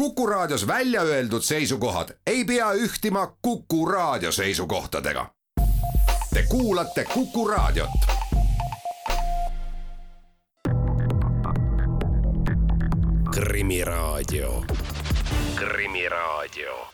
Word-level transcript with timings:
Kuku 0.00 0.26
Raadios 0.26 0.66
välja 0.66 1.02
öeldud 1.02 1.42
seisukohad 1.42 2.08
ei 2.26 2.44
pea 2.44 2.72
ühtima 2.72 3.36
Kuku 3.42 3.86
Raadio 3.86 4.32
seisukohtadega. 4.32 5.26
Te 6.34 6.42
kuulate 6.48 7.04
Kuku 7.04 7.48
Raadiot. 7.48 7.90
krimiraadio, 13.30 14.64
Krimiraadio. 15.54 16.88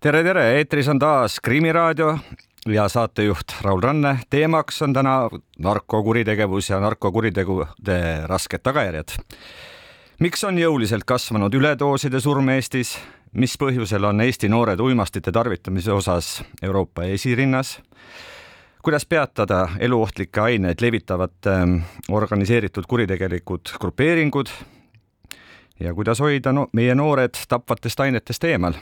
tere, 0.00 0.22
tere, 0.22 0.56
eetris 0.56 0.88
on 0.88 0.98
taas 0.98 1.40
Krimiraadio 1.40 2.18
ja 2.66 2.88
saatejuht 2.88 3.56
Raul 3.62 3.80
Ranne. 3.80 4.18
teemaks 4.30 4.82
on 4.82 4.92
täna 4.92 5.30
narkokuritegevus 5.58 6.70
ja 6.70 6.80
narkokuritegude 6.80 8.26
rasked 8.26 8.60
tagajärjed 8.62 9.08
miks 10.20 10.44
on 10.44 10.58
jõuliselt 10.58 11.04
kasvanud 11.06 11.54
üledooside 11.54 12.20
surm 12.22 12.48
Eestis, 12.54 12.94
mis 13.34 13.56
põhjusel 13.58 14.04
on 14.06 14.20
Eesti 14.22 14.48
noored 14.48 14.80
uimastite 14.80 15.32
tarvitamise 15.32 15.92
osas 15.92 16.36
Euroopa 16.62 17.04
esirinnas? 17.04 17.80
kuidas 18.84 19.06
peatada 19.06 19.68
eluohtlikke 19.78 20.40
aineid 20.40 20.80
levitavad 20.80 21.46
ähm, 21.48 21.78
organiseeritud 22.10 22.84
kuritegelikud 22.88 23.72
grupeeringud? 23.80 24.48
ja 25.80 25.94
kuidas 25.94 26.20
hoida 26.20 26.52
no, 26.52 26.68
meie 26.72 26.94
noored 26.94 27.40
tapvatest 27.48 28.00
ainetest 28.00 28.44
eemal? 28.44 28.78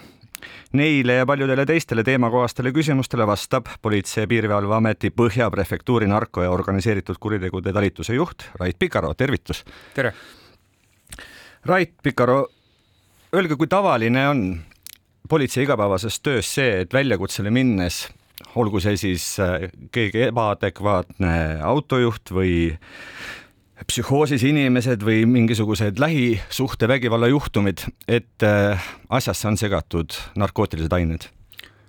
Neile 0.72 1.20
ja 1.20 1.26
paljudele 1.26 1.66
teistele 1.66 2.02
teemakohastele 2.02 2.72
küsimustele 2.72 3.26
vastab 3.26 3.70
Politsei- 3.82 4.24
ja 4.24 4.28
Piirivalveameti 4.28 5.10
Põhja 5.10 5.50
prefektuuri 5.50 6.06
narko- 6.10 6.42
ja 6.42 6.50
organiseeritud 6.50 7.16
kuritegude 7.20 7.72
talituse 7.72 8.14
juht 8.14 8.50
Rait 8.58 8.78
Pikaro, 8.78 9.14
tervitus! 9.14 9.64
tere! 9.94 10.12
Rait 11.66 11.92
Pikaro, 12.02 12.48
öelge, 13.34 13.54
kui 13.54 13.68
tavaline 13.70 14.24
on 14.28 14.40
politsei 15.30 15.62
igapäevases 15.62 16.18
töös 16.18 16.48
see, 16.56 16.80
et 16.82 16.94
väljakutsele 16.94 17.52
minnes, 17.54 18.08
olgu 18.58 18.80
see 18.82 18.96
siis 18.98 19.26
äh, 19.38 19.68
keegi 19.94 20.26
ebaadekvaatne 20.26 21.34
autojuht 21.62 22.32
või 22.34 22.54
psühhoosis 23.86 24.42
inimesed 24.46 25.06
või 25.06 25.22
mingisugused 25.30 26.02
lähisuhtevägivalla 26.02 27.30
juhtumid, 27.30 27.86
et 28.10 28.46
äh, 28.46 28.90
asjasse 29.08 29.48
on 29.52 29.60
segatud 29.60 30.18
narkootilised 30.42 30.98
ained 30.98 31.30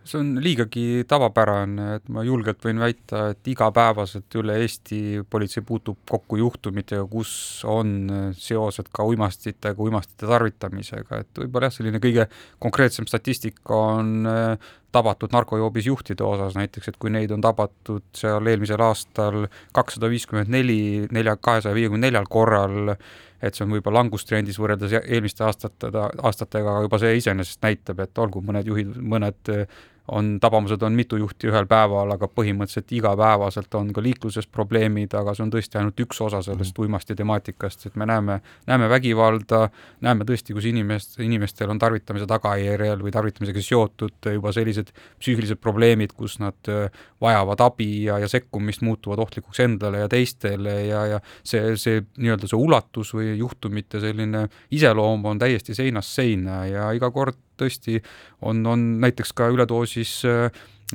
see 0.06 0.20
on 0.20 0.32
liigagi 0.44 1.04
tavapärane, 1.08 1.88
et 1.98 2.10
ma 2.14 2.24
julgelt 2.28 2.62
võin 2.64 2.82
väita, 2.82 3.30
et 3.34 3.50
igapäevaselt 3.54 4.38
üle 4.40 4.58
Eesti 4.64 5.24
politsei 5.30 5.64
puutub 5.66 6.02
kokku 6.10 6.40
juhtumitega, 6.42 7.06
kus 7.12 7.34
on 7.70 7.96
seosed 8.38 8.92
ka 8.94 9.06
uimastitega, 9.08 9.80
uimastite 9.84 10.30
tarvitamisega, 10.30 11.24
et 11.24 11.44
võib-olla 11.44 11.72
jah, 11.72 11.78
selline 11.78 12.04
kõige 12.04 12.28
konkreetsem 12.64 13.08
statistika 13.10 13.80
on 13.98 14.16
äh, 14.30 14.72
tabatud 14.94 15.34
narkojoobis 15.34 15.88
juhtide 15.90 16.24
osas 16.26 16.56
näiteks, 16.58 16.92
et 16.92 16.98
kui 17.02 17.12
neid 17.14 17.32
on 17.34 17.42
tabatud 17.44 18.06
seal 18.18 18.48
eelmisel 18.48 18.82
aastal 18.86 19.48
kakssada 19.76 20.10
viiskümmend 20.12 20.52
neli, 20.54 20.80
nelja, 21.12 21.36
kahesaja 21.42 21.76
viiekümne 21.76 22.08
neljal 22.08 22.30
korral, 22.30 22.94
et 23.44 23.58
see 23.58 23.66
on 23.66 23.74
võib-olla 23.74 24.04
langustrendis 24.04 24.60
võrreldes 24.62 24.94
eelmiste 25.02 25.46
aastate, 25.48 25.90
aastatega, 26.24 26.78
juba 26.86 27.02
see 27.02 27.18
iseenesest 27.20 27.64
näitab, 27.66 28.06
et 28.06 28.24
olgu 28.24 28.44
mõned 28.46 28.70
juhid, 28.70 28.94
mõned 29.02 29.54
on, 30.08 30.40
tabamused 30.40 30.82
on 30.82 30.94
mitu 30.94 31.18
juhti 31.18 31.48
ühel 31.48 31.68
päeval, 31.70 32.12
aga 32.16 32.28
põhimõtteliselt 32.28 32.92
igapäevaselt 32.98 33.76
on 33.80 33.94
ka 33.96 34.04
liikluses 34.04 34.48
probleemid, 34.52 35.14
aga 35.16 35.32
see 35.36 35.46
on 35.46 35.54
tõesti 35.54 35.80
ainult 35.80 36.00
üks 36.04 36.20
osa 36.26 36.42
sellest 36.44 36.76
mhm. 36.76 36.84
uimasti 36.84 37.16
temaatikast, 37.16 37.86
et 37.88 37.96
me 38.00 38.08
näeme, 38.10 38.40
näeme 38.68 38.90
vägivalda, 38.92 39.68
näeme 40.04 40.28
tõesti, 40.28 40.56
kus 40.56 40.68
inimest, 40.68 41.16
inimestel 41.24 41.72
on 41.72 41.80
tarvitamise 41.80 42.28
tagajärjel 42.28 43.04
või 43.06 43.16
tarvitamisega 43.16 43.64
seotud 43.64 44.32
juba 44.34 44.52
sellised 44.56 44.92
psüühilised 45.22 45.62
probleemid, 45.64 46.16
kus 46.18 46.36
nad 46.44 46.72
äh, 46.72 46.92
vajavad 47.24 47.64
abi 47.64 47.90
ja, 48.10 48.20
ja 48.20 48.28
sekkumist, 48.28 48.84
muutuvad 48.84 49.24
ohtlikuks 49.24 49.64
endale 49.64 50.04
ja 50.04 50.12
teistele 50.12 50.76
ja, 50.90 51.06
ja 51.16 51.24
see, 51.48 51.78
see 51.80 52.04
nii-öelda 52.18 52.52
see 52.52 52.60
ulatus 52.60 53.14
või 53.16 53.38
juhtumite 53.40 54.04
selline 54.04 54.50
iseloom 54.76 55.24
on 55.32 55.40
täiesti 55.40 55.76
seinast 55.78 56.12
seina 56.12 56.66
ja 56.68 56.92
iga 56.98 57.12
kord 57.16 57.40
tõesti 57.60 58.00
on, 58.42 58.64
on 58.68 58.86
näiteks 59.04 59.34
ka 59.38 59.50
üledoosis 59.54 60.16
äh, 60.30 60.44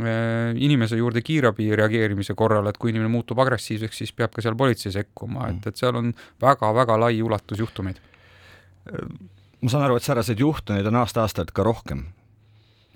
äh, 0.01 0.57
inimese 0.57 0.99
juurde 1.01 1.23
kiirabi 1.25 1.71
reageerimise 1.79 2.37
korral, 2.39 2.69
et 2.71 2.79
kui 2.79 2.93
inimene 2.93 3.13
muutub 3.13 3.41
agressiivseks, 3.45 4.03
siis 4.03 4.15
peab 4.17 4.35
ka 4.35 4.45
seal 4.45 4.59
politsei 4.59 4.95
sekkuma, 4.95 5.49
et, 5.53 5.71
et 5.71 5.81
seal 5.81 5.99
on 6.01 6.13
väga-väga 6.43 6.99
lai 7.01 7.23
ulatus 7.23 7.65
juhtumeid. 7.65 8.01
ma 9.61 9.71
saan 9.71 9.85
aru, 9.85 9.97
et 9.99 10.07
sääraseid 10.07 10.41
juhtumeid 10.41 10.87
on 10.89 11.03
aasta-aastalt 11.03 11.51
ka 11.53 11.67
rohkem, 11.67 12.07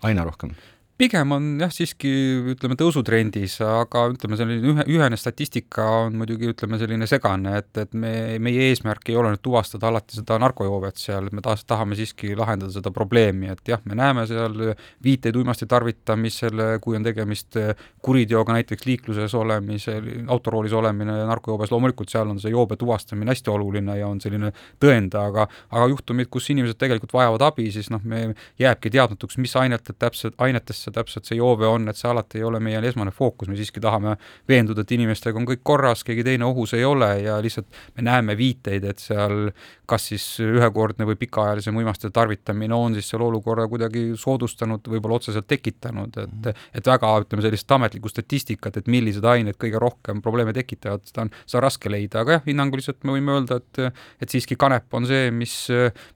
aina 0.03 0.25
rohkem 0.25 0.55
pigem 1.03 1.35
on 1.35 1.47
jah, 1.59 1.71
siiski 1.75 2.11
ütleme 2.53 2.77
tõusutrendis, 2.79 3.57
aga 3.67 4.05
ütleme, 4.13 4.37
selline 4.39 4.71
ühe, 4.71 4.85
ühene 4.95 5.19
statistika 5.19 5.85
on 6.05 6.19
muidugi 6.21 6.53
ütleme 6.53 6.79
selline 6.79 7.09
segane, 7.11 7.57
et, 7.59 7.71
et 7.83 7.97
me, 7.99 8.13
meie 8.43 8.69
eesmärk 8.71 9.11
ei 9.11 9.17
ole 9.19 9.33
nüüd 9.33 9.43
tuvastada 9.43 9.89
alati 9.91 10.21
seda 10.21 10.39
narkojoovet 10.43 11.01
seal, 11.03 11.27
et 11.27 11.35
me 11.35 11.43
taas 11.45 11.65
tahame 11.67 11.99
siiski 11.99 12.37
lahendada 12.39 12.71
seda 12.75 12.93
probleemi, 12.95 13.51
et 13.51 13.73
jah, 13.73 13.83
me 13.89 13.99
näeme 13.99 14.27
seal 14.31 14.55
viiteid 15.03 15.39
uimasti 15.41 15.67
tarvitamisele, 15.71 16.69
kui 16.85 16.99
on 16.99 17.07
tegemist 17.09 17.59
kuriteoga, 18.05 18.55
näiteks 18.61 18.87
liikluses 18.87 19.35
olemisel, 19.39 20.07
autoroolis 20.31 20.77
olemine 20.79 21.19
narkojoobes, 21.33 21.75
loomulikult 21.75 22.15
seal 22.15 22.31
on 22.31 22.39
see 22.43 22.55
joobe 22.55 22.79
tuvastamine 22.79 23.35
hästi 23.35 23.51
oluline 23.51 23.99
ja 23.99 24.11
on 24.11 24.23
selline 24.23 24.53
tõend, 24.83 25.19
aga 25.19 25.49
aga 25.73 25.91
juhtumid, 25.91 26.31
kus 26.31 26.51
inimesed 26.55 26.79
tegelikult 26.79 27.17
vajavad 27.17 27.49
abi, 27.49 27.71
siis 27.75 27.91
noh, 27.91 28.03
me 28.07 28.29
jääbki 28.61 28.93
teadmatuks, 28.93 29.41
mis 29.43 29.57
ainetel 29.59 29.99
täpselt, 29.99 30.39
ainetesse 30.43 30.92
täpselt 30.95 31.29
see 31.29 31.39
joove 31.39 31.69
on, 31.69 31.89
et 31.91 31.99
see 31.99 32.11
alati 32.11 32.41
ei 32.41 32.47
ole 32.49 32.61
meie 32.63 32.81
esmane 32.89 33.13
fookus, 33.15 33.51
me 33.51 33.59
siiski 33.59 33.83
tahame 33.83 34.17
veenduda, 34.49 34.85
et 34.85 34.97
inimestega 34.97 35.39
on 35.39 35.49
kõik 35.49 35.63
korras, 35.67 36.05
keegi 36.07 36.25
teine 36.27 36.49
ohus 36.49 36.75
ei 36.79 36.85
ole 36.89 37.11
ja 37.25 37.39
lihtsalt 37.43 37.69
me 37.97 38.07
näeme 38.09 38.37
viiteid, 38.39 38.85
et 38.89 39.03
seal 39.03 39.51
kas 39.93 40.07
siis 40.13 40.25
ühekordne 40.43 41.07
või 41.09 41.19
pikaajalisem 41.21 41.77
uimastite 41.77 42.13
tarvitamine 42.15 42.75
on 42.75 42.97
siis 42.97 43.11
selle 43.13 43.27
olukorra 43.27 43.67
kuidagi 43.69 44.13
soodustanud, 44.19 44.87
võib-olla 44.89 45.19
otseselt 45.21 45.49
tekitanud, 45.51 46.17
et 46.23 46.51
et 46.53 46.89
väga, 46.89 47.11
ütleme, 47.25 47.45
sellist 47.45 47.73
ametlikku 47.75 48.11
statistikat, 48.11 48.79
et 48.81 48.89
millised 48.91 49.25
ained 49.29 49.59
kõige 49.61 49.81
rohkem 49.83 50.23
probleeme 50.25 50.55
tekitavad, 50.57 51.05
seda 51.09 51.27
on, 51.27 51.33
seda 51.45 51.61
on 51.61 51.67
raske 51.67 51.93
leida, 51.93 52.23
aga 52.23 52.39
jah, 52.39 52.45
hinnanguliselt 52.47 53.03
me 53.05 53.17
võime 53.17 53.37
öelda, 53.37 53.61
et 53.61 53.83
et 54.23 54.33
siiski 54.33 54.57
kanep 54.61 54.93
on 54.97 55.07
see, 55.09 55.31
mis, 55.35 55.55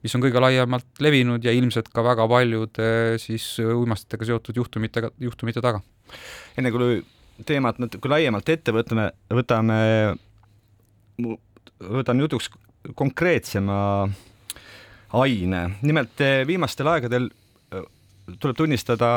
mis 0.03 0.17
on 0.17 0.23
kõige 0.23 0.41
laiemalt 0.41 1.03
levinud 1.03 1.45
ja 1.45 1.53
ilmselt 1.55 1.91
ka 1.93 2.03
väga 2.05 2.27
paljude 2.31 2.89
siis 3.21 3.45
uimastitega 3.61 4.31
seotud 4.31 4.56
juhtumitega, 4.57 5.11
juhtumite 5.21 5.63
taga. 5.63 5.81
enne 6.57 6.71
kui 6.73 7.01
teemat 7.45 7.79
natuke 7.81 8.09
laiemalt 8.09 8.49
ette 8.49 8.73
võtame, 8.73 9.11
võtame, 9.29 9.79
võtan 11.77 12.23
jutuks 12.23 12.49
konkreetsema 12.97 14.07
aine, 15.17 15.61
nimelt 15.85 16.23
eh, 16.23 16.41
viimastel 16.47 16.89
aegadel 16.91 17.29
eh, 17.71 17.83
tuleb 18.39 18.57
tunnistada, 18.59 19.09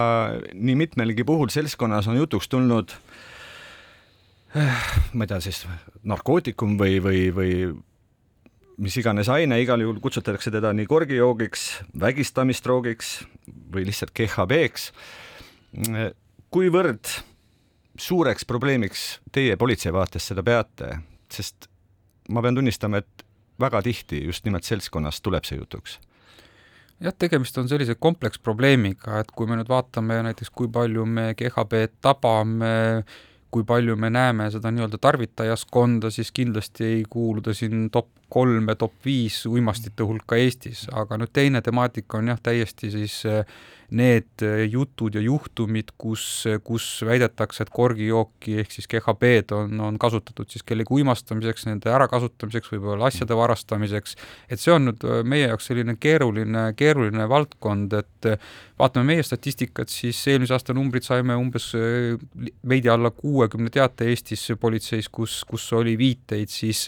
nii 0.54 0.76
mitmelgi 0.84 1.26
puhul 1.26 1.50
seltskonnas 1.52 2.08
on 2.10 2.20
jutuks 2.20 2.50
tulnud 2.50 2.94
eh, 4.54 4.90
ma 5.14 5.26
ei 5.26 5.32
tea 5.32 5.40
siis 5.44 5.64
narkootikum 6.06 6.76
või, 6.80 7.00
või, 7.02 7.24
või 7.34 7.54
mis 8.80 8.96
iganes 9.00 9.28
aine, 9.32 9.58
igal 9.60 9.82
juhul 9.82 10.00
kutsutatakse 10.02 10.52
teda 10.54 10.72
nii 10.76 10.88
korgijoogiks, 10.88 11.66
vägistamisdroogiks 12.00 13.18
või 13.74 13.84
lihtsalt 13.88 14.14
GHB-ks. 14.16 14.90
Kuivõrd 16.50 17.12
suureks 18.00 18.46
probleemiks 18.48 19.20
teie 19.32 19.56
politsei 19.60 19.92
vaates 19.92 20.30
seda 20.30 20.42
peate, 20.42 20.94
sest 21.30 21.68
ma 22.30 22.42
pean 22.42 22.56
tunnistama, 22.58 23.02
et 23.02 23.26
väga 23.60 23.82
tihti 23.84 24.24
just 24.24 24.46
nimelt 24.46 24.64
seltskonnas 24.64 25.20
tuleb 25.20 25.46
see 25.46 25.58
jutuks. 25.60 25.98
Jah, 27.00 27.14
tegemist 27.16 27.56
on 27.56 27.68
sellise 27.68 27.94
kompleksprobleemiga, 27.96 29.22
et 29.22 29.30
kui 29.32 29.48
me 29.48 29.56
nüüd 29.56 29.70
vaatame 29.70 30.18
näiteks, 30.26 30.50
kui 30.52 30.68
palju 30.68 31.06
me 31.08 31.30
GHB-d 31.38 31.96
tabame, 32.04 32.74
kui 33.50 33.64
palju 33.66 33.96
me 33.96 34.10
näeme 34.12 34.50
seda 34.52 34.72
nii-öelda 34.72 35.00
tarvitajaskonda, 35.00 36.10
siis 36.12 36.32
kindlasti 36.36 36.84
ei 36.84 37.04
kuulu 37.08 37.40
ta 37.44 37.54
siin 37.56 37.88
top 37.90 38.10
kolme, 38.30 38.76
top 38.78 38.94
viis 39.04 39.42
uimastite 39.50 40.06
hulka 40.06 40.38
Eestis, 40.40 40.86
aga 40.92 41.18
nüüd 41.20 41.34
teine 41.36 41.62
temaatika 41.64 42.20
on 42.20 42.32
jah, 42.32 42.40
täiesti 42.42 42.92
siis 42.94 43.20
äh, 43.28 43.44
need 43.90 44.42
jutud 44.70 45.14
ja 45.14 45.20
juhtumid, 45.20 45.90
kus, 45.98 46.44
kus 46.64 46.86
väidetakse, 47.06 47.64
et 47.64 47.72
korgijooki 47.74 48.60
ehk 48.62 48.74
siis 48.74 48.86
GHB-d 48.90 49.54
on, 49.56 49.80
on 49.82 49.98
kasutatud 50.00 50.50
siis 50.50 50.62
kellegi 50.66 50.94
uimastamiseks, 50.94 51.66
nende 51.66 51.90
ärakasutamiseks, 51.92 52.70
võib-olla 52.74 53.08
asjade 53.10 53.36
varastamiseks, 53.36 54.14
et 54.50 54.62
see 54.62 54.74
on 54.74 54.90
nüüd 54.90 55.06
meie 55.26 55.48
jaoks 55.48 55.70
selline 55.72 55.96
keeruline, 56.00 56.68
keeruline 56.78 57.26
valdkond, 57.30 57.98
et 57.98 58.30
vaatame 58.78 59.14
meie 59.14 59.26
statistikat, 59.26 59.90
siis 59.90 60.20
eelmise 60.30 60.54
aasta 60.54 60.76
numbrid 60.76 61.06
saime 61.06 61.34
umbes 61.38 61.72
veidi 61.74 62.92
alla 62.92 63.10
kuuekümne 63.14 63.74
teate 63.74 64.06
Eestis 64.12 64.46
politseis, 64.60 65.10
kus, 65.10 65.42
kus 65.50 65.66
oli 65.76 65.96
viiteid 65.98 66.52
siis 66.52 66.86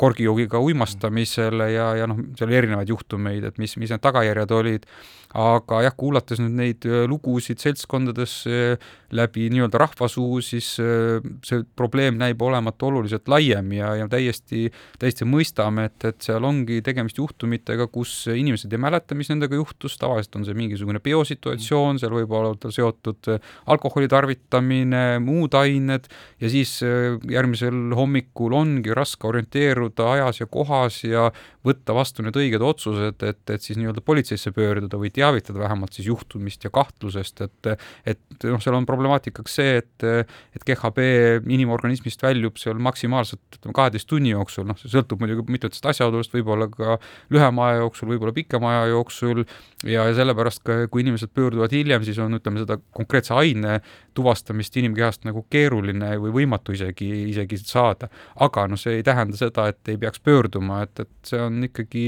korgijoogiga 0.00 0.60
uimastamisele 0.62 1.72
ja, 1.72 1.88
ja 2.02 2.08
noh, 2.10 2.20
seal 2.38 2.50
oli 2.50 2.60
erinevaid 2.60 2.92
juhtumeid, 2.92 3.48
et 3.48 3.58
mis, 3.62 3.76
mis 3.80 3.92
need 3.92 4.02
tagajärjed 4.04 4.56
olid. 4.58 4.88
Aga 5.32 5.78
jah, 5.86 5.94
kuulates 5.96 6.42
nüüd 6.42 6.56
neid 6.58 6.84
äh, 6.84 7.06
lugusid 7.08 7.62
seltskondades 7.62 8.34
äh, 8.50 8.82
läbi 9.16 9.46
nii-öelda 9.52 9.80
rahvasuu, 9.80 10.42
siis 10.44 10.74
äh, 10.82 11.24
see 11.46 11.62
probleem 11.78 12.18
näib 12.20 12.42
olevat 12.44 12.84
oluliselt 12.84 13.30
laiem 13.32 13.70
ja, 13.72 13.94
ja 13.96 14.08
täiesti, 14.12 14.66
täiesti 15.00 15.24
mõistame, 15.24 15.86
et, 15.88 16.04
et 16.10 16.28
seal 16.28 16.44
ongi 16.44 16.82
tegemist 16.84 17.16
juhtumitega, 17.16 17.86
kus 17.88 18.26
inimesed 18.28 18.76
ei 18.76 18.82
mäleta, 18.84 19.16
mis 19.16 19.32
nendega 19.32 19.56
juhtus, 19.56 19.96
tavaliselt 20.00 20.36
on 20.36 20.44
see 20.44 20.58
mingisugune 20.58 21.00
biosituatsioon, 21.00 22.02
seal 22.02 22.12
võib 22.18 22.36
olla 22.36 22.52
seotud 22.68 23.32
alkoholi 23.72 24.12
tarvitamine, 24.12 25.16
muud 25.24 25.56
ained. 25.56 26.10
Ja 26.42 26.52
siis 26.52 26.76
järgmisel 26.82 27.94
hommikul 27.96 28.52
ongi 28.58 28.92
raske 28.96 29.30
orienteeruda 29.30 29.71
ajas 29.76 30.40
ja 30.40 30.46
kohas 30.46 31.02
ja 31.04 31.28
võtta 31.66 31.94
vastu 31.94 32.24
need 32.24 32.36
õiged 32.36 32.62
otsused, 32.62 33.22
et, 33.22 33.42
et 33.50 33.62
siis 33.62 33.78
nii-öelda 33.78 34.02
politseisse 34.04 34.52
pöörduda 34.54 34.98
või 34.98 35.12
teavitada 35.14 35.62
vähemalt 35.62 35.94
siis 35.96 36.08
juhtumist 36.10 36.64
ja 36.64 36.70
kahtlusest, 36.74 37.40
et 37.46 37.70
et 38.06 38.46
noh, 38.48 38.60
seal 38.62 38.76
on 38.76 38.86
problemaatikaks 38.88 39.58
see, 39.60 39.76
et 39.82 40.06
et 40.06 40.66
GHB 40.66 41.06
inimorganismist 41.46 42.22
väljub 42.22 42.58
seal 42.60 42.80
maksimaalselt 42.82 43.58
ütleme, 43.58 43.76
kaheteist 43.76 44.08
tunni 44.10 44.32
jooksul, 44.34 44.66
noh, 44.68 44.78
see 44.80 44.90
sõltub 44.92 45.22
muidugi 45.22 45.46
mitmetest 45.52 45.86
asjaoludest, 45.92 46.34
võib-olla 46.34 46.68
ka 46.72 46.98
lühema 47.32 47.70
aja 47.70 47.82
jooksul, 47.82 48.10
võib-olla 48.12 48.34
pikema 48.36 48.72
aja 48.72 48.92
jooksul 48.92 49.44
ja, 49.44 50.06
ja 50.08 50.14
sellepärast 50.16 50.64
ka, 50.66 50.78
kui 50.92 51.04
inimesed 51.04 51.32
pöörduvad 51.34 51.74
hiljem, 51.74 52.04
siis 52.06 52.18
on, 52.22 52.38
ütleme, 52.38 52.62
seda 52.64 52.78
konkreetse 52.94 53.34
aine 53.38 53.80
tuvastamist 54.14 54.76
inimkehast 54.76 55.26
nagu 55.28 55.44
keeruline 55.50 56.16
või 56.20 56.34
võimatu 56.42 56.74
isegi, 56.76 57.08
isegi 57.30 57.58
saada. 57.62 58.08
aga 58.42 58.66
noh, 58.70 58.80
see 58.80 58.98
ei 58.98 59.06
tähenda 59.06 59.38
seda, 59.38 59.61
et 59.70 59.92
ei 59.92 59.98
peaks 60.00 60.20
pöörduma, 60.24 60.82
et, 60.86 61.04
et 61.04 61.32
see 61.32 61.40
on 61.42 61.62
ikkagi 61.68 62.06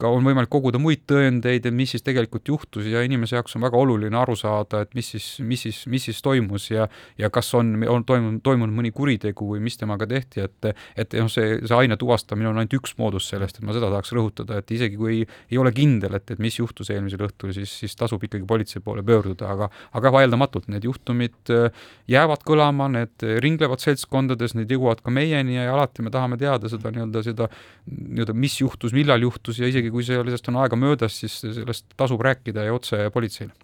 ka 0.00 0.10
on 0.12 0.24
võimalik 0.26 0.50
koguda 0.52 0.78
muid 0.80 1.04
tõendeid, 1.08 1.66
et 1.66 1.74
mis 1.74 1.90
siis 1.94 2.04
tegelikult 2.04 2.48
juhtus 2.48 2.88
ja 2.90 3.02
inimese 3.06 3.38
jaoks 3.38 3.56
on 3.56 3.64
väga 3.64 3.78
oluline 3.80 4.18
aru 4.18 4.36
saada, 4.38 4.82
et 4.84 4.92
mis 4.96 5.08
siis, 5.14 5.26
mis 5.40 5.62
siis, 5.66 5.82
mis 5.90 6.04
siis 6.08 6.20
toimus 6.24 6.68
ja 6.70 6.88
ja 7.18 7.30
kas 7.32 7.52
on, 7.56 7.72
on 7.88 8.04
toimunud, 8.04 8.42
toimunud 8.44 8.76
mõni 8.76 8.92
kuritegu 8.94 9.48
või 9.54 9.62
mis 9.64 9.78
temaga 9.80 10.08
tehti, 10.10 10.44
et 10.44 10.70
et 10.96 11.16
noh, 11.16 11.30
see, 11.32 11.58
see 11.64 11.76
aine 11.76 11.96
tuvastamine 12.00 12.50
on 12.50 12.60
ainult 12.60 12.76
üks 12.76 12.96
moodus 13.00 13.30
sellest, 13.32 13.60
et 13.60 13.66
ma 13.66 13.76
seda 13.76 13.90
tahaks 13.92 14.12
rõhutada, 14.16 14.60
et 14.60 14.74
isegi 14.76 15.00
kui 15.00 15.12
ei, 15.14 15.24
ei 15.52 15.60
ole 15.60 15.72
kindel, 15.76 16.18
et, 16.18 16.30
et 16.34 16.42
mis 16.42 16.58
juhtus 16.58 16.90
eelmisel 16.92 17.26
õhtul, 17.28 17.54
siis, 17.56 17.72
siis 17.84 17.96
tasub 17.96 18.22
ikkagi 18.26 18.46
politsei 18.48 18.84
poole 18.84 19.04
pöörduda, 19.06 19.48
aga 19.54 19.70
aga 19.96 20.12
vaieldamatult 20.18 20.68
need 20.72 20.84
juhtumid 20.84 21.54
äh, 21.54 21.70
jäävad 22.12 22.44
kõlama, 22.46 22.90
need 22.92 23.26
ringlevad 23.44 23.80
seltskondades, 23.82 24.56
need 24.58 24.72
jõuavad 24.76 25.00
ka 25.04 25.14
meieni 25.14 25.56
ja 25.56 25.70
alati 25.72 26.04
me 26.04 26.12
tahame 26.12 26.36
teada 26.40 26.68
seda 26.70 26.92
nii-öelda 26.96 27.22
seda 27.26 27.50
nii-öelda, 27.86 28.34
mis 28.36 28.58
juhtus, 28.60 28.96
millal 28.96 29.22
juhtus 29.22 29.60
ja 29.62 29.70
isegi 29.70 29.92
kui 29.94 30.04
sellest 30.06 30.50
on 30.50 30.60
aega 30.64 30.78
möödas, 30.80 31.20
siis 31.22 31.38
sellest 31.44 31.92
tasub 31.96 32.24
rääkida 32.24 32.66
ja 32.66 32.74
otse 32.74 33.06
politseile. 33.14 33.54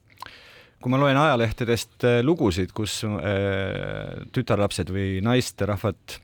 Kui 0.83 0.91
ma 0.91 0.99
loen 0.99 1.15
ajalehtedest 1.15 2.05
äh, 2.09 2.21
lugusid, 2.27 2.73
kus 2.75 3.05
äh, 3.07 4.25
tütarlapsed 4.35 4.89
või 4.91 5.21
naisterahvad 5.23 6.17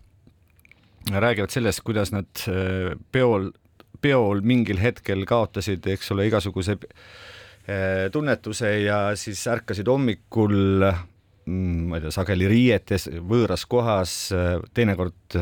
räägivad 1.15 1.55
sellest, 1.55 1.85
kuidas 1.87 2.11
nad 2.11 2.43
äh, 2.51 2.97
peol, 3.15 3.53
peol 4.03 4.43
mingil 4.43 4.81
hetkel 4.83 5.23
kaotasid, 5.31 5.87
eks 5.95 6.15
ole, 6.15 6.27
igasuguse 6.31 6.79
tunnetuse 8.09 8.69
ja 8.81 8.99
siis 9.21 9.43
ärkasid 9.53 9.91
hommikul 9.93 10.55
mm, 10.89 11.83
ma 11.91 11.99
ei 11.99 12.07
tea, 12.07 12.13
sageli 12.17 12.47
riietes, 12.49 13.11
võõras 13.29 13.67
kohas, 13.69 14.15
teinekord 14.73 15.37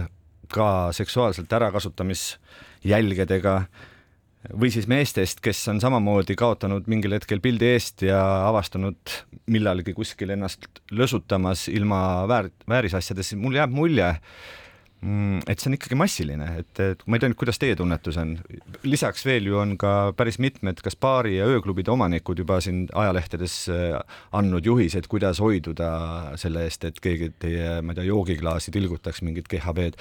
ka 0.52 0.92
seksuaalselt 0.96 1.52
ärakasutamisjälgedega 1.52 3.60
või 4.54 4.70
siis 4.70 4.86
meestest, 4.90 5.40
kes 5.42 5.64
on 5.72 5.80
samamoodi 5.82 6.36
kaotanud 6.38 6.86
mingil 6.90 7.16
hetkel 7.16 7.40
pildi 7.42 7.72
eest 7.74 8.04
ja 8.06 8.20
avastanud 8.46 9.14
millalgi 9.50 9.94
kuskil 9.96 10.30
ennast 10.36 10.68
lösutamas 10.94 11.66
ilma 11.72 11.98
väär, 12.30 12.52
väärisasjades, 12.68 13.34
mul 13.40 13.58
jääb 13.58 13.74
mulje, 13.74 14.12
et 15.04 15.60
see 15.60 15.68
on 15.68 15.76
ikkagi 15.76 15.96
massiline, 15.98 16.46
et, 16.62 16.80
et 16.80 17.02
ma 17.06 17.18
ei 17.18 17.22
tea 17.22 17.30
nüüd, 17.30 17.38
kuidas 17.38 17.60
teie 17.60 17.76
tunnetus 17.78 18.16
on. 18.18 18.32
lisaks 18.86 19.26
veel 19.28 19.46
ju 19.50 19.58
on 19.60 19.74
ka 19.78 19.92
päris 20.16 20.40
mitmed, 20.42 20.80
kas 20.82 20.96
baari 20.98 21.36
ja 21.36 21.46
ööklubide 21.52 21.92
omanikud 21.92 22.40
juba 22.40 22.58
siin 22.64 22.86
ajalehtedes 22.96 23.58
äh, 23.72 23.98
andnud 24.36 24.66
juhiseid, 24.66 25.06
kuidas 25.12 25.42
hoiduda 25.44 25.90
selle 26.40 26.64
eest, 26.66 26.88
et 26.88 27.00
keegi 27.04 27.30
teie, 27.42 27.76
ma 27.82 27.92
ei 27.92 28.00
tea, 28.00 28.08
joogiklaasi 28.08 28.74
tilgutaks 28.74 29.22
mingit 29.26 29.50
GHB-d. 29.52 30.00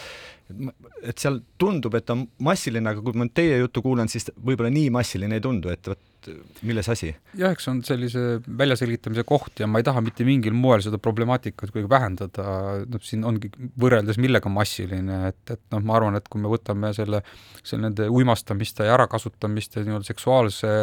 et 1.03 1.19
seal 1.19 1.41
tundub, 1.59 1.95
et 1.99 2.09
on 2.15 2.25
massiline, 2.47 2.89
aga 2.89 3.03
kui 3.03 3.19
ma 3.19 3.27
teie 3.27 3.59
juttu 3.59 3.83
kuulan, 3.85 4.09
siis 4.11 4.31
võib-olla 4.37 4.71
nii 4.73 4.89
massiline 4.95 5.37
ei 5.37 5.43
tundu, 5.43 5.73
et 5.75 5.91
vot 5.91 6.01
et 6.31 6.61
milles 6.65 6.89
asi? 6.91 7.11
jah, 7.37 7.53
eks 7.53 7.67
on 7.71 7.81
sellise 7.85 8.39
väljaselgitamise 8.45 9.25
koht 9.27 9.61
ja 9.61 9.67
ma 9.69 9.81
ei 9.81 9.87
taha 9.87 10.03
mitte 10.05 10.25
mingil 10.27 10.55
moel 10.55 10.83
seda 10.85 10.99
problemaatikat 11.01 11.71
kuidagi 11.71 11.91
vähendada, 11.91 12.45
noh, 12.89 13.03
siin 13.05 13.25
ongi 13.27 13.51
võrreldes 13.81 14.19
millega 14.21 14.51
massiline, 14.51 15.19
et, 15.31 15.41
et 15.53 15.61
noh, 15.73 15.83
ma 15.85 15.97
arvan, 15.99 16.17
et 16.19 16.27
kui 16.31 16.41
me 16.41 16.51
võtame 16.51 16.91
selle, 16.95 17.21
selle 17.61 17.87
nende 17.87 18.07
uimastamiste 18.11 18.87
ja 18.87 18.95
ärakasutamiste 18.97 19.83
nii-öelda 19.85 20.09
seksuaalse, 20.09 20.73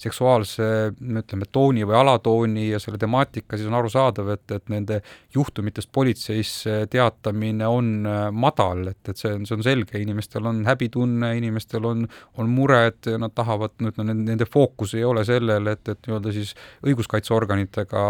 seksuaalse 0.00 0.68
ütleme, 0.98 1.48
tooni 1.52 1.86
või 1.88 1.98
alatooni 2.00 2.68
ja 2.72 2.82
selle 2.82 3.00
temaatika, 3.00 3.56
siis 3.56 3.68
on 3.70 3.78
arusaadav, 3.78 4.32
et, 4.34 4.46
et 4.56 4.72
nende 4.72 5.00
juhtumitest 5.34 5.92
politseis 5.94 6.52
teatamine 6.90 7.68
on 7.68 7.92
madal, 8.32 8.88
et, 8.92 9.00
et 9.08 9.20
see 9.20 9.34
on, 9.34 9.46
see 9.48 9.58
on 9.58 9.64
selge, 9.66 10.00
inimestel 10.00 10.46
on 10.48 10.64
häbitunne, 10.68 11.34
inimestel 11.38 11.86
on, 11.88 12.06
on 12.38 12.52
mured, 12.52 13.10
nad 13.20 13.34
tahavad, 13.36 13.76
ütleme, 13.80 14.16
nende 14.18 14.48
fookus 14.48 14.87
fookus 14.88 14.94
ei 14.94 15.04
ole 15.04 15.24
sellel, 15.24 15.66
et, 15.66 15.88
et 15.88 16.06
nii-öelda 16.06 16.32
siis 16.32 16.54
õiguskaitseorganitega 16.86 18.02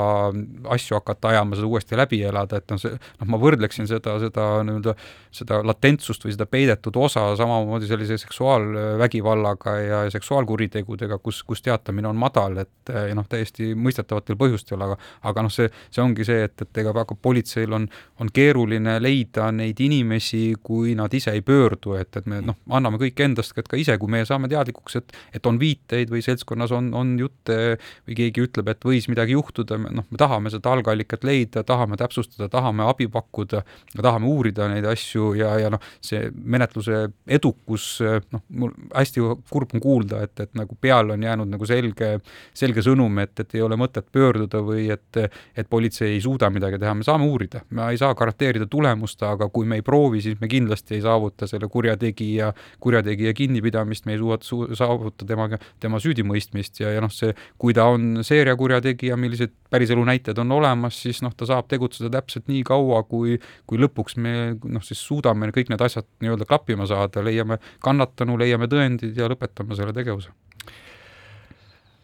asju 0.74 0.96
hakata 0.98 1.32
ajama, 1.32 1.56
seda 1.56 1.66
uuesti 1.66 1.96
läbi 1.96 2.22
elada, 2.22 2.58
et 2.58 2.70
noh, 2.70 2.78
see, 2.78 2.92
noh, 3.20 3.28
ma 3.28 3.38
võrdleksin 3.38 3.88
seda, 3.88 4.18
seda 4.20 4.62
nii-öelda, 4.66 4.94
seda 5.34 5.62
latentsust 5.66 6.24
või 6.24 6.34
seda 6.34 6.46
peidetud 6.46 6.96
osa 6.96 7.34
samamoodi 7.36 7.88
sellise 7.88 8.18
seksuaalvägivallaga 8.18 9.76
ja 9.80 10.02
seksuaalkuritegudega, 10.10 11.18
kus, 11.18 11.42
kus 11.44 11.62
teatamine 11.62 12.08
on 12.08 12.16
madal, 12.18 12.58
et 12.64 12.92
noh, 13.14 13.26
täiesti 13.28 13.74
mõistetavatel 13.74 14.38
põhjustel, 14.38 14.82
aga 14.82 14.98
aga 15.28 15.44
noh, 15.44 15.52
see, 15.52 15.68
see 15.90 16.02
ongi 16.02 16.26
see, 16.26 16.44
et, 16.46 16.56
et 16.62 16.82
ega 16.82 16.94
väga 16.94 17.16
politseil 17.22 17.72
on, 17.74 17.88
on 18.22 18.30
keeruline 18.34 18.98
leida 19.02 19.50
neid 19.54 19.80
inimesi, 19.80 20.54
kui 20.62 20.94
nad 20.98 21.12
ise 21.14 21.34
ei 21.34 21.42
pöördu, 21.42 21.96
et, 21.98 22.10
et 22.16 22.26
me 22.30 22.40
noh, 22.44 22.58
anname 22.70 23.00
kõik 23.00 23.24
endast, 23.24 23.56
et 23.58 23.68
ka 23.68 23.78
ise, 23.78 23.96
kui 23.98 24.10
meie 24.12 24.26
saame 24.28 24.50
teadlikuks, 24.50 25.00
et 25.00 25.16
et 25.34 25.46
on 25.46 25.58
viiteid 25.60 26.10
või 26.12 26.22
seltskonnas 26.24 26.67
ühiskonnas 26.68 26.72
on, 26.72 26.94
on 26.94 27.18
jutte 27.18 27.78
või 28.06 28.16
keegi 28.16 28.44
ütleb, 28.44 28.68
et 28.68 28.84
võis 28.84 29.08
midagi 29.08 29.32
juhtuda, 29.32 29.78
noh, 29.78 30.04
me 30.10 30.18
tahame 30.18 30.50
seda 30.50 30.72
algallikat 30.72 31.24
leida, 31.24 31.64
tahame 31.64 31.96
täpsustada, 31.96 32.48
tahame 32.48 32.84
abi 32.88 33.08
pakkuda, 33.08 33.62
tahame 33.96 34.26
uurida 34.26 34.68
neid 34.68 34.84
asju 34.86 35.34
ja, 35.38 35.58
ja 35.58 35.70
noh, 35.70 35.80
see 36.00 36.30
menetluse 36.32 37.08
edukus, 37.26 38.00
noh, 38.32 38.42
mul 38.48 38.72
hästi 38.94 39.24
kurb 39.50 39.74
on 39.74 39.80
kuulda, 39.80 40.22
et, 40.24 40.38
et 40.40 40.54
nagu 40.54 40.76
peale 40.80 41.14
on 41.14 41.22
jäänud 41.22 41.48
nagu 41.48 41.66
selge, 41.66 42.18
selge 42.54 42.84
sõnum, 42.84 43.18
et, 43.22 43.34
et 43.40 43.54
ei 43.54 43.62
ole 43.62 43.78
mõtet 43.78 44.08
pöörduda 44.12 44.62
või 44.64 44.88
et, 44.92 45.22
et 45.56 45.68
politsei 45.68 46.14
ei 46.16 46.22
suuda 46.24 46.50
midagi 46.50 46.80
teha, 46.80 46.94
me 46.94 47.06
saame 47.06 47.28
uurida, 47.28 47.64
me 47.70 47.90
ei 47.92 48.00
saa 48.00 48.14
garanteerida 48.18 48.68
tulemust, 48.70 49.22
aga 49.22 49.48
kui 49.52 49.66
me 49.68 49.78
ei 49.78 49.86
proovi, 49.86 50.22
siis 50.24 50.38
me 50.40 50.48
kindlasti 50.50 50.98
ei 50.98 51.04
saavuta 51.04 51.48
selle 51.50 51.68
kurjategija, 51.72 52.52
kurjategija 52.82 53.34
kinnipidamist, 53.36 54.06
me 54.08 54.16
ei 54.16 54.22
suuda 54.22 54.40
su 54.44 54.60
saavuta 54.78 55.26
temaga, 55.28 55.58
tema 55.80 56.00
süüdimõistmist, 56.02 56.57
mõistmist 56.58 56.80
ja, 56.80 56.92
ja 56.92 57.00
noh, 57.00 57.12
see, 57.12 57.34
kui 57.58 57.74
ta 57.74 57.86
on 57.92 58.22
seeriakurjategija, 58.22 59.16
millised 59.16 59.52
päriselu 59.70 60.04
näited 60.04 60.38
on 60.38 60.52
olemas, 60.52 61.00
siis 61.02 61.22
noh, 61.22 61.34
ta 61.36 61.46
saab 61.46 61.68
tegutseda 61.68 62.10
täpselt 62.10 62.48
nii 62.48 62.62
kaua, 62.66 63.02
kui, 63.04 63.38
kui 63.66 63.78
lõpuks 63.78 64.18
me 64.18 64.56
noh, 64.64 64.82
siis 64.82 65.00
suudame 65.00 65.50
kõik 65.54 65.70
need 65.70 65.80
asjad 65.80 66.06
nii-öelda 66.22 66.46
klappima 66.48 66.86
saada, 66.86 67.22
leiame 67.24 67.58
kannatanu, 67.84 68.38
leiame 68.38 68.68
tõendid 68.68 69.16
ja 69.16 69.28
lõpetame 69.28 69.76
selle 69.76 69.92
tegevuse. 69.92 70.30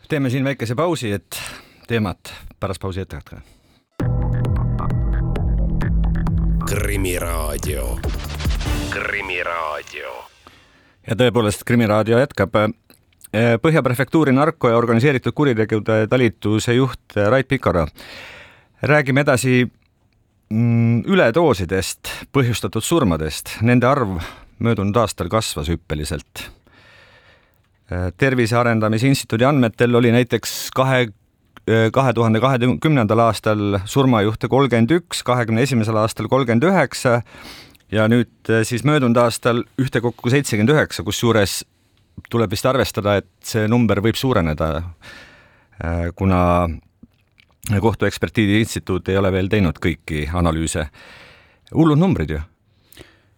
teeme 0.08 0.30
siin 0.30 0.44
väikese 0.44 0.74
pausi, 0.74 1.12
et 1.12 1.40
teemat 1.88 2.32
pärast 2.60 2.80
pausi 2.80 3.00
ette 3.00 3.16
jätkata. 3.16 3.42
krimiraadio, 6.64 7.98
Krimiraadio. 8.90 10.12
ja 11.06 11.16
tõepoolest, 11.16 11.64
Krimiraadio 11.64 12.18
jätkab 12.18 12.56
Eh, 12.56 12.68
Põhja 13.34 13.80
prefektuuri 13.82 14.30
narko- 14.30 14.70
ja 14.70 14.76
organiseeritud 14.78 15.34
kuritegude 15.34 16.04
talituse 16.06 16.76
juht 16.76 17.16
Rait 17.16 17.48
Pikara. 17.48 17.86
räägime 18.82 19.24
edasi 19.24 19.64
mm, 20.52 21.04
üledoosidest 21.10 22.10
põhjustatud 22.34 22.84
surmadest, 22.84 23.56
nende 23.62 23.88
arv 23.88 24.18
möödunud 24.62 24.96
aastal 25.02 25.30
kasvas 25.32 25.68
hüppeliselt. 25.72 26.46
Eh, 27.90 28.10
tervise 28.16 28.56
Arendamise 28.56 29.08
Instituudi 29.10 29.44
andmetel 29.44 29.94
oli 29.94 30.12
näiteks 30.14 30.70
kahe, 30.76 31.08
eh, 31.66 31.90
kahe 31.92 32.14
tuhande 32.16 32.40
kahekümnendal 32.40 33.26
aastal 33.26 33.80
surmajuhte 33.84 34.48
kolmkümmend 34.48 34.94
üks, 35.00 35.22
kahekümne 35.26 35.66
esimesel 35.66 35.98
aastal 36.00 36.28
kolmkümmend 36.28 36.64
üheksa 36.70 37.22
ja 37.92 38.08
nüüd 38.08 38.52
siis 38.64 38.84
möödunud 38.84 39.16
aastal 39.20 39.62
ühtekokku 39.78 40.32
seitsekümmend 40.32 40.72
üheksa, 40.72 41.04
kusjuures 41.04 41.62
tuleb 42.30 42.50
vist 42.50 42.66
arvestada, 42.66 43.18
et 43.20 43.28
see 43.44 43.68
number 43.68 44.00
võib 44.04 44.18
suureneda, 44.18 44.70
kuna 46.16 46.40
kohtuekspertiidi 47.80 48.60
instituut 48.60 49.08
ei 49.08 49.16
ole 49.16 49.32
veel 49.32 49.48
teinud 49.52 49.78
kõiki 49.82 50.26
analüüse. 50.36 50.88
hullud 51.74 51.98
numbrid 51.98 52.30
ju 52.30 52.40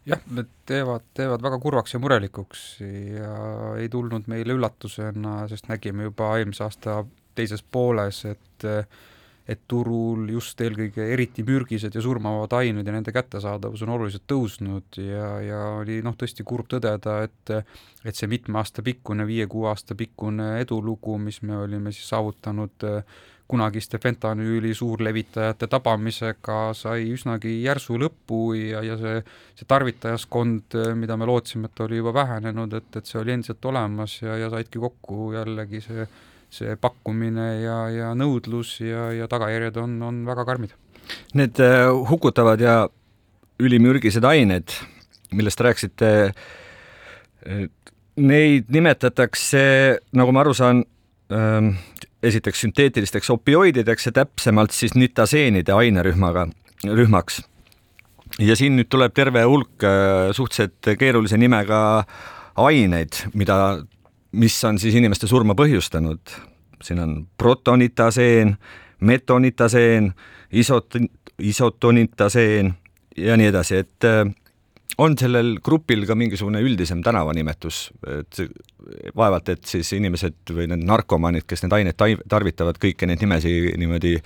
jah, 0.06 0.22
need 0.30 0.48
teevad, 0.66 1.04
teevad 1.14 1.42
väga 1.42 1.58
kurvaks 1.62 1.94
ja 1.94 2.00
murelikuks 2.02 2.64
ja 3.16 3.34
ei 3.80 3.88
tulnud 3.92 4.28
meile 4.30 4.56
üllatusena, 4.56 5.44
sest 5.50 5.68
nägime 5.70 6.08
juba 6.10 6.36
eelmise 6.38 6.64
aasta 6.66 7.00
teises 7.36 7.62
pooles, 7.62 8.22
et 8.30 8.66
et 9.48 9.60
turul 9.68 10.26
just 10.30 10.60
eelkõige 10.60 11.06
eriti 11.14 11.44
mürgised 11.46 11.94
ja 11.94 12.02
surmavad 12.02 12.56
ained 12.58 12.86
ja 12.86 12.94
nende 12.94 13.14
kättesaadavus 13.14 13.84
on 13.86 13.94
oluliselt 13.94 14.26
tõusnud 14.30 14.98
ja, 15.02 15.28
ja 15.44 15.60
oli 15.82 16.00
noh, 16.02 16.16
tõesti 16.18 16.46
kurb 16.46 16.70
tõdeda, 16.72 17.20
et 17.28 17.54
et 18.06 18.14
see 18.14 18.28
mitme 18.30 18.60
aasta 18.60 18.84
pikkune, 18.86 19.26
viie-kuue 19.26 19.70
aasta 19.70 19.96
pikkune 19.98 20.60
edulugu, 20.60 21.16
mis 21.18 21.40
me 21.42 21.56
olime 21.58 21.90
siis 21.94 22.06
saavutanud 22.12 22.86
äh, 22.86 23.16
kunagiste 23.48 23.98
fentanüüli 24.02 24.74
suurlevitajate 24.74 25.66
tabamisega 25.70 26.58
sai 26.74 27.10
üsnagi 27.14 27.52
järsu 27.62 27.98
lõpu 28.00 28.40
ja, 28.58 28.82
ja 28.82 28.96
see, 28.98 29.20
see 29.58 29.68
tarvitajaskond, 29.70 30.78
mida 30.98 31.16
me 31.16 31.28
lootsime, 31.30 31.70
et 31.70 31.84
oli 31.86 32.00
juba 32.00 32.14
vähenenud, 32.16 32.74
et, 32.80 32.88
et 32.98 33.06
see 33.06 33.20
oli 33.20 33.36
endiselt 33.36 33.64
olemas 33.70 34.18
ja, 34.22 34.36
ja 34.40 34.50
saidki 34.50 34.82
kokku 34.82 35.30
jällegi 35.36 35.82
see, 35.84 36.08
see 36.56 36.76
pakkumine 36.80 37.48
ja, 37.62 37.78
ja 37.92 38.12
nõudlus 38.18 38.78
ja, 38.82 39.10
ja 39.14 39.28
tagajärjed 39.30 39.80
on, 39.82 39.96
on 40.02 40.20
väga 40.28 40.46
karmid. 40.48 40.74
Need 41.38 41.60
äh, 41.62 41.86
hukutavad 42.10 42.62
ja 42.62 42.78
ülimürgised 43.62 44.24
ained, 44.26 44.74
millest 45.32 45.60
rääkisite, 45.64 46.10
neid 48.16 48.70
nimetatakse, 48.72 49.62
nagu 50.16 50.34
ma 50.34 50.42
aru 50.42 50.54
saan, 50.56 50.82
ähm, 51.32 51.74
esiteks 52.26 52.64
sünteetilisteks 52.64 53.30
opioidideks 53.34 54.08
ja 54.08 54.14
täpsemalt 54.22 54.74
siis 54.74 54.96
nitaseenide 54.96 55.74
ainerühmaga, 55.76 56.48
rühmaks. 56.84 57.42
ja 58.42 58.56
siin 58.56 58.74
nüüd 58.76 58.88
tuleb 58.92 59.14
terve 59.14 59.44
hulk 59.46 59.84
äh, 59.84 60.32
suhteliselt 60.36 60.96
keerulise 60.98 61.38
nimega 61.38 62.04
aineid, 62.56 63.22
mida, 63.34 63.84
mis 64.36 64.56
on 64.68 64.78
siis 64.78 64.94
inimeste 64.98 65.28
surma 65.30 65.56
põhjustanud. 65.58 66.36
siin 66.82 66.98
on 67.00 67.26
protonitaseen, 67.38 68.56
metonitaseen, 69.00 70.10
isot-, 70.52 70.98
isotonitaseen 71.38 72.74
ja 73.16 73.36
nii 73.36 73.48
edasi, 73.48 73.80
et 73.80 74.04
äh, 74.04 74.26
on 74.98 75.16
sellel 75.18 75.56
grupil 75.64 76.04
ka 76.08 76.14
mingisugune 76.14 76.60
üldisem 76.64 77.02
tänavanimetus, 77.04 77.90
et 78.12 78.40
vaevalt, 79.16 79.48
et 79.52 79.64
siis 79.68 79.92
inimesed 79.96 80.52
või 80.52 80.68
need 80.70 80.84
narkomaanid, 80.88 81.46
kes 81.48 81.64
neid 81.64 81.76
aineid 81.78 82.24
tarvitavad, 82.28 82.80
kõiki 82.82 83.08
neid 83.08 83.24
nimesid 83.24 83.72
niimoodi 83.80 84.16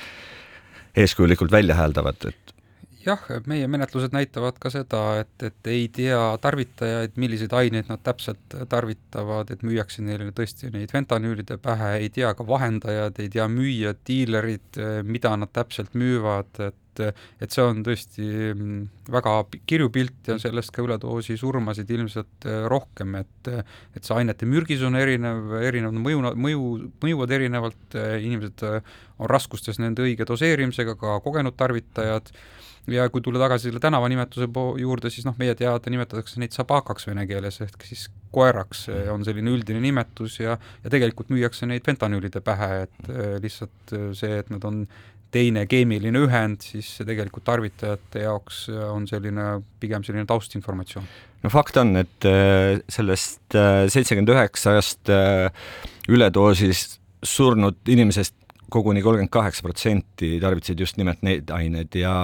eeskujulikult 0.98 1.52
välja 1.52 1.78
hääldavad, 1.78 2.30
et 2.30 2.54
jah, 3.04 3.22
meie 3.48 3.68
menetlused 3.70 4.14
näitavad 4.14 4.58
ka 4.60 4.72
seda, 4.72 5.02
et, 5.22 5.32
et 5.46 5.70
ei 5.72 5.88
tea 5.94 6.20
tarvitajaid, 6.42 7.16
milliseid 7.20 7.54
aineid 7.56 7.88
nad 7.90 8.02
täpselt 8.04 8.58
tarvitavad, 8.68 9.52
et 9.54 9.64
müüakse 9.66 10.04
neile 10.04 10.30
tõesti 10.36 10.72
neid 10.74 10.92
fentanüülide 10.92 11.56
pähe, 11.62 11.94
ei 12.02 12.12
tea 12.14 12.34
ka 12.36 12.46
vahendajad, 12.46 13.18
ei 13.22 13.32
tea 13.32 13.48
müüjad, 13.50 14.02
diilerid, 14.06 14.80
mida 15.08 15.34
nad 15.40 15.52
täpselt 15.56 15.96
müüvad, 15.98 16.62
et 16.68 16.76
et 17.00 17.54
see 17.54 17.64
on 17.64 17.82
tõesti 17.86 18.24
mm, 18.52 18.80
väga 19.14 19.34
kirju 19.68 19.90
pilt 19.94 20.30
ja 20.30 20.36
sellest 20.42 20.72
ka 20.74 20.82
üledoosi 20.84 21.36
surmasid 21.40 21.90
ilmselt 21.94 22.46
äh, 22.48 22.64
rohkem, 22.70 23.14
et 23.20 23.50
et 23.50 24.04
see 24.04 24.16
ainete 24.16 24.48
mürgis 24.48 24.82
on 24.86 24.98
erinev, 24.98 25.54
erinev 25.62 25.94
mõju, 25.96 26.34
mõju, 26.36 26.64
mõjuvad 27.02 27.34
erinevalt, 27.38 27.82
äh, 27.98 28.18
inimesed 28.26 28.64
äh, 28.66 28.96
on 29.20 29.30
raskustes 29.30 29.80
nende 29.82 30.04
õige 30.04 30.26
doseerimisega, 30.28 30.96
ka 31.00 31.18
kogenud 31.24 31.56
tarvitajad, 31.58 32.32
ja 32.90 33.08
kui 33.12 33.22
tulla 33.24 33.42
tagasi 33.42 33.68
selle 33.68 33.82
tänavanimetuse 33.82 34.48
juurde, 34.80 35.10
siis 35.12 35.26
noh, 35.28 35.36
meie 35.38 35.54
teada 35.58 35.92
nimetatakse 35.92 36.40
neid 36.40 36.54
sabakaks 36.56 37.08
vene 37.10 37.26
keeles 37.28 37.60
ehk 37.64 37.84
siis 37.86 38.08
koeraks 38.32 38.86
on 39.12 39.24
selline 39.26 39.52
üldine 39.52 39.82
nimetus 39.82 40.38
ja, 40.40 40.56
ja 40.84 40.92
tegelikult 40.92 41.32
müüakse 41.34 41.68
neid 41.68 41.84
fentanüülide 41.86 42.42
pähe, 42.44 42.84
et 42.86 43.10
lihtsalt 43.44 43.96
see, 44.16 44.38
et 44.40 44.52
nad 44.52 44.64
on 44.68 44.84
teine 45.30 45.62
keemiline 45.70 46.24
ühend, 46.26 46.64
siis 46.64 46.88
tegelikult 47.06 47.44
tarvitajate 47.46 48.24
jaoks 48.24 48.64
on 48.90 49.06
selline, 49.10 49.60
pigem 49.82 50.02
selline 50.06 50.26
taustinformatsioon. 50.26 51.06
no 51.44 51.52
fakt 51.52 51.78
on, 51.82 51.94
et 52.00 52.30
sellest 52.90 53.58
seitsekümmend 53.94 54.34
üheksast 54.34 55.12
üledoosist 56.10 56.98
surnud 57.22 57.78
inimesest 57.92 58.34
koguni 58.70 59.02
kolmkümmend 59.02 59.32
kaheksa 59.34 59.64
protsenti 59.66 60.38
tarvitasid 60.42 60.80
just 60.80 60.98
nimelt 61.00 61.22
neid 61.26 61.50
aineid 61.54 61.94
ja 61.98 62.14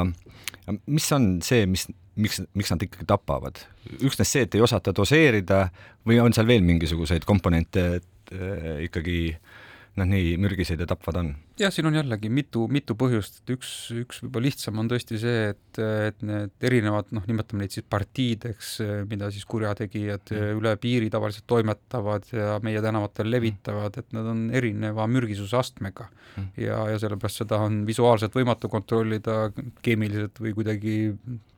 mis 0.87 1.13
on 1.15 1.29
see, 1.47 1.67
mis, 1.71 1.87
miks, 2.17 2.41
miks 2.55 2.73
nad 2.73 2.83
ikkagi 2.83 3.07
tapavad? 3.09 3.63
üksnes 4.01 4.33
see, 4.33 4.47
et 4.47 4.55
ei 4.57 4.65
osata 4.65 4.95
doseerida 4.97 5.69
või 6.07 6.19
on 6.23 6.35
seal 6.35 6.49
veel 6.49 6.65
mingisuguseid 6.67 7.27
komponente, 7.29 7.87
et 8.01 8.35
äh, 8.35 8.83
ikkagi 8.89 9.21
äh, 9.35 9.66
nad 10.01 10.11
nii 10.11 10.37
mürgised 10.41 10.81
ja 10.81 10.87
tapvad 10.89 11.19
on? 11.21 11.31
jah, 11.61 11.73
siin 11.73 11.89
on 11.89 11.97
jällegi 11.97 12.29
mitu, 12.33 12.67
mitu 12.73 12.97
põhjust, 12.99 13.41
et 13.41 13.53
üks, 13.55 13.71
üks 13.97 14.21
võib-olla 14.25 14.51
lihtsam 14.51 14.83
on 14.83 14.91
tõesti 14.91 15.21
see, 15.21 15.53
et, 15.55 15.81
et 15.81 16.25
need 16.27 16.67
erinevad, 16.69 17.09
noh, 17.17 17.25
nimetame 17.29 17.65
neid 17.65 17.77
siis 17.77 17.87
partiideks, 17.89 18.75
mida 19.11 19.31
siis 19.35 19.47
kurjategijad 19.49 20.35
mm. 20.35 20.61
üle 20.61 20.75
piiri 20.83 21.09
tavaliselt 21.13 21.49
toimetavad 21.51 22.29
ja 22.33 22.59
meie 22.65 22.83
tänavatel 22.85 23.31
levitavad, 23.33 23.97
et 24.03 24.13
nad 24.17 24.29
on 24.33 24.47
erineva 24.57 25.09
mürgisuse 25.11 25.57
astmega 25.61 26.11
mm. 26.11 26.53
ja, 26.67 26.83
ja 26.93 27.01
sellepärast 27.03 27.45
seda 27.45 27.63
on 27.65 27.83
visuaalselt 27.89 28.37
võimatu 28.37 28.71
kontrollida, 28.73 29.47
keemiliselt 29.87 30.43
või 30.43 30.55
kuidagi 30.61 30.97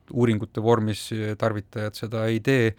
uuringute 0.09 0.63
vormis 0.63 1.09
tarvitajad 1.37 1.97
seda 1.97 2.25
ei 2.31 2.39
tee 2.41 2.71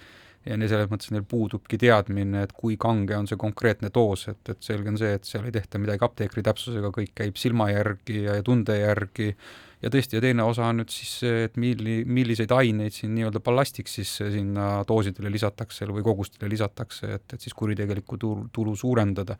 ja 0.46 0.56
nii 0.56 0.70
selles 0.70 0.88
mõttes 0.90 1.10
neil 1.12 1.24
puudubki 1.28 1.78
teadmine, 1.80 2.44
et 2.46 2.52
kui 2.56 2.78
kange 2.80 3.16
on 3.16 3.28
see 3.28 3.38
konkreetne 3.40 3.90
doos, 3.94 4.26
et, 4.32 4.40
et 4.48 4.62
selge 4.64 4.92
on 4.92 5.00
see, 5.00 5.12
et 5.18 5.28
seal 5.28 5.44
ei 5.48 5.54
tehta 5.54 5.80
midagi 5.82 6.06
apteekri 6.06 6.44
täpsusega, 6.46 6.92
kõik 6.94 7.12
käib 7.22 7.40
silma 7.40 7.68
järgi 7.72 8.22
ja, 8.24 8.38
ja 8.38 8.46
tunde 8.46 8.78
järgi 8.78 9.34
ja 9.80 9.90
tõesti, 9.92 10.18
ja 10.18 10.22
teine 10.24 10.44
osa 10.44 10.66
on 10.68 10.80
nüüd 10.82 10.92
siis 10.92 11.12
see, 11.22 11.44
et 11.46 11.56
milli, 11.60 12.00
milliseid 12.04 12.52
aineid 12.52 12.94
siin 12.94 13.14
nii-öelda 13.16 13.42
ballastiks 13.44 13.96
siis 14.00 14.12
sinna 14.34 14.84
doosidele 14.88 15.32
lisatakse 15.32 15.88
või 15.88 16.04
kogustele 16.06 16.50
lisatakse, 16.52 17.12
et, 17.16 17.26
et 17.34 17.40
siis 17.40 17.56
kuritegelikku 17.56 18.18
tulu, 18.20 18.48
tulu 18.52 18.76
suurendada. 18.76 19.38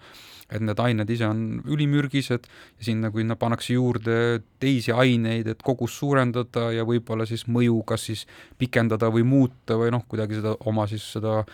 et 0.50 0.62
need 0.64 0.80
ained 0.82 1.10
ise 1.10 1.26
on 1.28 1.60
ülimürgised 1.70 2.48
ja 2.48 2.84
sinna, 2.84 3.10
kui 3.10 3.22
sinna 3.22 3.36
pannakse 3.36 3.74
juurde 3.74 4.40
teisi 4.58 4.92
aineid, 4.92 5.46
et 5.46 5.62
kogust 5.62 6.00
suurendada 6.00 6.70
ja 6.74 6.86
võib-olla 6.88 7.26
siis 7.28 7.46
mõju 7.46 7.82
kas 7.86 8.08
siis 8.10 8.26
pikendada 8.58 9.10
või 9.12 9.22
muuta 9.22 9.76
või 9.78 9.92
noh, 9.94 10.06
kuidagi 10.08 10.40
seda 10.40 10.56
oma 10.66 10.88
siis 10.90 11.04
seda 11.18 11.44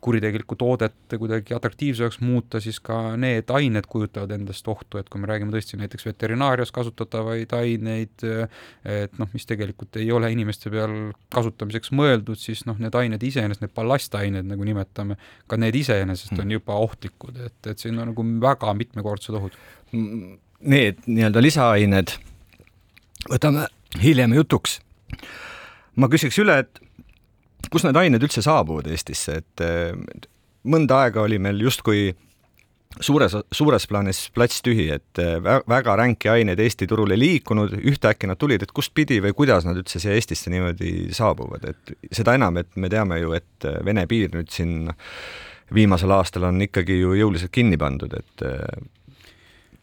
kuritegelikku 0.00 0.56
toodet 0.58 1.16
kuidagi 1.18 1.54
atraktiivsemaks 1.56 2.20
muuta, 2.20 2.60
siis 2.60 2.80
ka 2.84 3.16
need 3.20 3.50
ained 3.54 3.88
kujutavad 3.90 4.32
endast 4.36 4.68
ohtu, 4.68 5.00
et 5.00 5.08
kui 5.10 5.20
me 5.22 5.30
räägime 5.30 5.52
tõesti 5.54 5.78
näiteks 5.80 6.06
veterinaarias 6.06 6.72
kasutatavaid 6.74 7.52
aineid, 7.58 8.26
et 8.84 9.18
noh, 9.18 9.30
mis 9.34 9.48
tegelikult 9.48 9.98
ei 10.00 10.10
ole 10.14 10.30
inimeste 10.34 10.72
peal 10.74 10.96
kasutamiseks 11.34 11.92
mõeldud, 11.98 12.40
siis 12.40 12.64
noh, 12.68 12.78
need 12.82 12.94
ained 12.98 13.28
iseenesest, 13.30 13.64
need 13.64 13.74
ballastained, 13.76 14.48
nagu 14.48 14.68
nimetame, 14.68 15.18
ka 15.50 15.60
need 15.60 15.78
iseenesest 15.82 16.38
on 16.38 16.56
juba 16.58 16.78
ohtlikud, 16.78 17.38
et, 17.48 17.58
et 17.66 17.78
siin 17.78 17.98
on 17.98 18.12
nagu 18.12 18.26
väga 18.42 18.74
mitmekordsed 18.78 19.38
ohud. 19.38 19.58
Need 20.68 21.04
nii-öelda 21.06 21.42
lisaained 21.42 22.18
võtame 23.28 23.66
hiljem 24.02 24.34
jutuks. 24.36 24.80
ma 25.98 26.06
küsiks 26.10 26.38
üle, 26.38 26.60
et 26.62 26.87
kust 27.70 27.88
need 27.88 27.98
ained 28.00 28.24
üldse 28.24 28.42
saabuvad 28.44 28.88
Eestisse, 28.92 29.40
et 29.42 29.64
eh, 29.64 29.92
mõnda 30.68 31.04
aega 31.04 31.24
oli 31.24 31.40
meil 31.42 31.60
justkui 31.66 32.08
suures, 33.04 33.34
suures 33.54 33.86
plaanis 33.90 34.24
plats 34.34 34.62
tühi, 34.64 34.88
et 34.94 35.22
eh, 35.22 35.36
väga 35.42 35.96
ränki 36.00 36.30
aineid 36.32 36.60
Eesti 36.62 36.88
turule 36.90 37.16
ei 37.16 37.22
liikunud, 37.24 37.78
ühtäkki 37.92 38.30
nad 38.30 38.40
tulid, 38.40 38.64
et 38.64 38.74
kustpidi 38.74 39.20
või 39.24 39.34
kuidas 39.36 39.68
nad 39.68 39.78
üldse 39.80 40.00
siia 40.02 40.16
Eestisse 40.16 40.52
niimoodi 40.54 41.12
saabuvad, 41.16 41.68
et 41.72 41.94
seda 42.12 42.36
enam, 42.38 42.60
et 42.62 42.70
me 42.76 42.90
teame 42.92 43.20
ju, 43.22 43.34
et 43.38 43.68
eh, 43.68 43.80
Vene 43.84 44.06
piir 44.10 44.32
nüüd 44.34 44.52
siin 44.52 44.92
viimasel 45.74 46.12
aastal 46.16 46.48
on 46.48 46.62
ikkagi 46.64 46.96
ju 47.02 47.12
jõuliselt 47.18 47.52
kinni 47.52 47.76
pandud, 47.80 48.14
et 48.16 48.46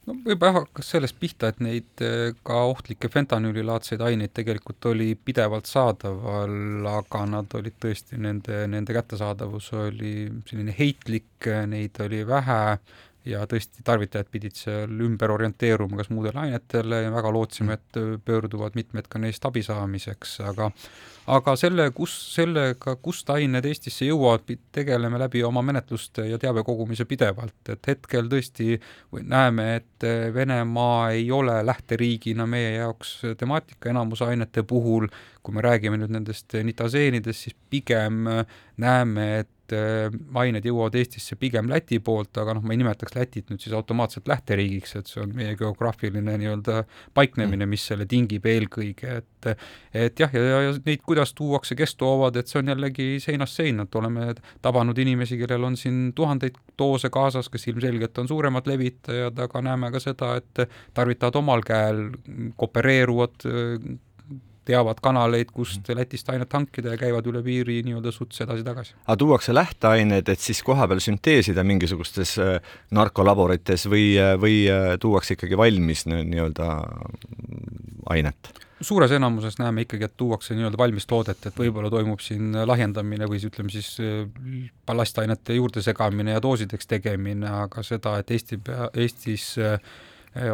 no 0.05 0.15
võib-olla 0.25 0.51
jah, 0.51 0.59
hakkas 0.63 0.91
sellest 0.95 1.17
pihta, 1.21 1.49
et 1.51 1.61
neid 1.63 2.03
eh, 2.05 2.35
ka 2.45 2.61
ohtlikke 2.71 3.09
fentanüülilaadseid 3.13 4.03
aineid 4.05 4.33
tegelikult 4.37 4.89
oli 4.91 5.13
pidevalt 5.15 5.69
saadaval, 5.69 6.55
aga 6.91 7.23
nad 7.31 7.57
olid 7.57 7.77
tõesti, 7.81 8.19
nende, 8.21 8.65
nende 8.71 8.95
kättesaadavus 8.95 9.71
oli 9.79 10.15
selline 10.49 10.75
heitlik, 10.77 11.49
neid 11.71 12.01
oli 12.05 12.23
vähe 12.27 12.61
ja 13.25 13.45
tõesti, 13.49 13.83
tarvitajad 13.85 14.29
pidid 14.31 14.55
seal 14.59 15.01
ümber 15.07 15.33
orienteeruma 15.33 15.97
kas 15.99 16.11
muudele 16.13 16.45
ainetele 16.45 17.01
ja 17.05 17.11
väga 17.13 17.33
lootsime, 17.33 17.79
et 17.79 17.99
pöörduvad 18.25 18.77
mitmed 18.77 19.09
ka 19.09 19.21
neist 19.21 19.45
abi 19.45 19.63
saamiseks, 19.65 20.39
aga 20.45 20.69
aga 21.31 21.55
selle, 21.57 21.87
kus, 21.95 22.13
sellega, 22.35 22.95
kust 23.01 23.29
ained 23.33 23.65
Eestisse 23.65 24.05
jõuavad, 24.05 24.45
tegeleme 24.75 25.19
läbi 25.19 25.41
oma 25.45 25.63
menetluste 25.65 26.27
ja 26.29 26.37
teabe 26.41 26.63
kogumise 26.65 27.07
pidevalt, 27.09 27.57
et 27.73 27.89
hetkel 27.89 28.29
tõesti 28.29 28.77
näeme, 29.25 29.67
et 29.79 30.05
Venemaa 30.35 31.15
ei 31.15 31.31
ole 31.33 31.57
lähteriigina 31.65 32.45
meie 32.49 32.75
jaoks 32.77 33.17
temaatika 33.39 33.89
enamuse 33.89 34.27
ainete 34.27 34.63
puhul, 34.63 35.09
kui 35.41 35.55
me 35.55 35.65
räägime 35.65 35.97
nüüd 36.01 36.13
nendest 36.13 36.53
nitaseenidest, 36.53 37.47
siis 37.47 37.57
pigem 37.69 38.25
näeme, 38.81 39.27
et 39.41 39.49
Äh, 39.73 40.13
ained 40.37 40.65
jõuavad 40.67 40.93
Eestisse 40.99 41.37
pigem 41.41 41.69
Läti 41.71 41.97
poolt, 42.03 42.37
aga 42.37 42.53
noh, 42.53 42.61
ma 42.65 42.75
ei 42.75 42.79
nimetaks 42.81 43.15
Lätit 43.15 43.49
nüüd 43.49 43.63
siis 43.63 43.73
automaatselt 43.73 44.27
lähteriigiks, 44.29 44.95
et 44.99 45.09
see 45.09 45.23
on 45.23 45.33
meie 45.33 45.55
geograafiline 45.57 46.35
nii-öelda 46.41 46.83
paiknemine, 47.17 47.65
mis 47.69 47.85
selle 47.89 48.05
tingib 48.09 48.45
eelkõige, 48.45 49.17
et 49.21 49.49
et 49.95 50.19
jah, 50.19 50.31
ja, 50.33 50.41
ja, 50.41 50.61
ja 50.67 50.75
neid, 50.85 51.01
kuidas 51.05 51.33
tuuakse, 51.37 51.75
kes 51.77 51.95
toovad, 51.97 52.37
et 52.37 52.49
see 52.49 52.59
on 52.61 52.71
jällegi 52.73 53.07
seinast 53.21 53.57
seina, 53.57 53.85
et 53.85 53.97
oleme 53.97 54.31
tabanud 54.65 54.97
inimesi, 55.01 55.37
kellel 55.41 55.67
on 55.69 55.77
siin 55.77 56.11
tuhandeid 56.17 56.57
doose 56.77 57.09
kaasas, 57.13 57.49
kes 57.53 57.69
ilmselgelt 57.69 58.17
on 58.21 58.29
suuremad 58.29 58.65
levitajad, 58.69 59.37
aga 59.45 59.61
näeme 59.65 59.91
ka 59.93 60.01
seda, 60.01 60.35
et 60.41 60.65
tarvitavad 60.97 61.41
omal 61.41 61.65
käel, 61.65 62.07
koopereeruvad 62.57 63.45
teavad 64.65 64.99
kanaleid, 65.03 65.51
kust 65.53 65.81
mhm. 65.83 65.99
Lätist 65.99 66.29
ainet 66.33 66.53
hankida 66.53 66.95
ja 66.95 66.99
käivad 66.99 67.27
üle 67.29 67.41
piiri 67.45 67.79
nii-öelda 67.85 68.11
suts 68.13 68.41
edasi-tagasi. 68.45 68.95
aga 69.05 69.17
tuuakse 69.21 69.53
lähteained, 69.53 70.29
et 70.29 70.41
siis 70.41 70.63
kohapeal 70.65 71.01
sünteesida 71.03 71.63
mingisugustes 71.63 72.35
äh, 72.41 72.75
narkolaborites 72.91 73.87
või, 73.91 74.11
äh, 74.19 74.35
või 74.41 74.65
äh, 74.71 74.93
tuuakse 75.01 75.37
ikkagi 75.37 75.57
valmis 75.57 76.05
nii-öelda 76.09 76.69
ainet? 78.09 78.53
suures 78.81 79.11
enamuses 79.15 79.55
näeme 79.59 79.85
ikkagi, 79.85 80.03
et 80.09 80.17
tuuakse 80.17 80.55
nii-öelda 80.55 80.77
valmis 80.77 81.07
toodet, 81.07 81.45
et 81.47 81.59
võib-olla 81.59 81.89
toimub 81.89 82.19
siin 82.21 82.51
lahjendamine 82.67 83.27
või 83.29 83.39
ütleme 83.47 83.71
siis 83.71 83.95
ballastainete 84.85 85.55
juurde 85.55 85.81
segamine 85.81 86.35
ja 86.35 86.41
doosideks 86.43 86.87
tegemine, 86.87 87.47
aga 87.63 87.83
seda, 87.87 88.17
et 88.19 88.35
Eesti, 88.35 88.59
Eestis 88.93 89.53
äh, 89.63 89.79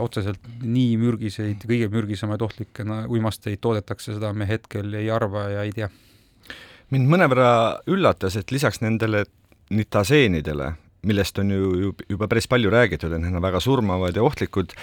otseselt 0.01 0.43
nii 0.61 0.93
mürgiseid, 1.01 1.65
kõige 1.65 1.89
mürgisemaid 1.89 2.41
ohtlikke 2.45 2.85
uimasteid 3.09 3.61
toodetakse, 3.61 4.13
seda 4.17 4.33
me 4.37 4.45
hetkel 4.49 4.93
ei 4.99 5.09
arva 5.13 5.47
ja 5.49 5.65
ei 5.65 5.73
tea. 5.75 5.89
mind 6.91 7.09
mõnevõrra 7.09 7.51
üllatas, 7.87 8.35
et 8.37 8.51
lisaks 8.51 8.81
nendele 8.83 9.23
nitaseenidele, 9.71 10.73
millest 11.07 11.39
on 11.41 11.51
ju 11.51 11.93
juba 12.09 12.27
päris 12.29 12.47
palju 12.51 12.69
räägitud, 12.69 13.13
et 13.13 13.23
need 13.23 13.33
on 13.33 13.41
väga 13.41 13.59
surmavad 13.63 14.15
ja 14.15 14.23
ohtlikud, 14.23 14.75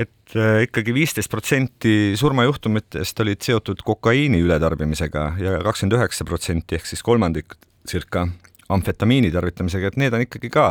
et 0.00 0.34
äh, 0.34 0.64
ikkagi 0.66 0.94
viisteist 0.96 1.30
protsenti 1.30 2.16
surmajuhtumitest 2.18 3.20
olid 3.22 3.44
seotud 3.46 3.84
kokaiini 3.86 4.40
ületarbimisega 4.42 5.26
ja 5.38 5.58
kakskümmend 5.62 5.98
üheksa 6.00 6.26
protsenti 6.26 6.80
ehk 6.80 6.90
siis 6.90 7.04
kolmandik 7.06 7.54
circa 7.88 8.26
amfetamiini 8.70 9.30
tarvitamisega, 9.34 9.92
et 9.92 10.00
need 10.00 10.14
on 10.14 10.26
ikkagi 10.26 10.50
ka 10.52 10.66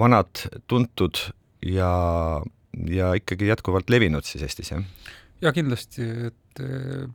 vanad, 0.00 0.44
tuntud 0.68 1.20
ja 1.66 1.90
ja 2.88 3.14
ikkagi 3.18 3.50
jätkuvalt 3.50 3.90
levinud 3.90 4.26
siis 4.26 4.44
Eestis, 4.46 4.72
jah? 4.72 4.84
jaa, 5.40 5.52
kindlasti, 5.56 6.06
et 6.30 6.62
eh, 6.64 7.08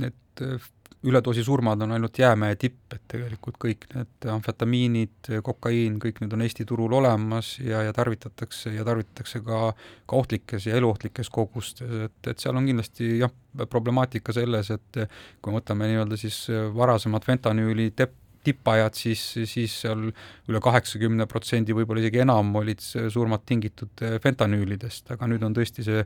need 0.00 0.42
eh, 0.44 0.72
üledoosi 1.04 1.44
surmad 1.44 1.82
on 1.84 1.92
ainult 1.92 2.18
jäämäe 2.18 2.56
tipp, 2.56 2.78
et 2.94 3.02
tegelikult 3.10 3.58
kõik 3.60 3.84
need 3.92 4.28
amfetamiinid, 4.32 5.28
kokaiin, 5.44 5.98
kõik 6.00 6.22
need 6.22 6.32
on 6.32 6.44
Eesti 6.46 6.64
turul 6.68 6.94
olemas 6.96 7.58
ja, 7.60 7.82
ja 7.84 7.92
tarvitatakse 7.92 8.72
ja 8.72 8.86
tarvitatakse 8.88 9.42
ka, 9.44 9.60
ka 10.08 10.16
ohtlikes 10.16 10.68
ja 10.70 10.78
eluohtlikes 10.80 11.28
kogustes, 11.34 12.08
et, 12.08 12.18
et 12.30 12.40
seal 12.40 12.56
on 12.56 12.70
kindlasti 12.70 13.18
jah, 13.20 13.32
problemaatika 13.70 14.32
selles, 14.34 14.72
et 14.72 15.00
kui 15.42 15.52
me 15.52 15.60
võtame 15.60 15.90
nii-öelda 15.90 16.18
siis 16.18 16.40
varasemad 16.74 17.26
fentanüüli 17.26 17.90
tepp, 17.96 18.16
tippajad, 18.44 18.96
siis, 18.98 19.22
siis 19.50 19.74
seal 19.84 20.08
üle 20.10 20.62
kaheksakümne 20.64 21.26
protsendi, 21.30 21.76
võib-olla 21.76 22.04
isegi 22.04 22.22
enam 22.24 22.54
olid 22.60 22.82
surmad 22.84 23.44
tingitud 23.48 24.04
eh, 24.04 24.18
fentanüülidest, 24.24 25.10
aga 25.14 25.30
nüüd 25.30 25.46
on 25.46 25.56
tõesti 25.56 25.86
see 25.86 26.04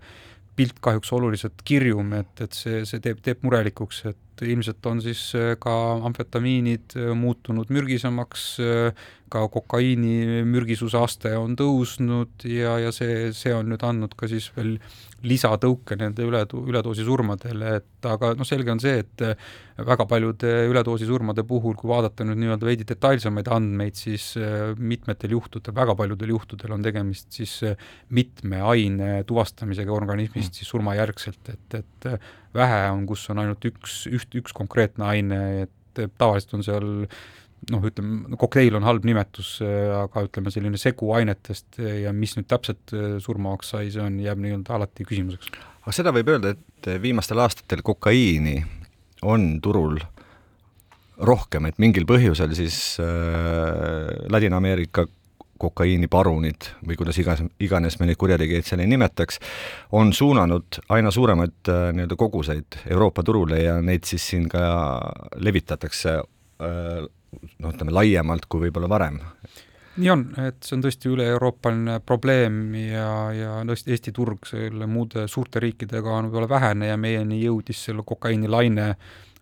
pilt 0.58 0.80
kahjuks 0.82 1.12
oluliselt 1.14 1.62
kirjum, 1.66 2.12
et, 2.18 2.32
et 2.42 2.56
see, 2.56 2.82
see 2.88 3.02
teeb, 3.02 3.20
teeb 3.22 3.44
murelikuks, 3.46 4.02
et 4.10 4.18
ilmselt 4.46 4.86
on 4.90 5.02
siis 5.04 5.22
eh, 5.38 5.54
ka 5.60 5.74
amfetamiinid 6.08 6.96
eh, 6.98 7.12
muutunud 7.16 7.70
mürgisemaks, 7.74 8.48
ka 9.28 9.42
kokaiini 9.52 10.42
mürgisuse 10.48 10.96
aste 10.96 11.34
on 11.36 11.52
tõusnud 11.58 12.46
ja, 12.48 12.78
ja 12.80 12.92
see, 12.96 13.28
see 13.36 13.52
on 13.52 13.68
nüüd 13.68 13.82
andnud 13.84 14.14
ka 14.16 14.28
siis 14.30 14.48
veel 14.56 14.78
lisatõuke 15.28 15.98
nende 16.00 16.24
üle, 16.24 16.44
üledoosi 16.62 17.04
surmadele, 17.04 17.74
et 17.80 18.08
aga 18.08 18.32
noh, 18.38 18.48
selge 18.48 18.72
on 18.72 18.80
see, 18.80 19.02
et 19.02 19.24
väga 19.86 20.06
paljude 20.10 20.50
üledoosi 20.70 21.06
surmade 21.06 21.44
puhul, 21.46 21.76
kui 21.78 21.90
vaadata 21.90 22.26
nüüd 22.26 22.40
nii-öelda 22.42 22.66
veidi 22.66 22.86
detailsemaid 22.88 23.50
andmeid, 23.54 23.98
siis 23.98 24.32
äh, 24.40 24.72
mitmetel 24.78 25.36
juhtudel, 25.36 25.74
väga 25.76 25.94
paljudel 25.98 26.34
juhtudel 26.34 26.74
on 26.74 26.86
tegemist 26.86 27.30
siis 27.34 27.54
äh, 27.66 27.78
mitme 28.14 28.62
aine 28.66 29.22
tuvastamisega 29.28 29.94
organismist 29.94 30.50
mm. 30.50 30.58
siis 30.58 30.72
surmajärgselt, 30.74 31.54
et, 31.54 31.78
et 31.82 32.10
äh, 32.10 32.30
vähe 32.56 32.84
on, 32.92 33.04
kus 33.08 33.26
on 33.32 33.42
ainult 33.42 33.64
üks, 33.68 34.00
üht, 34.10 34.32
üks 34.40 34.54
konkreetne 34.56 35.06
aine, 35.08 35.40
et 35.66 36.04
tavaliselt 36.20 36.54
on 36.58 36.64
seal 36.66 36.88
noh, 37.72 37.84
ütleme, 37.84 38.36
kokteil 38.40 38.76
on 38.78 38.86
halb 38.86 39.06
nimetus, 39.08 39.56
aga 39.62 40.24
ütleme, 40.28 40.52
selline 40.54 40.80
segu 40.80 41.10
ainetest 41.18 41.80
ja 41.82 42.14
mis 42.14 42.36
nüüd 42.38 42.48
täpselt 42.50 42.94
surmavaks 43.24 43.74
sai, 43.74 43.88
see 43.94 44.04
on, 44.04 44.20
jääb 44.22 44.40
nii-öelda 44.44 44.76
alati 44.78 45.06
küsimuseks. 45.08 45.50
aga 45.82 45.96
seda 45.96 46.14
võib 46.14 46.30
öelda, 46.34 46.54
et 46.54 46.92
viimastel 47.02 47.42
aastatel 47.42 47.82
kokaiini 47.86 48.60
on 49.26 49.50
turul 49.62 49.98
rohkem, 51.18 51.66
et 51.66 51.78
mingil 51.82 52.06
põhjusel 52.08 52.54
siis 52.56 52.78
äh, 53.02 54.28
Ladina-Ameerika 54.30 55.08
kokaiiniparunid 55.58 56.70
või 56.86 56.96
kuidas 56.98 57.18
igas, 57.20 57.42
iganes 57.60 57.98
me 58.00 58.08
neid 58.08 58.18
kurjategijaid 58.20 58.66
seal 58.66 58.82
ei 58.84 58.90
nimetaks, 58.90 59.40
on 59.98 60.12
suunanud 60.16 60.80
aina 60.94 61.12
suuremaid 61.14 61.70
äh, 61.72 61.88
nii-öelda 61.96 62.18
koguseid 62.18 62.80
Euroopa 62.90 63.22
turule 63.26 63.62
ja 63.62 63.78
neid 63.82 64.08
siis 64.08 64.26
siin 64.32 64.48
ka 64.52 64.60
levitatakse 65.36 66.18
äh, 66.18 67.06
noh, 67.58 67.72
ütleme 67.72 67.94
laiemalt 67.94 68.46
kui 68.48 68.66
võib-olla 68.66 68.90
varem. 68.90 69.20
nii 69.98 70.10
on, 70.12 70.20
et 70.46 70.62
see 70.62 70.76
on 70.76 70.82
tõesti 70.84 71.10
üle-euroopaline 71.10 71.98
probleem 72.06 72.60
ja, 72.78 73.08
ja 73.34 73.54
tõesti 73.66 73.94
Eesti 73.94 74.12
turg 74.14 74.46
selle 74.46 74.86
muude 74.86 75.26
suurte 75.26 75.60
riikidega 75.64 76.12
on 76.14 76.28
võib-olla 76.28 76.50
vähene 76.52 76.92
ja 76.92 76.96
meieni 77.00 77.40
jõudis 77.42 77.82
selle 77.88 78.04
kokaiinilaine 78.06 78.92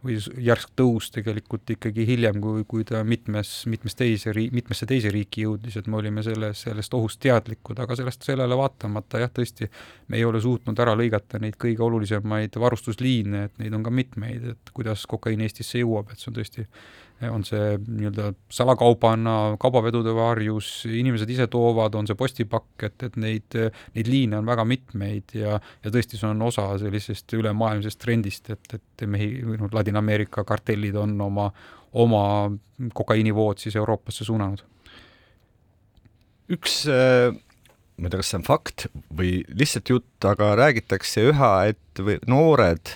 või 0.04 0.16
järsk 0.44 0.72
tõus 0.78 1.08
tegelikult 1.14 1.70
ikkagi 1.76 2.06
hiljem, 2.08 2.40
kui, 2.42 2.64
kui 2.68 2.84
ta 2.86 3.02
mitmes, 3.06 3.52
mitmes 3.70 3.96
teise 3.98 4.34
ri-, 4.36 4.48
mitmesse 4.54 4.86
teise 4.88 5.10
riiki 5.14 5.46
jõudis, 5.46 5.78
et 5.80 5.88
me 5.90 5.98
olime 6.00 6.24
selles, 6.26 6.62
sellest 6.66 6.94
ohust 6.98 7.20
teadlikud, 7.24 7.78
aga 7.82 7.96
sellest, 7.98 8.26
sellele 8.28 8.58
vaatamata 8.58 9.22
jah, 9.24 9.32
tõesti, 9.32 9.70
me 10.08 10.20
ei 10.20 10.26
ole 10.28 10.40
suutnud 10.42 10.78
ära 10.84 10.96
lõigata 10.98 11.40
neid 11.42 11.58
kõige 11.60 11.84
olulisemaid 11.86 12.60
varustusliine, 12.60 13.46
et 13.48 13.58
neid 13.62 13.74
on 13.76 13.86
ka 13.86 13.94
mitmeid, 13.94 14.52
et 14.54 14.74
kuidas 14.76 15.06
kokaiin 15.10 15.44
Eestisse 15.46 15.82
jõuab, 15.82 16.12
et 16.12 16.22
see 16.22 16.32
on 16.32 16.38
tõesti 16.40 16.66
on 17.24 17.44
see 17.48 17.76
nii-öelda 17.80 18.30
salakaubana 18.52 19.56
kaubavedude 19.60 20.12
varjus, 20.14 20.68
inimesed 20.90 21.30
ise 21.32 21.46
toovad, 21.52 21.94
on 21.96 22.08
see 22.08 22.18
postipakk, 22.18 22.84
et, 22.88 23.06
et 23.08 23.16
neid, 23.20 23.56
neid 23.96 24.10
liine 24.10 24.40
on 24.40 24.48
väga 24.48 24.66
mitmeid 24.68 25.36
ja, 25.38 25.56
ja 25.56 25.92
tõesti, 25.92 26.20
see 26.20 26.28
on 26.28 26.44
osa 26.44 26.68
sellisest 26.82 27.32
ülemaailmsest 27.38 28.00
trendist, 28.02 28.50
et, 28.52 28.76
et 28.76 29.06
mehi, 29.08 29.30
noh, 29.48 29.70
Ladina-Ameerika 29.72 30.44
kartellid 30.48 30.98
on 31.00 31.16
oma, 31.24 31.48
oma 31.96 32.22
kokaiinivood 32.96 33.64
siis 33.64 33.78
Euroopasse 33.80 34.26
suunanud. 34.28 34.60
üks 36.52 36.82
äh, 36.92 37.32
ma 37.96 38.06
ei 38.06 38.12
tea, 38.12 38.20
kas 38.20 38.28
see 38.32 38.40
on 38.42 38.44
fakt 38.46 38.86
või 39.16 39.30
lihtsalt 39.56 39.88
jutt, 39.90 40.28
aga 40.28 40.52
räägitakse 40.60 41.24
üha, 41.30 41.54
et 41.72 42.04
või 42.04 42.20
noored 42.28 42.92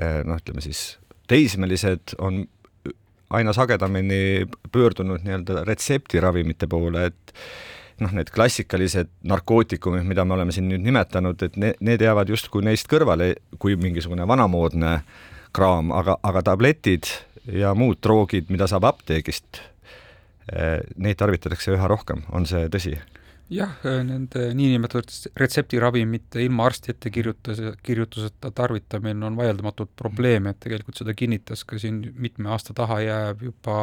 äh, 0.00 0.22
noh, 0.24 0.40
ütleme 0.40 0.64
siis 0.64 0.96
teismelised 1.30 2.16
on 2.18 2.46
aina 3.30 3.52
sagedamini 3.52 4.46
pöördunud 4.72 5.24
nii-öelda 5.24 5.64
retseptiravimite 5.64 6.66
poole, 6.70 7.06
et 7.10 7.34
noh, 8.00 8.12
need 8.16 8.30
klassikalised 8.34 9.10
narkootikumid, 9.28 10.06
mida 10.08 10.24
me 10.24 10.34
oleme 10.34 10.54
siin 10.54 10.68
nüüd 10.70 10.84
nimetanud, 10.86 11.42
et 11.46 11.58
ne-, 11.60 11.74
need 11.84 12.02
jäävad 12.02 12.32
justkui 12.32 12.64
neist 12.66 12.88
kõrvale 12.90 13.34
kui 13.60 13.76
mingisugune 13.80 14.26
vanamoodne 14.28 15.00
kraam, 15.56 15.92
aga, 15.94 16.16
aga 16.22 16.42
tabletid 16.52 17.10
ja 17.52 17.74
muud 17.74 18.00
droogid, 18.02 18.50
mida 18.52 18.68
saab 18.70 18.88
apteegist, 18.90 19.62
eh, 20.52 20.80
neid 20.96 21.20
tarvitatakse 21.20 21.74
üha 21.76 21.90
rohkem, 21.90 22.24
on 22.32 22.48
see 22.48 22.68
tõsi? 22.72 22.96
Jah, 23.50 23.74
nende 24.06 24.50
niinimetatud 24.54 25.34
retseptiravimite 25.40 26.42
ilma 26.44 26.68
arsti 26.70 26.94
ettekirjutuse, 26.94 27.74
kirjutuseta 27.82 28.52
tarvitamine 28.54 29.26
on 29.26 29.38
vaieldamatult 29.38 29.92
probleem, 29.98 30.50
et 30.50 30.60
tegelikult 30.62 31.02
seda 31.02 31.14
kinnitas 31.18 31.64
ka 31.66 31.78
siin 31.82 32.02
mitme 32.14 32.52
aasta 32.54 32.76
taha 32.76 33.00
jääv 33.04 33.46
juba 33.50 33.80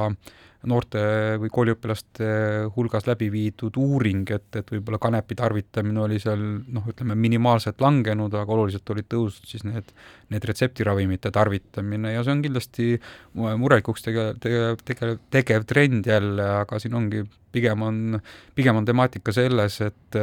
noorte 0.67 1.01
või 1.41 1.51
kooliõpilaste 1.53 2.27
hulgas 2.75 3.08
läbi 3.08 3.30
viidud 3.34 3.77
uuring, 3.80 4.27
et, 4.36 4.47
et 4.60 4.73
võib-olla 4.73 4.99
kanepi 5.01 5.38
tarvitamine 5.39 6.03
oli 6.03 6.19
seal 6.21 6.41
noh, 6.41 6.86
ütleme 6.91 7.17
minimaalselt 7.19 7.82
langenud, 7.84 8.36
aga 8.38 8.56
oluliselt 8.58 8.93
olid 8.93 9.10
tõusnud 9.12 9.49
siis 9.49 9.65
need, 9.67 9.89
need 10.34 10.47
retseptiravimite 10.51 11.32
tarvitamine 11.36 12.13
ja 12.15 12.23
see 12.25 12.36
on 12.36 12.45
kindlasti 12.45 12.93
murelikuks 13.38 14.08
tege-, 14.08 14.30
tege-, 14.43 14.77
tege-, 14.88 15.17
tegev 15.34 15.67
trend 15.69 16.08
jälle, 16.10 16.47
aga 16.62 16.80
siin 16.84 16.97
ongi, 16.99 17.25
pigem 17.56 17.84
on, 17.88 18.21
pigem 18.58 18.82
on 18.82 18.88
temaatika 18.88 19.36
selles, 19.36 19.82
et 19.86 20.21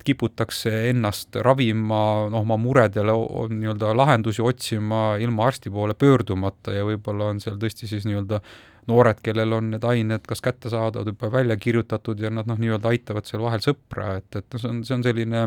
et 0.00 0.04
kiputakse 0.06 0.70
ennast 0.88 1.36
ravima, 1.44 2.28
noh, 2.30 2.44
oma 2.44 2.56
muredele 2.60 3.12
nii-öelda 3.50 3.90
lahendusi 3.98 4.40
otsima 4.40 5.16
ilma 5.20 5.48
arsti 5.50 5.72
poole 5.74 5.96
pöördumata 5.98 6.72
ja 6.72 6.86
võib-olla 6.88 7.32
on 7.34 7.42
seal 7.42 7.58
tõesti 7.60 7.90
siis 7.90 8.06
nii-öelda 8.08 8.40
noored, 8.88 9.20
kellel 9.24 9.52
on 9.56 9.70
need 9.74 9.84
ained 9.84 10.24
kas 10.28 10.42
kättesaadavad, 10.44 11.10
juba 11.12 11.30
välja 11.32 11.56
kirjutatud 11.60 12.20
ja 12.20 12.30
nad 12.32 12.48
noh, 12.48 12.58
nii-öelda 12.60 12.92
aitavad 12.92 13.28
seal 13.28 13.42
vahel 13.44 13.62
sõpra, 13.64 14.16
et, 14.20 14.28
et 14.36 14.46
noh, 14.54 14.62
see 14.62 14.70
on, 14.70 14.80
see 14.86 14.96
on 14.96 15.04
selline, 15.04 15.42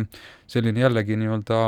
selline 0.56 0.84
jällegi 0.84 1.17
nii-öelda 1.19 1.60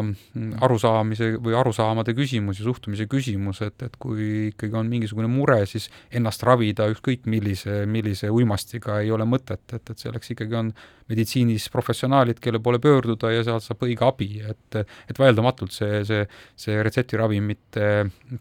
arusaamise 0.66 1.32
või 1.44 1.58
arusaamade 1.58 2.16
küsimus 2.18 2.62
ja 2.62 2.68
suhtumise 2.68 3.08
küsimus, 3.12 3.62
et, 3.66 3.78
et 3.88 3.98
kui 4.02 4.50
ikkagi 4.52 4.78
on 4.78 4.92
mingisugune 4.92 5.30
mure, 5.32 5.62
siis 5.70 5.90
ennast 6.14 6.46
ravida 6.46 6.90
ükskõik 6.94 7.26
millise, 7.32 7.84
millise 7.90 8.30
uimastiga 8.34 9.02
ei 9.04 9.12
ole 9.16 9.28
mõtet, 9.30 9.66
et, 9.74 9.82
et 9.82 10.08
selleks 10.08 10.36
ikkagi 10.36 10.62
on 10.62 10.74
meditsiinis 11.10 11.68
professionaalid, 11.70 12.40
kelle 12.42 12.60
poole 12.64 12.80
pöörduda 12.82 13.30
ja 13.32 13.44
sealt 13.46 13.64
saab 13.66 13.84
õige 13.86 14.06
abi, 14.08 14.30
et 14.42 14.78
et 14.82 15.20
vaieldamatult 15.20 15.74
see, 15.76 16.02
see, 16.08 16.24
see 16.58 16.82
retseptiravimite 16.84 17.90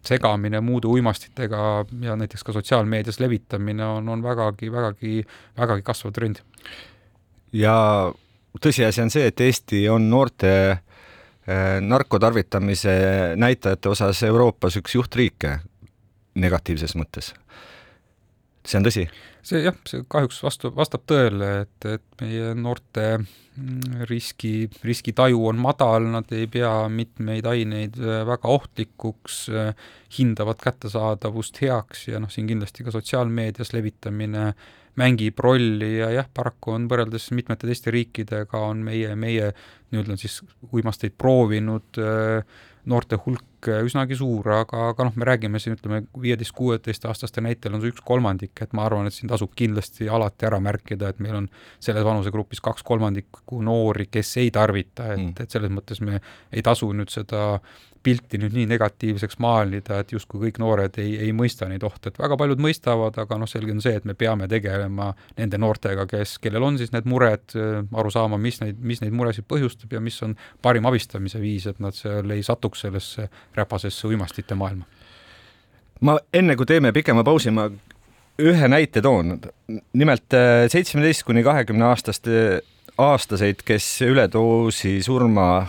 segamine 0.05 0.61
muude 0.65 0.89
uimastitega 0.89 1.59
ja 2.01 2.15
näiteks 2.17 2.43
ka 2.43 2.55
sotsiaalmeedias 2.55 3.21
levitamine 3.21 3.85
on, 3.85 4.09
on 4.09 4.23
vägagi, 4.25 4.71
vägagi, 4.73 5.21
vägagi 5.57 5.85
kasvav 5.85 6.15
trend. 6.15 6.41
ja 7.53 7.75
tõsiasi 8.61 9.03
on 9.03 9.13
see, 9.13 9.29
et 9.29 9.45
Eesti 9.45 9.85
on 9.91 10.09
noorte 10.09 10.51
eh, 10.71 11.77
narkotarvitamise 11.81 12.97
näitajate 13.37 13.93
osas 13.93 14.23
Euroopas 14.25 14.81
üks 14.81 14.97
juhtriike 14.97 15.59
negatiivses 16.35 16.97
mõttes. 16.97 17.33
see 18.65 18.81
on 18.81 18.89
tõsi 18.89 19.05
see 19.45 19.61
jah, 19.65 19.75
see 19.87 20.05
kahjuks 20.09 20.39
vastu, 20.43 20.71
vastab 20.75 21.05
tõele, 21.09 21.49
et, 21.65 21.87
et 21.89 22.21
meie 22.21 22.53
noorte 22.57 23.03
mm, 23.19 24.05
riski, 24.09 24.53
riskitaju 24.85 25.43
on 25.51 25.59
madal, 25.61 26.07
nad 26.15 26.31
ei 26.35 26.47
pea 26.51 26.73
mitmeid 26.91 27.45
aineid 27.49 27.99
äh, 28.01 28.23
väga 28.27 28.51
ohtlikuks, 28.55 29.43
äh, 29.53 29.91
hindavad 30.17 30.61
kättesaadavust 30.63 31.61
heaks 31.61 32.07
ja 32.09 32.21
noh, 32.23 32.31
siin 32.33 32.49
kindlasti 32.49 32.87
ka 32.87 32.95
sotsiaalmeedias 32.95 33.73
levitamine 33.75 34.51
mängib 34.99 35.39
rolli 35.43 35.97
ja 35.97 36.09
jah, 36.13 36.29
paraku 36.33 36.75
on 36.75 36.85
võrreldes 36.91 37.27
mitmete 37.35 37.67
teiste 37.67 37.91
riikidega 37.93 38.61
on 38.69 38.85
meie, 38.87 39.11
meie 39.19 39.51
nii-öelda 39.91 40.17
siis 40.19 40.39
uimasteid 40.71 41.17
proovinud 41.19 41.99
äh, 42.01 42.63
noorte 42.89 43.19
hulk 43.25 43.43
üsnagi 43.85 44.17
suur, 44.19 44.47
aga, 44.59 44.89
aga 44.91 45.07
noh, 45.07 45.15
me 45.19 45.27
räägime 45.27 45.59
siin 45.61 45.75
ütleme 45.77 46.03
viieteist-kuueteistaastaste 46.21 47.43
näitel 47.45 47.75
on 47.75 47.83
see 47.83 47.93
üks 47.93 48.03
kolmandik, 48.05 48.53
et 48.61 48.75
ma 48.77 48.85
arvan, 48.87 49.09
et 49.09 49.15
siin 49.15 49.31
tasub 49.31 49.53
kindlasti 49.57 50.09
alati 50.11 50.47
ära 50.49 50.59
märkida, 50.63 51.11
et 51.11 51.23
meil 51.23 51.39
on 51.41 51.49
selles 51.79 52.05
vanusegrupis 52.05 52.61
kaks 52.65 52.85
kolmandikku 52.87 53.61
noori, 53.65 54.07
kes 54.11 54.35
ei 54.43 54.53
tarvita, 54.55 55.11
et 55.13 55.19
mm., 55.21 55.35
et 55.45 55.57
selles 55.57 55.73
mõttes 55.73 56.01
me 56.05 56.21
ei 56.51 56.65
tasu 56.65 56.91
nüüd 56.95 57.13
seda 57.13 57.59
pilti 58.05 58.37
nüüd 58.39 58.53
nii 58.53 58.67
negatiivseks 58.69 59.39
maalida, 59.41 59.99
et 60.03 60.11
justkui 60.13 60.43
kõik 60.43 60.59
noored 60.61 60.99
ei, 61.01 61.15
ei 61.25 61.31
mõista 61.35 61.67
neid 61.69 61.83
ohte, 61.87 62.11
et 62.11 62.19
väga 62.21 62.37
paljud 62.37 62.61
mõistavad, 62.61 63.17
aga 63.21 63.39
noh, 63.41 63.49
selge 63.49 63.73
on 63.73 63.81
see, 63.83 63.95
et 63.97 64.05
me 64.05 64.13
peame 64.17 64.47
tegelema 64.51 65.09
nende 65.39 65.59
noortega, 65.61 66.05
kes, 66.09 66.37
kellel 66.43 66.67
on 66.67 66.77
siis 66.81 66.93
need 66.93 67.07
mured, 67.09 67.55
aru 67.55 68.13
saama, 68.13 68.37
mis 68.41 68.61
neid, 68.61 68.77
mis 68.79 69.01
neid 69.01 69.15
muresid 69.15 69.47
põhjustab 69.49 69.95
ja 69.97 70.03
mis 70.03 70.19
on 70.25 70.35
parim 70.65 70.85
abistamise 70.89 71.41
viis, 71.41 71.65
et 71.71 71.81
nad 71.83 71.97
seal 71.97 72.29
ei 72.35 72.45
satuks 72.45 72.85
sellesse 72.85 73.29
räpasesse 73.57 74.07
uimastite 74.09 74.57
maailma. 74.59 74.85
ma 76.05 76.17
enne, 76.33 76.55
kui 76.59 76.67
teeme 76.69 76.91
pikema 76.93 77.23
pausi, 77.23 77.51
ma 77.55 77.69
ühe 78.39 78.67
näite 78.67 79.01
toon. 79.01 79.39
nimelt 79.93 80.33
äh, 80.33 80.67
seitsmeteist 80.69 81.23
kuni 81.25 81.43
kahekümne 81.43 81.89
aastaste, 81.89 82.61
aastaseid, 82.97 83.63
kes 83.65 83.87
üledoosi 84.05 84.99
surma, 85.03 85.65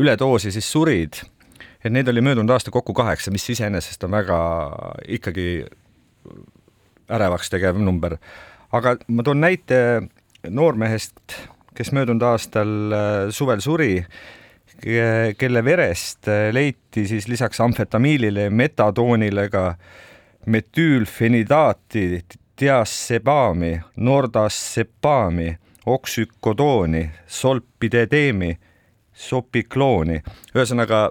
üledoosi 0.00 0.54
siis 0.54 0.70
surid 0.72 1.20
et 1.84 1.92
neid 1.92 2.08
oli 2.08 2.20
möödunud 2.24 2.50
aasta 2.50 2.70
kokku 2.70 2.94
kaheksa, 2.94 3.30
mis 3.30 3.48
iseenesest 3.50 4.04
on 4.04 4.10
väga 4.10 4.40
ikkagi 5.08 5.64
ärevaks 7.10 7.50
tegev 7.50 7.78
number. 7.78 8.16
aga 8.72 8.96
ma 9.08 9.22
toon 9.22 9.40
näite 9.40 10.02
noormehest, 10.48 11.14
kes 11.74 11.92
möödunud 11.92 12.22
aastal 12.22 12.92
äh, 12.92 13.30
suvel 13.30 13.60
suri, 13.60 14.04
kelle 15.38 15.64
verest 15.64 16.28
äh, 16.28 16.48
leiti 16.54 17.06
siis 17.08 17.28
lisaks 17.28 17.60
amfetamiilile 17.60 18.48
ja 18.48 18.50
metadoonile 18.50 19.48
ka 19.50 19.74
metüülfenidaati, 20.46 22.22
diasebaami, 22.60 23.80
nordassepaami, 23.96 25.58
oksükodooni, 25.86 27.10
solpidedeemi, 27.26 28.58
sopiklooni. 29.12 30.20
ühesõnaga 30.54 31.10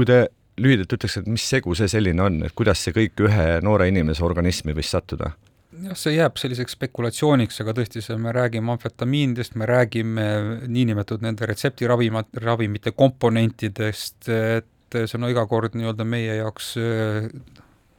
kui 0.00 0.08
te 0.08 0.30
lühidalt 0.60 0.96
ütleks, 0.96 1.18
et 1.20 1.28
mis 1.28 1.44
segu 1.44 1.76
see 1.76 1.88
selline 1.92 2.24
on, 2.24 2.40
et 2.46 2.56
kuidas 2.56 2.80
see 2.80 2.96
kõik 2.96 3.20
ühe 3.26 3.46
noore 3.64 3.90
inimese 3.92 4.24
organismi 4.24 4.76
võis 4.76 4.92
sattuda? 4.96 5.34
jah, 5.80 5.96
see 5.96 6.16
jääb 6.16 6.36
selliseks 6.40 6.74
spekulatsiooniks, 6.76 7.60
aga 7.62 7.72
tõesti, 7.76 8.02
see, 8.04 8.16
me 8.20 8.32
räägime 8.36 8.74
amfetamiinidest, 8.74 9.54
me 9.60 9.68
räägime 9.70 10.26
niinimetatud 10.66 11.24
nende 11.24 11.46
retseptiravima, 11.48 12.24
ravimite 12.42 12.92
komponentidest, 12.96 14.28
et 14.28 14.98
see 14.98 15.16
on 15.16 15.28
iga 15.30 15.46
kord 15.48 15.76
nii-öelda 15.78 16.04
meie 16.04 16.40
jaoks 16.40 16.74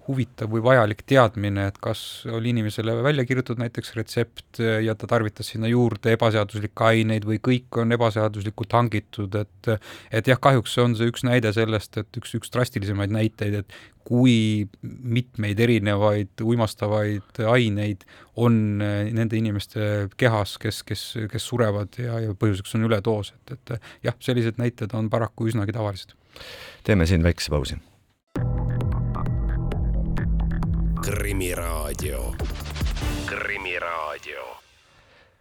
huvitav 0.08 0.50
või 0.52 0.64
vajalik 0.66 1.04
teadmine, 1.08 1.68
et 1.70 1.78
kas 1.84 2.24
oli 2.30 2.52
inimesele 2.54 2.96
välja 3.06 3.26
kirjutatud 3.28 3.62
näiteks 3.62 3.94
retsept 3.98 4.62
ja 4.84 4.96
ta 4.98 5.10
tarvitas 5.10 5.52
sinna 5.54 5.70
juurde 5.70 6.16
ebaseaduslikke 6.16 6.88
aineid 6.88 7.28
või 7.28 7.38
kõik 7.44 7.82
on 7.82 7.94
ebaseaduslikult 7.98 8.74
hangitud, 8.78 9.38
et 9.38 9.72
et 10.12 10.28
jah, 10.28 10.40
kahjuks 10.42 10.78
on 10.82 10.96
see 10.98 11.12
üks 11.12 11.26
näide 11.28 11.54
sellest, 11.54 11.98
et 12.02 12.22
üks, 12.22 12.34
üks 12.40 12.54
drastilisemaid 12.54 13.14
näiteid, 13.14 13.60
et 13.62 13.78
kui 14.08 14.66
mitmeid 14.82 15.60
erinevaid 15.62 16.42
uimastavaid 16.42 17.44
aineid 17.52 18.08
on 18.42 18.58
nende 18.82 19.38
inimeste 19.38 20.08
kehas, 20.18 20.58
kes, 20.62 20.82
kes, 20.88 21.06
kes 21.30 21.46
surevad 21.54 22.02
ja, 22.02 22.18
ja 22.26 22.34
põhjuseks 22.34 22.74
on 22.80 22.90
üledoos, 22.90 23.36
et, 23.38 23.56
et 23.60 23.78
jah, 24.10 24.18
sellised 24.24 24.58
näited 24.62 24.98
on 24.98 25.14
paraku 25.14 25.52
üsnagi 25.52 25.78
tavalised. 25.78 26.18
teeme 26.84 27.06
siin 27.06 27.24
väikese 27.24 27.54
pausi 27.54 27.78
Krimiraadio. 31.02 32.36
krimiraadio. 33.26 34.58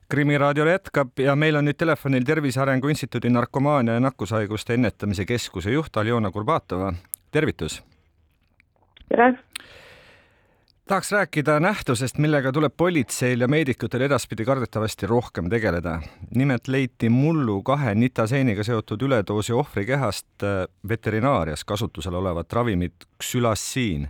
krimiraadio 0.09 0.67
jätkab 0.67 1.19
ja 1.19 1.37
meil 1.37 1.57
on 1.57 1.65
nüüd 1.69 1.77
telefonil 1.77 2.25
Tervise 2.25 2.61
Arengu 2.61 2.89
Instituudi 2.89 3.29
narkomaania 3.31 3.95
ja 3.95 4.01
nakkushaiguste 4.01 4.75
ennetamise 4.75 5.25
keskuse 5.25 5.71
juht 5.71 5.97
Aljona 5.97 6.31
Kurbatova, 6.31 6.93
tervitus. 7.31 7.83
tere 9.09 9.35
tahaks 10.89 11.13
rääkida 11.13 11.61
nähtusest, 11.61 12.19
millega 12.19 12.53
tuleb 12.53 12.73
politseil 12.77 13.41
ja 13.41 13.49
meedikutel 13.49 14.01
edaspidi 14.09 14.45
kardetavasti 14.45 15.07
rohkem 15.07 15.51
tegeleda. 15.51 16.01
nimelt 16.35 16.69
leiti 16.69 17.09
mullu 17.09 17.63
kahe 17.63 17.95
nitaseeniga 17.95 18.65
seotud 18.65 19.03
üledoosi 19.03 19.53
ohvri 19.53 19.87
kehast 19.87 20.43
äh, 20.43 20.67
veterinaarias 20.89 21.65
kasutusel 21.65 22.15
olevat 22.15 22.53
ravimit 22.53 22.95
ksülassiin 23.19 24.09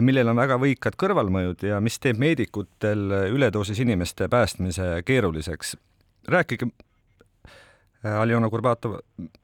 millel 0.00 0.28
on 0.32 0.40
väga 0.40 0.58
võikad 0.60 0.96
kõrvalmõjud 0.98 1.66
ja 1.68 1.80
mis 1.80 1.98
teeb 2.02 2.18
meedikutel 2.18 3.30
üledoosis 3.32 3.80
inimeste 3.80 4.28
päästmise 4.28 5.02
keeruliseks. 5.06 5.76
rääkige, 6.28 6.66
äh, 8.04 8.20
Aljona 8.20 8.50
Kurbatov, 8.50 8.98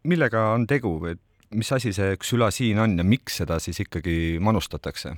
millega 0.05 0.52
on 0.52 0.66
tegu 0.66 0.98
või 1.00 1.14
mis 1.55 1.72
asi 1.72 1.92
see 1.92 2.16
ksülasiin 2.16 2.78
on 2.78 2.98
ja 2.98 3.05
miks 3.05 3.37
seda 3.37 3.59
siis 3.59 3.81
ikkagi 3.81 4.38
manustatakse? 4.40 5.14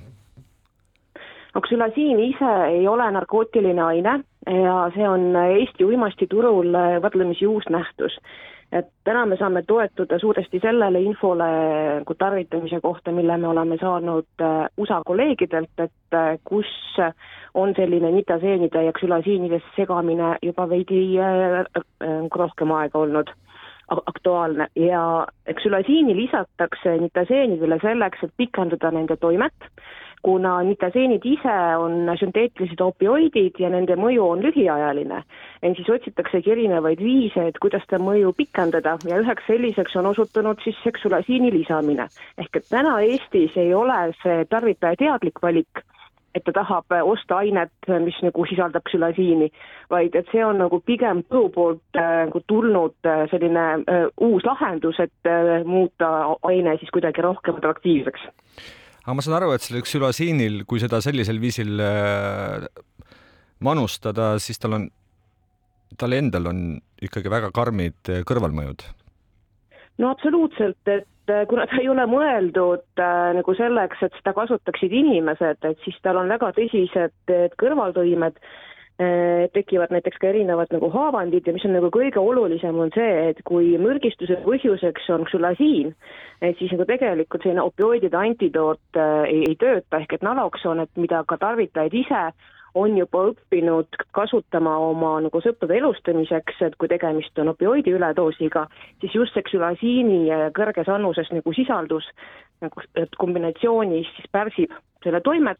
no 1.55 1.61
ksülasiin 1.61 2.19
ise 2.19 2.51
ei 2.67 2.87
ole 2.87 3.11
narkootiline 3.11 3.81
aine 3.81 4.19
ja 4.45 4.75
see 4.95 5.07
on 5.09 5.35
Eesti 5.35 5.85
uimastiturul 5.85 6.75
võrdlemisi 7.01 7.47
uus 7.47 7.63
nähtus 7.69 8.19
et 8.71 8.87
täna 9.03 9.25
me 9.25 9.37
saame 9.37 9.61
toetuda 9.67 10.19
suuresti 10.19 10.59
sellele 10.59 11.01
infole 11.01 11.47
nagu 11.99 12.15
tarvitamise 12.17 12.79
kohta, 12.81 13.11
mille 13.11 13.37
me 13.37 13.47
oleme 13.47 13.77
saanud 13.81 14.27
äh, 14.41 14.67
USA 14.77 15.01
kolleegidelt, 15.05 15.71
et 15.77 16.17
äh, 16.17 16.37
kus 16.43 16.71
on 17.53 17.73
selline 17.77 18.11
nitaseenide 18.11 18.83
ja 18.83 18.93
ksülasiinidest 18.93 19.75
segamine 19.77 20.35
juba 20.43 20.69
veidi 20.69 21.01
äh, 21.19 21.63
rohkem 22.35 22.71
aega 22.71 22.99
olnud 22.99 23.31
aktuaalne. 23.87 24.67
Ja 24.75 25.27
ksülasiini 25.55 26.15
lisatakse 26.17 26.97
nitaseenidele 26.97 27.79
selleks, 27.81 28.23
et 28.23 28.33
pikendada 28.37 28.91
nende 28.91 29.17
toimet, 29.21 29.69
kuna 30.25 30.55
nitaseenid 30.65 31.25
ise 31.29 31.55
on 31.77 32.09
sünteetilised 32.17 32.81
opioidid 32.81 33.59
ja 33.61 33.69
nende 33.69 33.93
mõju 33.99 34.25
on 34.33 34.41
lühiajaline, 34.41 35.21
ehk 35.61 35.77
siis 35.77 35.91
otsitaksegi 35.97 36.53
erinevaid 36.55 37.01
viise, 37.05 37.43
et 37.51 37.59
kuidas 37.61 37.83
seda 37.85 37.99
mõju 38.01 38.31
pikendada 38.37 38.95
ja 39.05 39.19
üheks 39.21 39.45
selliseks 39.45 39.93
on 40.01 40.09
osutunud 40.13 40.63
siis 40.65 40.79
seksulasiini 40.83 41.51
lisamine. 41.53 42.07
ehk 42.41 42.57
et 42.57 42.69
täna 42.69 42.95
Eestis 43.05 43.57
ei 43.61 43.73
ole 43.73 43.99
see 44.23 44.45
tarvitaja 44.49 44.97
teadlik 44.97 45.41
valik, 45.43 45.83
et 46.35 46.43
ta 46.47 46.51
tahab 46.57 46.95
osta 47.03 47.37
ainet, 47.43 47.89
mis 48.03 48.17
nagu 48.25 48.45
sisaldab 48.49 48.83
ksülasiini, 48.89 49.51
vaid 49.93 50.17
et 50.17 50.31
see 50.31 50.41
on 50.45 50.57
nagu 50.63 50.79
pigem 50.89 51.21
turu 51.29 51.51
poolt 51.53 52.01
äh, 52.01 52.25
nagu 52.25 52.41
tulnud 52.47 52.97
äh, 53.05 53.27
selline 53.29 53.67
äh, 53.77 54.09
uus 54.17 54.49
lahendus, 54.49 54.99
et 55.05 55.29
äh, 55.29 55.61
muuta 55.65 56.09
aine 56.49 56.75
siis 56.81 56.89
kuidagi 56.97 57.21
rohkem 57.21 57.61
atraktiivseks 57.61 58.25
aga 59.05 59.13
ma 59.15 59.21
saan 59.21 59.37
aru, 59.37 59.53
et 59.53 59.61
sellel 59.61 59.85
ksülasiinil, 59.85 60.63
kui 60.65 60.81
seda 60.81 60.97
sellisel 61.05 61.37
viisil 61.41 61.77
äh, 61.81 62.65
manustada, 63.63 64.35
siis 64.41 64.59
tal 64.59 64.79
on, 64.79 64.87
tal 65.97 66.15
endal 66.17 66.49
on 66.51 66.61
ikkagi 67.03 67.31
väga 67.31 67.51
karmid 67.55 68.11
äh, 68.11 68.23
kõrvalmõjud. 68.27 68.85
no 70.01 70.11
absoluutselt, 70.11 70.81
et 70.87 71.31
äh, 71.31 71.45
kuna 71.49 71.67
ta 71.69 71.79
ei 71.81 71.89
ole 71.89 72.05
mõeldud 72.09 73.01
äh, 73.01 73.31
nagu 73.37 73.57
selleks, 73.57 74.03
et 74.03 74.17
seda 74.19 74.35
kasutaksid 74.37 74.93
inimesed, 74.93 75.61
et 75.63 75.83
siis 75.85 75.97
tal 76.03 76.19
on 76.21 76.31
väga 76.31 76.51
tõsised 76.57 77.35
kõrvaltoimed 77.61 78.41
tekivad 79.51 79.91
näiteks 79.91 80.19
ka 80.21 80.29
erinevad 80.29 80.71
nagu 80.71 80.87
haavandid 80.93 81.47
ja 81.47 81.53
mis 81.53 81.65
on 81.67 81.73
nagu 81.75 81.89
kõige 81.91 82.21
olulisem, 82.21 82.77
on 82.79 82.93
see, 82.95 83.29
et 83.31 83.41
kui 83.43 83.73
mürgistuse 83.81 84.37
põhjuseks 84.45 85.09
on 85.11 85.25
ksülasiin, 85.27 85.91
et 86.39 86.55
siis 86.59 86.71
nagu 86.71 86.87
tegelikult 86.87 87.43
selline 87.43 87.65
opioidide 87.65 88.15
antidoot 88.15 88.99
äh, 88.99 89.25
ei, 89.27 89.41
ei 89.49 89.57
tööta, 89.59 89.99
ehk 89.99 90.15
et 90.15 90.23
naloksoon, 90.23 90.85
et 90.85 91.01
mida 91.01 91.25
ka 91.27 91.37
tarvitajad 91.41 91.97
ise 91.99 92.21
on 92.75 92.95
juba 92.99 93.21
õppinud 93.31 93.99
kasutama 94.15 94.77
oma 94.83 95.13
nagu 95.23 95.39
sõprade 95.43 95.77
elustamiseks, 95.79 96.59
et 96.67 96.79
kui 96.79 96.91
tegemist 96.91 97.39
on 97.39 97.51
opioidi 97.53 97.93
üledoosiga, 97.95 98.65
siis 99.03 99.15
just 99.15 99.35
see 99.35 99.45
ksülasiini 99.47 100.51
kõrges 100.55 100.91
annuses 100.91 101.31
nagu 101.35 101.55
sisaldus 101.55 102.07
nagu 102.63 102.83
kombinatsioonis 103.19 104.11
siis 104.17 104.31
pärsib 104.31 104.75
selle 105.03 105.21
toimet. 105.23 105.59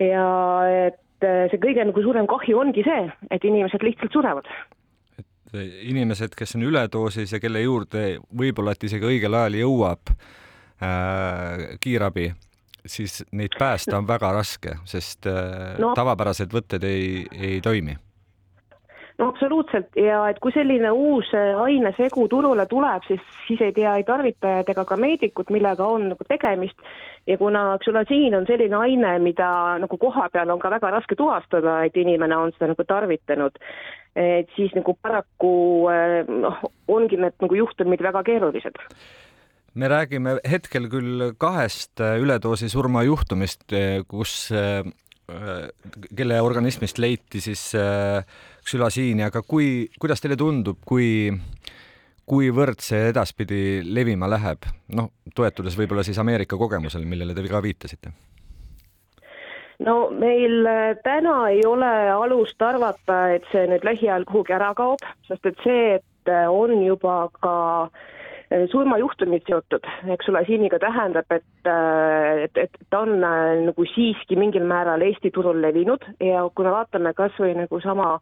Ja 0.00 0.26
et 0.68 0.96
äh, 0.96 1.09
see 1.22 1.60
kõige 1.62 1.84
nagu 1.84 2.02
suurem 2.02 2.26
kahju 2.30 2.58
ongi 2.58 2.84
see, 2.86 3.06
et 3.30 3.44
inimesed 3.44 3.82
lihtsalt 3.84 4.12
surevad 4.12 4.48
inimesed, 5.82 6.34
kes 6.38 6.54
on 6.56 6.62
üledoosis 6.68 7.32
ja 7.34 7.40
kelle 7.42 7.62
juurde 7.64 8.04
võib-olla 8.38 8.74
et 8.76 8.84
isegi 8.86 9.06
õigel 9.06 9.34
ajal 9.34 9.56
jõuab 9.60 10.12
äh, 10.12 11.64
kiirabi, 11.82 12.28
siis 12.86 13.24
neid 13.32 13.56
päästa 13.58 13.98
on 13.98 14.06
väga 14.08 14.32
raske, 14.36 14.76
sest 14.84 15.26
äh, 15.26 15.74
No. 15.80 15.92
tavapärased 15.96 16.54
võtted 16.54 16.84
ei, 16.86 17.26
ei 17.32 17.60
toimi. 17.60 17.96
no 19.18 19.28
absoluutselt 19.28 19.96
ja 19.96 20.22
et 20.30 20.38
kui 20.40 20.52
selline 20.52 20.90
uus 20.90 21.28
ainesegu 21.34 22.28
turule 22.28 22.66
tuleb, 22.66 23.02
siis, 23.08 23.20
siis 23.48 23.60
ei 23.60 23.72
tea 23.72 23.96
ei 23.96 24.04
tarvitajad 24.04 24.68
ega 24.68 24.84
ka 24.84 24.96
meedikud, 24.96 25.50
millega 25.50 25.84
on 25.84 26.08
nagu 26.14 26.24
tegemist. 26.28 26.78
Ja 27.26 27.38
kuna 27.38 27.78
ksülasiin 27.82 28.34
on 28.34 28.46
selline 28.48 28.76
aine, 28.76 29.14
mida 29.22 29.78
nagu 29.82 29.98
kohapeal 30.00 30.50
on 30.50 30.60
ka 30.62 30.70
väga 30.70 30.90
raske 30.96 31.16
tuvastada, 31.18 31.80
et 31.84 31.96
inimene 31.96 32.36
on 32.36 32.52
seda 32.56 32.72
nagu 32.72 32.86
tarvitanud, 32.88 33.58
et 34.16 34.48
siis 34.56 34.72
nagu 34.76 34.96
paraku 35.02 35.54
äh, 35.92 36.20
noh, 36.28 36.62
ongi 36.88 37.20
need 37.20 37.36
nagu 37.42 37.60
juhtumid 37.62 38.02
väga 38.02 38.24
keerulised. 38.26 38.80
Me 39.78 39.86
räägime 39.86 40.40
hetkel 40.50 40.88
küll 40.90 41.28
kahest 41.38 42.00
äh, 42.02 42.16
üledoosi 42.18 42.66
surmajuhtumist, 42.72 43.68
kus, 44.10 44.32
äh, 44.50 44.82
kelle 46.16 46.40
organismist 46.42 46.98
leiti 46.98 47.38
siis 47.44 47.68
äh, 47.78 48.24
ksülasiini, 48.66 49.22
aga 49.28 49.44
kui, 49.46 49.86
kuidas 50.02 50.22
teile 50.22 50.34
tundub, 50.40 50.80
kui, 50.86 51.30
kuivõrd 52.30 52.82
see 52.84 53.10
edaspidi 53.10 53.80
levima 53.84 54.28
läheb? 54.30 54.68
noh, 54.96 55.10
toetudes 55.34 55.78
võib-olla 55.78 56.04
siis 56.06 56.18
Ameerika 56.22 56.58
kogemusele, 56.60 57.06
millele 57.06 57.34
te 57.34 57.46
ka 57.48 57.62
viitasite. 57.64 58.12
no 59.86 59.96
meil 60.14 60.66
äh, 60.66 60.94
täna 61.04 61.40
ei 61.50 61.64
ole 61.66 61.90
alust 62.14 62.62
arvata, 62.62 63.26
et 63.34 63.50
see 63.52 63.66
nüüd 63.70 63.84
lähiajal 63.86 64.28
kuhugi 64.28 64.56
ära 64.56 64.72
kaob, 64.78 65.04
sest 65.28 65.52
et 65.52 65.66
see, 65.66 65.84
et 65.98 66.32
äh, 66.32 66.46
on 66.50 66.76
juba 66.84 67.22
ka 67.40 67.56
äh, 67.84 68.66
surmajuhtumid 68.70 69.46
seotud, 69.46 69.86
eks 70.14 70.28
ole, 70.30 70.42
siiniga 70.46 70.78
tähendab, 70.82 71.28
et, 71.34 71.68
et, 72.44 72.58
et 72.64 72.80
ta 72.90 73.04
on 73.04 73.22
äh, 73.22 73.60
nagu 73.66 73.86
siiski 73.94 74.38
mingil 74.38 74.66
määral 74.66 75.04
Eesti 75.06 75.30
turul 75.34 75.60
levinud 75.62 76.04
ja 76.24 76.42
kui 76.54 76.66
me 76.66 76.74
vaatame 76.74 77.14
kas 77.14 77.36
või 77.38 77.54
nagu 77.58 77.80
sama 77.84 78.16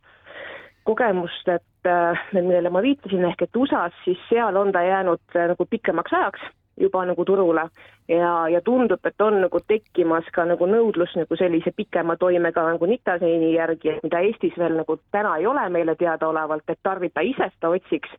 kogemust, 0.88 1.48
et 1.52 1.90
äh, 1.90 2.28
millele 2.32 2.72
ma 2.72 2.82
viitasin, 2.84 3.26
ehk 3.28 3.44
et 3.44 3.56
USA-s, 3.56 3.96
siis 4.06 4.20
seal 4.30 4.56
on 4.56 4.72
ta 4.72 4.82
jäänud 4.86 5.36
äh, 5.36 5.50
nagu 5.52 5.68
pikemaks 5.68 6.16
ajaks 6.16 6.48
juba 6.80 7.04
nagu 7.06 7.24
turule 7.24 7.64
ja, 8.08 8.48
ja 8.48 8.60
tundub, 8.64 9.06
et 9.06 9.20
on 9.20 9.40
nagu 9.42 9.60
tekkimas 9.66 10.28
ka 10.34 10.44
nagu 10.48 10.66
nõudlus 10.70 11.14
nagu 11.18 11.38
sellise 11.38 11.72
pikema 11.76 12.16
toimega 12.16 12.64
nagu 12.72 12.86
nitaseeni 12.86 13.52
järgi, 13.54 13.98
mida 14.02 14.22
Eestis 14.26 14.58
veel 14.58 14.78
nagu 14.78 14.98
täna 15.12 15.36
ei 15.38 15.46
ole 15.46 15.68
meile 15.74 15.96
teadaolevalt, 15.98 16.68
et 16.68 16.80
tarvitaja 16.82 17.30
ise 17.30 17.50
seda 17.54 17.72
otsiks. 17.74 18.14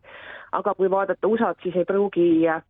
aga 0.52 0.74
kui 0.74 0.90
vaadata 0.90 1.28
USA-d, 1.28 1.62
siis 1.64 1.76
ei 1.78 1.86
pruugi 1.86 2.48
äh, 2.50 2.62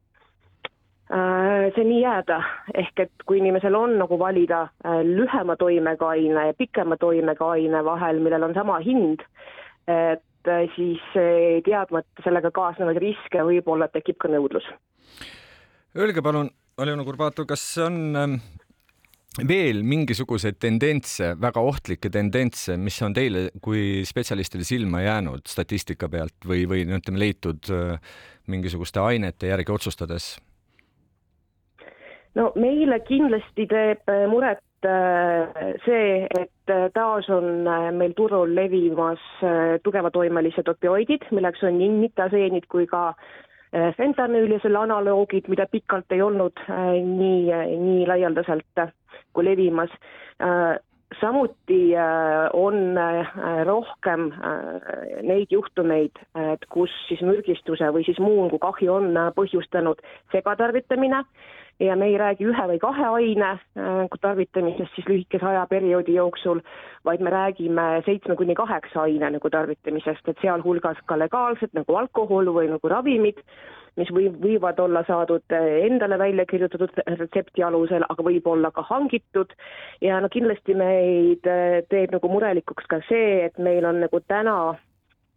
see 1.75 1.85
nii 1.87 2.01
jääda, 2.01 2.41
ehk 2.73 3.05
et 3.05 3.23
kui 3.25 3.39
inimesel 3.39 3.75
on 3.75 3.97
nagu 3.97 4.19
valida 4.19 4.61
äh, 4.85 4.99
lühema 5.03 5.55
toimega 5.55 6.09
aine 6.09 6.47
ja 6.51 6.53
pikema 6.57 6.97
toimega 6.97 7.49
aine 7.55 7.85
vahel, 7.85 8.19
millel 8.19 8.43
on 8.43 8.53
sama 8.53 8.79
hind, 8.83 9.23
et 9.89 10.53
äh, 10.53 10.69
siis 10.77 11.01
teadmata 11.65 12.25
sellega 12.25 12.53
kaasnevaid 12.55 13.01
riske, 13.01 13.43
võib-olla 13.49 13.89
tekib 13.91 14.21
ka 14.21 14.31
nõudlus 14.31 14.67
Öelge 15.97 16.21
palun, 16.21 16.51
Aljona 16.77 17.03
Kurbatov, 17.03 17.47
kas 17.49 17.63
on 17.81 17.95
ähm, 18.15 18.33
veel 19.47 19.81
mingisuguseid 19.87 20.59
tendentse, 20.61 21.33
väga 21.41 21.61
ohtlikke 21.65 22.11
tendentse, 22.13 22.75
mis 22.77 22.99
on 23.05 23.15
teile 23.17 23.47
kui 23.63 24.03
spetsialistile 24.07 24.67
silma 24.67 25.01
jäänud 25.01 25.49
statistika 25.49 26.09
pealt 26.09 26.45
või, 26.45 26.67
või 26.69 26.85
no 26.89 26.99
ütleme, 27.01 27.21
leitud 27.21 27.71
äh, 27.73 27.97
mingisuguste 28.47 29.01
ainete 29.01 29.51
järgi 29.51 29.73
otsustades? 29.73 30.35
no 32.37 32.51
meile 32.55 32.99
kindlasti 33.07 33.65
teeb 33.69 34.13
äh, 34.13 34.25
muret 34.29 34.61
see, 35.85 36.27
et 36.39 36.71
äh, 36.71 36.89
taas 36.93 37.29
on 37.29 37.67
äh, 37.67 37.91
meil 37.91 38.13
turul 38.17 38.53
levimas 38.55 39.21
äh, 39.43 39.77
tugevatoimelised 39.83 40.67
opioidid, 40.71 41.25
milleks 41.35 41.63
on 41.63 41.77
nii 41.79 41.89
nitaseenid 42.05 42.67
kui 42.71 42.87
ka 42.87 43.09
äh, 43.13 43.89
fentanüül 43.97 44.55
ja 44.55 44.59
selle 44.63 44.83
analoogid, 44.83 45.49
mida 45.51 45.67
pikalt 45.71 46.11
ei 46.15 46.21
olnud 46.21 46.61
äh, 46.69 46.99
nii, 47.03 47.49
nii 47.83 48.05
laialdaselt 48.07 48.83
äh, 48.85 48.93
kui 49.33 49.45
levimas. 49.45 49.91
samuti 51.19 51.95
äh, 51.97 52.49
on 52.53 52.97
äh, 52.97 53.65
rohkem 53.65 54.31
äh, 54.31 55.23
neid 55.25 55.51
juhtumeid, 55.51 56.15
et 56.53 56.65
kus 56.69 56.93
siis 57.07 57.21
mürgistuse 57.25 57.89
või 57.91 58.05
siis 58.05 58.19
muu 58.23 58.45
nagu 58.45 58.59
kahju 58.61 58.93
on 58.93 59.17
äh, 59.17 59.31
põhjustanud 59.35 59.99
segatarvitamine 60.31 61.23
ja 61.79 61.95
me 61.95 62.09
ei 62.11 62.17
räägi 62.17 62.45
ühe 62.47 62.65
või 62.71 62.79
kahe 62.81 63.07
aine 63.07 63.49
äh, 63.55 64.19
tarvitamisest 64.21 64.95
siis 64.95 65.07
lühikese 65.07 65.45
ajaperioodi 65.47 66.15
jooksul, 66.17 66.61
vaid 67.05 67.23
me 67.23 67.31
räägime 67.31 67.87
seitsme 68.05 68.35
kuni 68.35 68.55
kaheksa 68.55 69.05
aine 69.07 69.31
nagu 69.37 69.49
tarvitamisest, 69.49 70.27
et 70.27 70.41
sealhulgas 70.43 70.99
ka 71.05 71.19
legaalsed 71.19 71.75
nagu 71.77 71.95
alkohol 71.95 72.51
või 72.55 72.67
nagu 72.73 72.91
ravimid, 72.91 73.39
mis 73.99 74.11
või, 74.15 74.27
võivad 74.43 74.79
olla 74.83 75.05
saadud 75.07 75.55
äh, 75.55 75.69
endale 75.87 76.19
välja 76.19 76.45
kirjutatud 76.49 76.99
retsepti 77.07 77.63
alusel, 77.63 78.03
aga 78.09 78.27
võib-olla 78.27 78.71
ka 78.75 78.83
hangitud. 78.91 79.55
ja 80.01 80.19
no 80.19 80.29
kindlasti 80.29 80.75
meid 80.75 81.47
äh, 81.47 81.81
teeb 81.89 82.11
nagu 82.11 82.31
murelikuks 82.31 82.91
ka 82.91 83.01
see, 83.07 83.45
et 83.47 83.57
meil 83.57 83.87
on 83.87 84.03
nagu 84.03 84.19
täna 84.27 84.59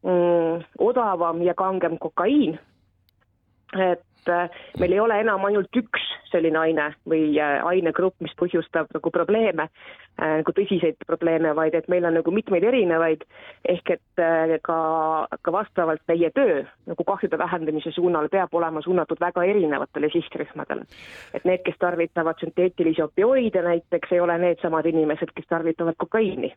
mm, 0.03 0.65
odavam 0.79 1.43
ja 1.43 1.55
kangem 1.55 1.99
kokaiin. 1.99 2.59
et 3.79 4.03
äh, 4.29 4.51
meil 4.79 4.93
ei 4.93 5.01
ole 5.01 5.19
enam 5.21 5.45
ainult 5.45 5.77
üks 5.77 6.05
selline 6.33 6.59
aine 6.59 6.89
või 7.09 7.33
äh, 7.41 7.59
ainegrupp, 7.67 8.17
mis 8.25 8.33
põhjustab 8.39 8.91
nagu 8.95 9.13
probleeme, 9.15 9.69
nagu 10.19 10.55
tõsiseid 10.57 11.01
probleeme, 11.07 11.55
vaid 11.57 11.75
et 11.77 11.89
meil 11.93 12.05
on 12.09 12.17
nagu 12.19 12.35
mitmeid 12.35 12.65
erinevaid, 12.69 13.25
ehk 13.69 13.95
et 13.97 14.23
äh, 14.23 14.55
ka, 14.65 14.79
ka 15.43 15.55
vastavalt 15.55 16.05
meie 16.11 16.31
töö 16.37 16.63
nagu 16.89 17.07
kahjude 17.09 17.39
vähendamise 17.41 17.93
suunal 17.97 18.29
peab 18.33 18.55
olema 18.55 18.83
suunatud 18.85 19.21
väga 19.21 19.45
erinevatele 19.49 20.11
sihtrühmadele. 20.13 20.87
et 21.35 21.45
need, 21.49 21.65
kes 21.65 21.79
tarvitavad 21.79 22.41
sünteetilisi 22.41 23.03
opioide 23.03 23.63
näiteks, 23.63 24.13
ei 24.13 24.21
ole 24.21 24.39
needsamad 24.39 24.87
inimesed, 24.87 25.33
kes 25.35 25.49
tarvitavad 25.49 25.99
kokaiini. 25.99 26.55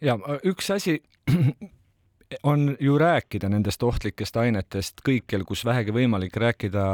ja 0.00 0.18
üks 0.44 0.70
asi 0.74 1.02
on 2.42 2.76
ju 2.80 2.98
rääkida 2.98 3.48
nendest 3.50 3.82
ohtlikest 3.82 4.36
ainetest 4.36 5.02
kõikjal, 5.06 5.44
kus 5.48 5.64
vähegi 5.64 5.94
võimalik 5.94 6.36
rääkida 6.36 6.84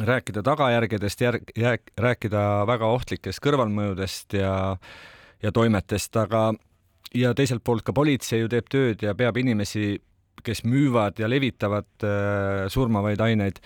rääkida 0.00 0.42
tagajärgedest, 0.42 1.20
järg-, 1.20 1.92
rääkida 1.98 2.66
väga 2.66 2.86
ohtlikest 2.86 3.40
kõrvalmõjudest 3.44 4.34
ja, 4.38 4.54
ja 5.42 5.52
toimetest, 5.52 6.16
aga 6.16 6.48
ja 7.14 7.34
teiselt 7.34 7.62
poolt 7.64 7.84
ka 7.86 7.94
politsei 7.94 8.42
ju 8.42 8.50
teeb 8.50 8.68
tööd 8.70 9.04
ja 9.06 9.14
peab 9.14 9.38
inimesi, 9.38 10.00
kes 10.44 10.64
müüvad 10.66 11.20
ja 11.22 11.30
levitavad 11.30 12.04
äh, 12.04 12.66
surmavaid 12.68 13.22
aineid, 13.22 13.60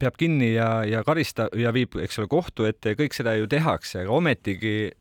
peab 0.00 0.16
kinni 0.20 0.52
ja, 0.54 0.84
ja 0.86 1.02
karista- 1.04 1.50
ja 1.58 1.72
viib, 1.74 1.98
eks 1.98 2.22
ole, 2.22 2.30
kohtu 2.30 2.68
ette 2.68 2.94
ja 2.94 3.00
kõik 3.00 3.16
seda 3.16 3.34
ju 3.36 3.50
tehakse, 3.50 4.04
aga 4.04 4.14
ometigi 4.14 4.92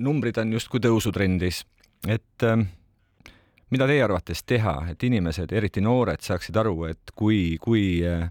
numbrid 0.00 0.38
on 0.40 0.56
justkui 0.56 0.80
tõusutrendis, 0.80 1.60
et 2.08 2.46
äh, 2.48 2.64
mida 3.70 3.86
teie 3.86 4.02
arvates 4.04 4.44
teha, 4.44 4.76
et 4.90 5.02
inimesed, 5.04 5.52
eriti 5.52 5.80
noored, 5.84 6.22
saaksid 6.24 6.56
aru, 6.56 6.84
et 6.88 7.12
kui, 7.14 7.56
kui 7.60 8.00
äh, 8.06 8.30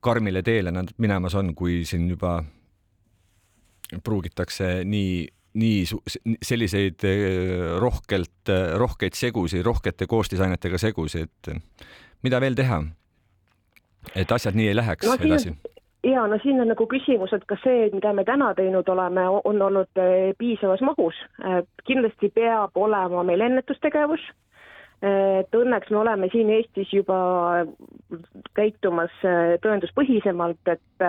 karmile 0.00 0.42
teele 0.42 0.70
nad 0.70 0.88
minemas 0.98 1.34
on, 1.34 1.54
kui 1.54 1.84
siin 1.84 2.08
juba 2.10 2.40
pruugitakse 4.04 4.84
nii, 4.84 5.26
nii 5.60 6.36
selliseid 6.42 7.04
eh, 7.04 7.18
rohkelt, 7.80 8.48
eh, 8.48 8.76
rohkeid 8.78 9.18
segusi, 9.18 9.62
rohkete 9.62 10.06
koostisainetega 10.06 10.78
segusi, 10.78 11.26
et 11.26 11.52
mida 12.22 12.40
veel 12.40 12.56
teha? 12.58 12.82
et 14.16 14.30
asjad 14.32 14.56
nii 14.56 14.70
ei 14.70 14.76
läheks 14.76 15.04
no, 15.04 15.14
edasi? 15.20 15.50
ja 16.08 16.22
no 16.26 16.38
siin 16.42 16.62
on 16.62 16.70
nagu 16.72 16.86
küsimus, 16.88 17.34
et 17.36 17.42
kas 17.50 17.60
see, 17.60 17.90
mida 17.92 18.14
me 18.16 18.24
täna 18.24 18.54
teinud 18.56 18.88
oleme, 18.88 19.26
on 19.44 19.60
olnud 19.62 20.00
piisavas 20.38 20.80
mahus. 20.80 21.18
kindlasti 21.84 22.30
peab 22.32 22.78
olema 22.80 23.26
meil 23.28 23.44
ennetustegevus 23.44 24.24
et 25.02 25.56
õnneks 25.56 25.90
me 25.90 25.96
oleme 26.02 26.28
siin 26.32 26.50
Eestis 26.52 26.90
juba 26.92 27.16
käitumas 28.56 29.12
äh, 29.24 29.54
tõenduspõhisemalt, 29.64 30.60
et 30.68 31.06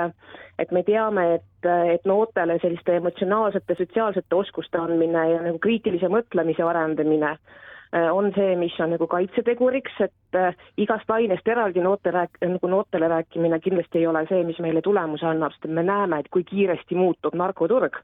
et 0.62 0.72
me 0.72 0.84
teame, 0.86 1.24
et, 1.40 1.68
et 1.96 2.06
noortele 2.06 2.58
selliste 2.62 2.96
emotsionaalsete, 3.00 3.76
sotsiaalsete 3.76 4.36
oskuste 4.36 4.78
andmine 4.78 5.24
ja 5.32 5.42
nagu 5.42 5.60
kriitilise 5.60 6.08
mõtlemise 6.12 6.64
arendamine 6.64 7.32
äh, 7.34 8.08
on 8.14 8.32
see, 8.36 8.56
mis 8.56 8.78
on 8.80 8.94
nagu 8.96 9.08
kaitseteguriks, 9.12 9.98
et 10.06 10.40
äh, 10.40 10.56
igast 10.78 11.12
ainest 11.12 11.48
eraldi 11.48 11.84
noorte 11.84 12.14
rääk-, 12.16 12.40
nagu 12.46 12.72
noortele 12.72 13.10
rääkimine 13.12 13.60
kindlasti 13.60 14.04
ei 14.04 14.08
ole 14.08 14.24
see, 14.30 14.46
mis 14.48 14.62
meile 14.64 14.86
tulemuse 14.86 15.28
annab, 15.28 15.58
sest 15.58 15.68
me 15.68 15.84
näeme, 15.84 16.22
et 16.22 16.32
kui 16.32 16.46
kiiresti 16.48 16.96
muutub 16.96 17.36
narkoturg 17.36 18.00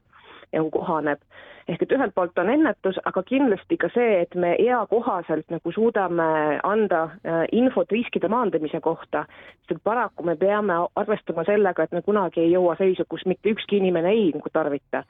nagu 0.52 0.70
kohaneb. 0.70 1.20
ehk 1.68 1.82
et 1.84 1.90
ühelt 1.92 2.14
poolt 2.16 2.38
on 2.40 2.48
ennetus, 2.48 2.96
aga 3.04 3.22
kindlasti 3.28 3.76
ka 3.76 3.90
see, 3.92 4.22
et 4.22 4.34
me 4.34 4.54
eakohaselt 4.56 5.50
nagu 5.52 5.72
suudame 5.72 6.28
anda 6.64 7.02
äh, 7.04 7.42
infot 7.52 7.92
riskide 7.92 8.30
maandamise 8.32 8.80
kohta, 8.80 9.26
sest 9.60 9.74
et 9.76 9.82
paraku 9.84 10.24
me 10.24 10.36
peame 10.40 10.78
arvestama 10.96 11.44
sellega, 11.44 11.84
et 11.84 11.92
me 11.92 12.02
kunagi 12.06 12.40
ei 12.40 12.54
jõua 12.54 12.78
seisu, 12.80 13.04
kus 13.08 13.26
mitte 13.28 13.52
ükski 13.52 13.82
inimene 13.82 14.14
ei 14.16 14.30
nagu 14.32 14.48
tarvita. 14.52 15.04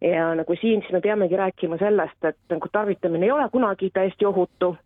Ja 0.00 0.28
nagu 0.38 0.54
siin 0.60 0.84
siis 0.84 0.92
me 0.92 1.00
peamegi 1.00 1.36
rääkima 1.40 1.78
sellest, 1.80 2.18
et 2.24 2.38
nagu 2.52 2.68
tarvitamine 2.70 3.26
ei 3.26 3.32
ole 3.32 3.48
kunagi 3.50 3.90
täiesti 3.90 4.28
ohutu, 4.28 4.76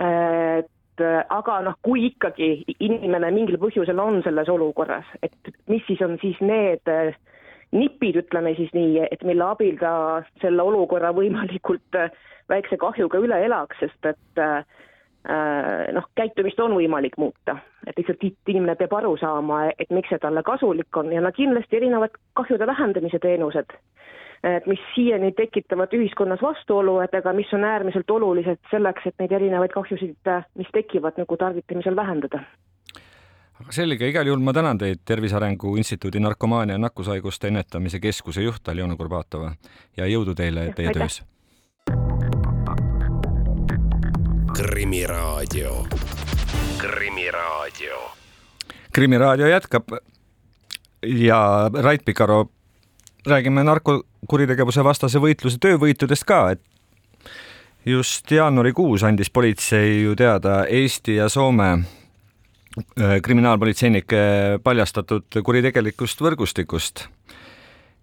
et 0.00 1.04
aga 1.28 1.60
noh, 1.62 1.76
kui 1.82 2.08
ikkagi 2.08 2.64
inimene 2.80 3.30
mingil 3.34 3.58
põhjusel 3.62 4.00
on 4.00 4.22
selles 4.26 4.50
olukorras, 4.50 5.06
et 5.22 5.54
mis 5.70 5.82
siis 5.86 6.02
on 6.02 6.18
siis 6.22 6.40
need 6.42 6.90
äh, 6.90 7.14
nipid, 7.74 8.18
ütleme 8.22 8.54
siis 8.58 8.72
nii, 8.74 9.02
et 9.10 9.22
mille 9.26 9.44
abil 9.46 9.76
ta 9.80 10.22
selle 10.42 10.62
olukorra 10.62 11.12
võimalikult 11.16 11.98
äh, 11.98 12.10
väikse 12.50 12.78
kahjuga 12.80 13.20
üle 13.22 13.40
elaks, 13.46 13.80
sest 13.82 14.10
et 14.10 14.42
äh, 14.42 14.64
äh, 15.28 15.90
noh, 15.96 16.06
käitumist 16.18 16.60
on 16.62 16.76
võimalik 16.78 17.18
muuta, 17.20 17.58
et 17.86 17.98
lihtsalt 17.98 18.24
inimene 18.52 18.76
peab 18.80 18.94
aru 19.00 19.16
saama, 19.20 19.66
et 19.78 19.90
miks 19.90 20.12
see 20.12 20.22
talle 20.22 20.44
kasulik 20.46 21.00
on 21.00 21.12
ja 21.12 21.22
no 21.24 21.32
kindlasti 21.34 21.80
erinevad 21.80 22.14
kahjude 22.38 22.68
vähendamise 22.70 23.18
teenused, 23.22 23.74
et 24.44 24.68
mis 24.70 24.82
siiani 24.94 25.32
tekitavad 25.32 25.94
ühiskonnas 25.96 26.42
vastuolu, 26.44 26.98
et 27.00 27.14
aga 27.16 27.32
mis 27.32 27.50
on 27.56 27.64
äärmiselt 27.64 28.10
olulised 28.10 28.60
selleks, 28.70 29.08
et 29.08 29.18
neid 29.18 29.32
erinevaid 29.32 29.72
kahjusid, 29.72 30.34
mis 30.60 30.70
tekivad 30.76 31.18
nagu 31.20 31.40
tarvitamisel 31.40 31.96
vähendada 31.96 32.44
aga 33.64 33.72
selge, 33.72 34.08
igal 34.12 34.28
juhul 34.28 34.42
ma 34.44 34.52
tänan 34.52 34.78
teid, 34.78 35.00
Tervise 35.08 35.38
Arengu 35.38 35.76
Instituudi 35.80 36.20
narkomaania 36.20 36.74
ja 36.74 36.78
nakkushaiguste 36.82 37.48
ennetamise 37.48 38.00
keskuse 38.00 38.42
juht 38.44 38.68
Aljona 38.68 38.96
Kurbatova 38.96 39.54
ja 39.96 40.08
jõudu 40.08 40.34
teile 40.36 40.72
teie 40.76 40.88
Aitäh. 40.88 41.00
töös. 41.00 41.22
krimiraadio, 44.54 45.86
Krimiraadio. 46.78 47.96
krimiraadio 48.92 49.46
jätkab 49.46 49.96
ja 51.02 51.70
Rait 51.82 52.04
Pikaro, 52.04 52.46
räägime 53.26 53.64
narkokuritegevuse 53.64 54.84
vastase 54.84 55.18
võitluse 55.18 55.58
töövõitudest 55.58 56.24
ka, 56.24 56.50
et 56.50 56.60
just 57.86 58.30
jaanuarikuus 58.30 59.02
andis 59.02 59.30
politsei 59.30 60.02
ju 60.02 60.16
teada 60.16 60.64
Eesti 60.68 61.16
ja 61.16 61.28
Soome 61.28 62.03
kriminaalpolitseinike 63.22 64.18
paljastatud 64.62 65.36
kuritegelikust 65.46 66.20
võrgustikust, 66.24 67.04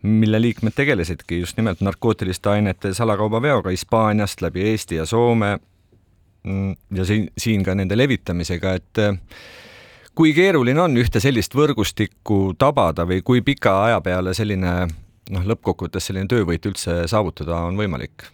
mille 0.02 0.40
liikmed 0.42 0.76
tegelesidki 0.76 1.42
just 1.42 1.58
nimelt 1.60 1.82
narkootiliste 1.84 2.50
ainete 2.50 2.94
salakaubaveoga 2.94 3.70
Hispaaniast 3.70 4.42
läbi 4.42 4.64
Eesti 4.72 4.96
ja 4.96 5.06
Soome 5.06 5.58
mm, 6.44 6.72
ja 6.96 7.06
siin, 7.06 7.28
siin 7.38 7.64
ka 7.68 7.76
nende 7.76 7.98
levitamisega, 7.98 8.74
et 8.80 9.04
äh, 9.04 9.20
kui 10.16 10.34
keeruline 10.34 10.82
on 10.82 10.98
ühte 10.98 11.20
sellist 11.24 11.56
võrgustikku 11.56 12.54
tabada 12.60 13.06
või 13.08 13.22
kui 13.26 13.44
pika 13.46 13.76
aja 13.86 14.02
peale 14.02 14.34
selline 14.38 14.76
noh, 14.88 15.48
lõppkokkuvõttes 15.54 16.10
selline 16.10 16.32
töövõit 16.32 16.66
üldse 16.66 17.04
saavutada 17.12 17.64
on 17.68 17.80
võimalik? 17.80 18.32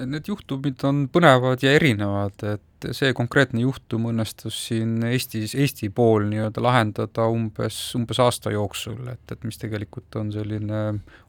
Need 0.00 0.28
juhtumid 0.30 0.80
on 0.88 1.04
põnevad 1.12 1.60
ja 1.60 1.74
erinevad, 1.76 2.40
et 2.48 2.86
see 2.96 3.12
konkreetne 3.16 3.60
juhtum 3.60 4.08
õnnestus 4.08 4.56
siin 4.68 4.94
Eestis, 5.04 5.52
Eesti 5.52 5.90
pool 5.92 6.24
nii-öelda 6.30 6.64
lahendada 6.64 7.26
umbes, 7.28 7.76
umbes 7.98 8.20
aasta 8.24 8.54
jooksul, 8.54 9.02
et, 9.12 9.24
et 9.34 9.44
mis 9.44 9.60
tegelikult 9.60 10.16
on 10.20 10.32
selline 10.32 10.80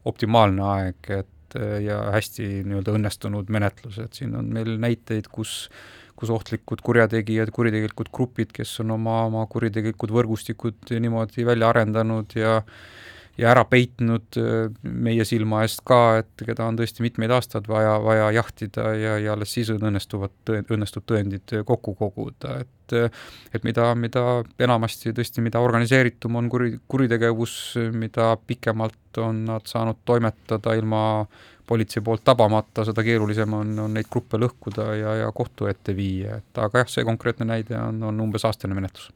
optimaalne 0.10 0.64
aeg, 0.70 1.12
et 1.20 1.60
ja 1.84 2.00
hästi 2.16 2.64
nii-öelda 2.64 2.96
õnnestunud 2.98 3.52
menetlus, 3.54 4.00
et 4.02 4.16
siin 4.18 4.34
on 4.40 4.48
meil 4.56 4.78
näiteid, 4.82 5.28
kus 5.34 5.68
kus 6.24 6.30
ohtlikud 6.30 6.82
kurjategijad, 6.86 7.50
kuritegelikud 7.52 8.12
grupid, 8.14 8.52
kes 8.54 8.78
on 8.84 8.94
oma, 8.96 9.24
oma 9.28 9.46
kuritegelikud 9.50 10.14
võrgustikud 10.14 10.94
niimoodi 11.02 11.46
välja 11.48 11.72
arendanud 11.74 12.36
ja 12.38 12.60
ja 13.38 13.50
ära 13.54 13.64
peitnud 13.66 14.38
äh, 14.38 14.68
meie 14.84 15.26
silma 15.26 15.64
eest 15.66 15.82
ka, 15.88 16.20
et 16.22 16.46
keda 16.46 16.68
on 16.70 16.78
tõesti 16.78 17.06
mitmeid 17.06 17.34
aastaid 17.34 17.68
vaja, 17.70 17.96
vaja 18.04 18.30
jahtida 18.38 18.94
ja, 19.00 19.18
ja 19.22 19.34
alles 19.34 19.54
siis 19.56 19.72
õnnestuvad, 19.74 20.36
õnnestub 20.64 21.08
tõendid 21.10 21.56
kokku 21.66 21.96
koguda, 22.00 22.62
et 22.64 22.70
et 22.94 23.64
mida, 23.64 23.88
mida 23.98 24.22
enamasti 24.62 25.14
tõesti, 25.16 25.42
mida 25.42 25.62
organiseeritum 25.64 26.36
on 26.36 26.50
kuri, 26.52 26.76
kuritegevus, 26.92 27.56
mida 27.96 28.34
pikemalt 28.38 29.18
on 29.24 29.40
nad 29.48 29.66
saanud 29.66 30.04
toimetada 30.06 30.76
ilma 30.78 31.02
politsei 31.66 32.04
poolt 32.04 32.26
tabamata, 32.28 32.84
seda 32.86 33.02
keerulisem 33.08 33.54
on, 33.56 33.72
on 33.86 33.94
neid 33.98 34.10
gruppe 34.12 34.38
lõhkuda 34.38 34.90
ja, 35.00 35.16
ja 35.24 35.32
kohtu 35.36 35.72
ette 35.72 35.96
viia, 35.96 36.42
et 36.44 36.60
aga 36.62 36.84
jah, 36.84 36.92
see 36.92 37.08
konkreetne 37.08 37.48
näide 37.50 37.80
on, 37.80 38.04
on 38.12 38.20
umbes 38.28 38.46
aastane 38.46 38.76
menetlus 38.78 39.10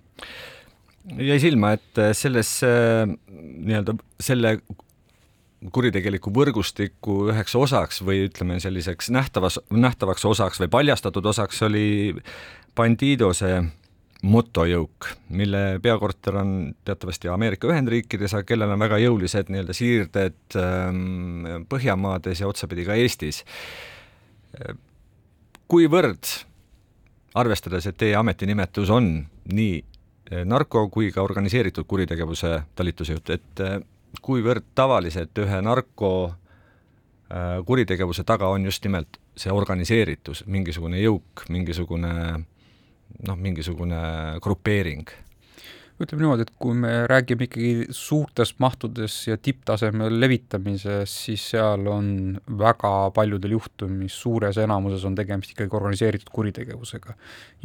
jäi 1.15 1.39
silma, 1.39 1.72
et 1.78 2.02
äh, 2.02 2.12
selles 2.17 2.52
äh, 2.65 3.08
nii-öelda 3.08 3.96
selle 4.20 4.58
kuritegeliku 5.74 6.32
võrgustiku 6.34 7.32
üheks 7.32 7.56
osaks 7.58 8.04
või 8.06 8.28
ütleme, 8.28 8.60
selliseks 8.62 9.10
nähtavas, 9.13 9.58
nähtavaks 9.74 10.26
osaks 10.30 10.62
või 10.62 10.70
paljastatud 10.74 11.26
osaks 11.26 11.63
oli 11.65 12.13
Bandidose 12.78 13.63
motojõuk, 14.28 15.08
mille 15.34 15.80
peakorter 15.82 16.39
on 16.41 16.52
teatavasti 16.86 17.30
Ameerika 17.30 17.70
Ühendriikides, 17.70 18.34
aga 18.34 18.46
kellel 18.50 18.74
on 18.74 18.82
väga 18.82 19.00
jõulised 19.02 19.50
nii-öelda 19.54 19.76
siirded 19.78 20.58
ähm, 20.58 21.65
Põhjamaades 21.70 22.41
ja 22.41 22.50
otsapidi 22.50 22.86
ka 22.86 22.98
Eestis. 22.98 23.43
kuivõrd, 25.70 26.32
arvestades, 27.38 27.86
et 27.86 27.98
teie 27.98 28.15
ametinimetus 28.17 28.89
on 28.89 29.12
nii 29.54 29.84
narko 30.46 30.88
kui 30.90 31.12
ka 31.12 31.24
organiseeritud 31.24 31.88
kuritegevuse 31.88 32.62
talituse 32.76 33.16
juht, 33.16 33.30
et 33.30 33.63
eh, 33.63 33.80
kuivõrd 34.24 34.74
tavaliselt 34.76 35.40
ühe 35.44 35.62
narko 35.64 36.12
eh, 36.28 37.64
kuritegevuse 37.66 38.26
taga 38.28 38.49
on 38.51 38.68
just 38.68 38.84
nimelt 38.86 39.20
see 39.38 39.54
organiseeritus, 39.54 40.43
mingisugune 40.49 40.99
jõuk, 40.99 41.45
mingisugune 41.54 42.14
noh, 43.28 43.38
mingisugune 43.38 44.01
grupeering? 44.43 45.08
Ütleme 45.98 46.22
niimoodi, 46.22 46.45
et 46.45 46.52
kui 46.62 46.76
me 46.78 46.91
räägime 47.10 47.48
ikkagi 47.48 47.88
suurtes 47.95 48.54
mahtudes 48.62 49.16
ja 49.28 49.38
tipptasemel 49.41 50.20
levitamisest, 50.22 51.16
siis 51.26 51.45
seal 51.54 51.88
on 51.89 52.10
väga 52.60 52.91
paljudel 53.16 53.56
juhtumis, 53.56 54.18
suures 54.22 54.60
enamuses 54.62 55.06
on 55.10 55.18
tegemist 55.18 55.56
ikkagi 55.56 55.74
organiseeritud 55.80 56.30
kuritegevusega. 56.34 57.16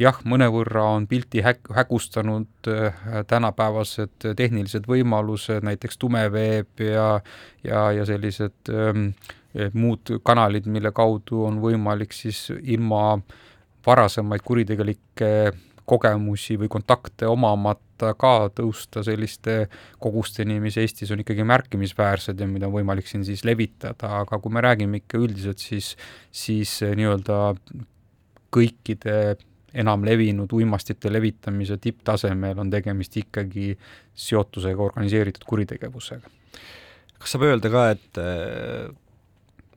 jah, 0.01 0.17
mõnevõrra 0.25 0.87
on 0.95 1.05
pilti 1.07 1.43
häk-, 1.45 1.69
hägustanud 1.77 2.71
äh, 2.73 3.05
tänapäevased 3.29 4.33
tehnilised 4.35 4.89
võimalused, 4.89 5.61
näiteks 5.69 6.01
tumeveeb 6.01 6.85
ja 6.87 7.07
ja, 7.63 7.91
ja 7.91 8.05
sellised 8.05 8.73
ähm, 8.73 9.11
muud 9.77 10.09
kanalid, 10.25 10.65
mille 10.65 10.91
kaudu 10.91 11.45
on 11.47 11.61
võimalik 11.61 12.15
siis 12.17 12.47
ilma 12.61 13.19
varasemaid 13.85 14.41
kuritegelikke 14.43 15.29
kogemusi 15.85 16.57
või 16.59 16.69
kontakte 16.71 17.27
omamata 17.27 18.13
ka 18.19 18.49
tõusta 18.55 19.03
selliste 19.05 19.67
kogusteni, 20.01 20.59
mis 20.63 20.77
Eestis 20.81 21.11
on 21.11 21.23
ikkagi 21.23 21.45
märkimisväärsed 21.47 22.39
ja 22.39 22.47
mida 22.47 22.69
on 22.69 22.77
võimalik 22.77 23.09
siin 23.09 23.25
siis 23.27 23.43
levitada, 23.47 24.23
aga 24.23 24.39
kui 24.39 24.53
me 24.53 24.63
räägime 24.63 25.01
ikka 25.03 25.19
üldiselt, 25.21 25.63
siis, 25.63 25.93
siis 26.31 26.77
nii-öelda 26.83 27.39
kõikide 28.53 29.17
enam 29.73 30.05
levinud 30.05 30.51
uimastite 30.53 31.09
levitamise 31.11 31.79
tipptasemel 31.81 32.59
on 32.61 32.69
tegemist 32.73 33.17
ikkagi 33.17 33.73
seotusega 34.13 34.83
organiseeritud 34.85 35.47
kuritegevusega. 35.49 36.29
kas 37.17 37.33
saab 37.33 37.47
öelda 37.47 37.71
ka, 37.73 37.83
et, 37.95 38.21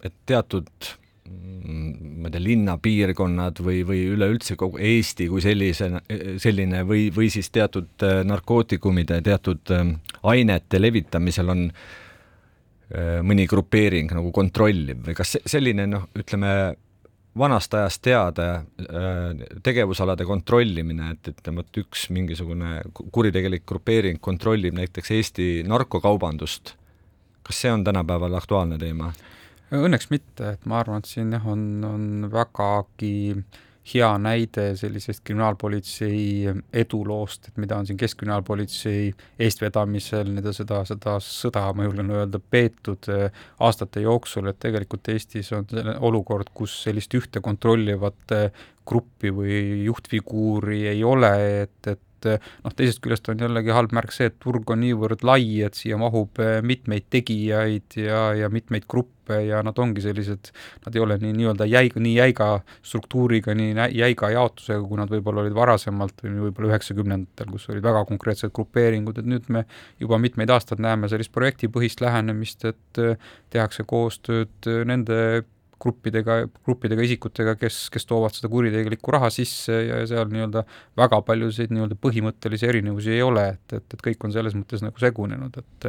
et 0.04 0.16
teatud 0.28 0.90
ma 1.26 2.28
ei 2.28 2.32
tea, 2.34 2.42
linnapiirkonnad 2.42 3.60
või, 3.64 3.82
või 3.86 4.00
üleüldse 4.14 4.56
kogu 4.58 4.80
Eesti 4.82 5.28
kui 5.30 5.42
sellise, 5.44 5.90
selline 6.42 6.82
või, 6.86 7.08
või 7.14 7.30
siis 7.32 7.50
teatud 7.54 8.06
äh, 8.06 8.20
narkootikumide, 8.26 9.20
teatud 9.26 9.74
ähm, 9.74 9.96
ainete 10.26 10.80
levitamisel 10.80 11.52
on 11.52 11.68
äh, 11.70 13.20
mõni 13.26 13.46
grupeering 13.50 14.14
nagu 14.16 14.32
kontrolliv 14.34 15.04
või 15.08 15.16
kas 15.18 15.36
selline 15.46 15.88
noh, 15.90 16.08
ütleme 16.18 16.52
vanast 17.38 17.74
ajast 17.74 18.02
teada 18.02 18.48
äh, 18.56 19.46
tegevusalade 19.62 20.24
kontrollimine, 20.24 21.12
et 21.12 21.28
et 21.28 21.80
üks 21.82 22.08
mingisugune 22.14 22.80
kuritegelik 23.12 23.66
grupeering 23.66 24.20
kontrollib 24.20 24.76
näiteks 24.78 25.10
Eesti 25.18 25.48
narkokaubandust, 25.68 26.74
kas 27.42 27.64
see 27.64 27.72
on 27.72 27.84
tänapäeval 27.84 28.34
aktuaalne 28.38 28.78
teema? 28.78 29.12
Õnneks 29.74 30.10
mitte, 30.12 30.52
et 30.54 30.66
ma 30.70 30.78
arvan, 30.78 31.02
et 31.02 31.10
siin 31.10 31.32
jah, 31.34 31.46
on, 31.50 31.62
on 31.86 32.28
vägagi 32.30 33.42
hea 33.86 34.08
näide 34.18 34.72
sellisest 34.78 35.22
kriminaalpolitsei 35.26 36.52
eduloost, 36.74 37.48
et 37.48 37.58
mida 37.62 37.78
on 37.78 37.86
siin 37.86 37.98
Keskkriminaalpolitsei 38.00 39.12
eestvedamisel 39.46 40.30
nii-öelda 40.30 40.54
seda, 40.56 40.80
seda 40.88 41.16
sõda, 41.22 41.68
ma 41.76 41.86
julgen 41.86 42.10
öelda, 42.14 42.40
peetud 42.50 43.10
eh, 43.14 43.44
aastate 43.62 44.02
jooksul, 44.02 44.50
et 44.50 44.58
tegelikult 44.62 45.12
Eestis 45.14 45.52
on 45.54 45.66
olukord, 46.08 46.50
kus 46.54 46.74
sellist 46.86 47.14
ühte 47.18 47.42
kontrollivat 47.44 48.34
eh, 48.34 48.64
gruppi 48.86 49.30
või 49.34 49.60
juhtfiguuri 49.86 50.86
ei 50.90 51.04
ole, 51.06 51.32
et, 51.62 51.78
et 51.90 52.02
noh, 52.34 52.74
teisest 52.76 53.02
küljest 53.04 53.28
on 53.32 53.42
jällegi 53.42 53.74
halb 53.74 53.94
märk 53.96 54.14
see, 54.14 54.30
et 54.30 54.38
turg 54.42 54.68
on 54.72 54.82
niivõrd 54.82 55.24
lai, 55.26 55.44
et 55.66 55.78
siia 55.78 55.98
mahub 56.00 56.40
eh, 56.42 56.58
mitmeid 56.66 57.08
tegijaid 57.12 57.98
ja, 58.00 58.28
ja 58.36 58.50
mitmeid 58.52 58.86
gruppe 58.90 59.40
ja 59.42 59.62
nad 59.66 59.78
ongi 59.82 60.04
sellised, 60.04 60.52
nad 60.84 60.94
ei 60.94 61.02
ole 61.02 61.16
nii 61.22 61.32
nii-öelda 61.40 61.66
jäiga, 61.66 62.02
nii 62.02 62.14
jäiga 62.14 62.50
struktuuriga, 62.86 63.56
nii 63.58 63.74
jäiga 63.96 64.30
jaotusega, 64.30 64.84
kui 64.86 65.00
nad 65.00 65.10
võib-olla 65.10 65.42
olid 65.42 65.56
varasemalt 65.56 66.22
või 66.22 66.46
võib-olla 66.46 66.74
üheksakümnendatel, 66.74 67.50
kus 67.50 67.66
olid 67.72 67.86
väga 67.86 68.04
konkreetsed 68.10 68.54
grupeeringud, 68.54 69.18
et 69.18 69.26
nüüd 69.26 69.50
me 69.50 69.66
juba 70.02 70.20
mitmeid 70.22 70.52
aastaid 70.54 70.82
näeme 70.84 71.10
sellist 71.10 71.34
projektipõhist 71.34 72.04
lähenemist, 72.04 72.68
et 72.70 73.02
eh, 73.02 73.18
tehakse 73.54 73.86
koostööd 73.88 74.70
nende 74.86 75.18
gruppidega, 75.82 76.38
gruppidega 76.64 77.04
isikutega, 77.04 77.54
kes, 77.60 77.86
kes 77.92 78.08
toovad 78.08 78.34
seda 78.36 78.48
kuritegelikku 78.52 79.12
raha 79.12 79.28
sisse 79.32 79.76
ja 79.86 80.00
seal 80.08 80.30
nii-öelda 80.32 80.64
väga 80.98 81.20
paljusid 81.26 81.74
nii-öelda 81.74 81.98
põhimõttelisi 82.00 82.68
erinevusi 82.70 83.12
ei 83.16 83.22
ole, 83.24 83.44
et, 83.56 83.76
et, 83.76 83.96
et 83.96 84.04
kõik 84.08 84.24
on 84.26 84.34
selles 84.34 84.56
mõttes 84.56 84.84
nagu 84.84 85.02
segunenud, 85.02 85.60
et 85.60 85.88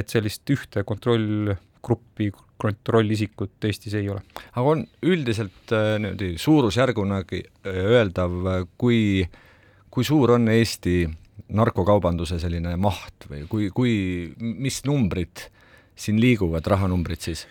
et 0.00 0.12
sellist 0.12 0.50
ühte 0.50 0.82
kontrollgruppi, 0.86 2.30
kontrollisikut 2.60 3.68
Eestis 3.68 3.94
ei 3.98 4.10
ole. 4.12 4.22
aga 4.52 4.74
on 4.74 4.84
üldiselt 5.06 5.74
äh, 5.76 5.94
niimoodi 6.02 6.34
suurusjärgunagi 6.38 7.42
äh, 7.46 7.80
öeldav, 7.94 8.36
kui, 8.78 9.24
kui 9.90 10.06
suur 10.06 10.36
on 10.36 10.50
Eesti 10.50 11.04
narkokaubanduse 11.54 12.38
selline 12.42 12.74
maht 12.80 13.26
või 13.30 13.46
kui, 13.50 13.70
kui, 13.74 13.94
mis 14.38 14.82
numbrid 14.86 15.46
siin 16.00 16.20
liiguvad, 16.22 16.66
rahanumbrid 16.66 17.22
siis? 17.22 17.46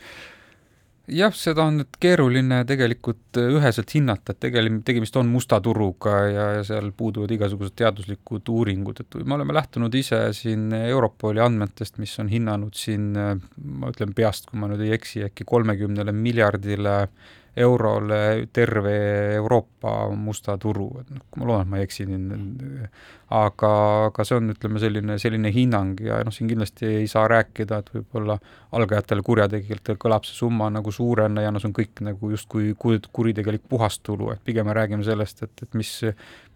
Jah, 1.14 1.34
seda 1.36 1.66
on 1.68 1.80
nüüd 1.82 1.98
keeruline 2.02 2.62
tegelikult 2.70 3.40
äh, 3.40 3.50
üheselt 3.58 3.92
hinnata, 3.96 4.34
et 4.34 4.42
tegelikult 4.46 4.86
tegemist 4.88 5.18
on 5.20 5.30
musta 5.32 5.60
turuga 5.64 6.16
ja, 6.30 6.46
ja 6.58 6.68
seal 6.68 6.92
puuduvad 6.98 7.34
igasugused 7.36 7.76
teaduslikud 7.80 8.52
uuringud, 8.54 9.02
et 9.04 9.20
me 9.24 9.38
oleme 9.38 9.56
lähtunud 9.58 9.96
ise 10.00 10.22
siin 10.38 10.70
Europoli 10.78 11.44
andmetest, 11.44 12.00
mis 12.02 12.16
on 12.22 12.32
hinnanud 12.32 12.78
siin, 12.78 13.12
äh, 13.18 13.36
ma 13.80 13.94
ütlen 13.94 14.16
peast, 14.18 14.50
kui 14.50 14.62
ma 14.62 14.72
nüüd 14.72 14.86
ei 14.86 14.96
eksi, 14.98 15.26
äkki 15.30 15.48
kolmekümnele 15.50 16.16
miljardile 16.16 17.02
eurole 17.60 18.48
terve 18.54 18.96
Euroopa 19.36 20.10
musta 20.16 20.58
turu, 20.58 20.90
et 21.02 21.10
noh, 21.14 21.24
ma 21.38 21.48
loodan, 21.50 21.68
et 21.68 21.72
ma 21.72 21.80
ei 21.80 21.86
eksi, 21.88 22.06
aga, 23.36 23.72
aga 24.10 24.26
see 24.26 24.38
on, 24.40 24.50
ütleme, 24.54 24.82
selline, 24.82 25.18
selline 25.22 25.52
hinnang 25.54 26.00
ja 26.04 26.20
noh, 26.26 26.34
siin 26.34 26.50
kindlasti 26.50 26.88
ei 27.02 27.08
saa 27.12 27.28
rääkida, 27.30 27.82
et 27.84 27.92
võib-olla 27.94 28.40
algajatel 28.76 29.22
kurjategijatel 29.26 30.00
kõlab 30.02 30.28
see 30.28 30.38
summa 30.40 30.70
nagu 30.74 30.94
suurena 30.94 31.44
ja 31.46 31.54
no 31.54 31.62
see 31.62 31.70
on 31.70 31.76
kõik 31.78 32.04
nagu 32.06 32.32
justkui 32.34 32.74
kuritegelik 32.80 33.68
puhastulu, 33.70 34.32
et 34.34 34.44
pigem 34.46 34.70
me 34.70 34.78
räägime 34.78 35.06
sellest, 35.06 35.44
et, 35.46 35.66
et 35.66 35.80
mis, 35.80 35.94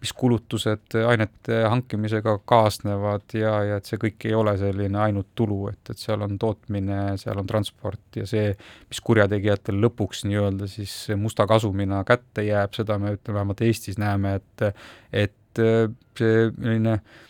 mis 0.03 0.13
kulutused 0.19 0.97
ainete 1.07 1.61
hankimisega 1.71 2.35
kaasnevad 2.49 3.35
ja, 3.39 3.53
ja 3.69 3.79
et 3.79 3.87
see 3.87 3.99
kõik 4.01 4.27
ei 4.27 4.35
ole 4.35 4.55
selline 4.59 4.99
ainult 4.99 5.31
tulu, 5.39 5.61
et, 5.71 5.81
et 5.89 5.99
seal 5.99 6.25
on 6.25 6.37
tootmine, 6.39 7.01
seal 7.21 7.39
on 7.39 7.47
transport 7.47 8.19
ja 8.19 8.27
see, 8.29 8.51
mis 8.89 9.03
kurjategijatel 9.07 9.79
lõpuks 9.85 10.25
nii-öelda 10.27 10.67
siis 10.71 10.95
musta 11.19 11.47
kasumina 11.49 12.03
kätte 12.07 12.45
jääb, 12.47 12.75
seda 12.75 12.99
me 12.99 13.15
ütleme, 13.17 13.39
vähemalt 13.39 13.63
Eestis 13.63 13.99
näeme, 14.01 14.37
et 14.41 14.67
et 15.13 15.63
see 16.17 16.49
selline 16.59 16.97
äh, 16.97 17.23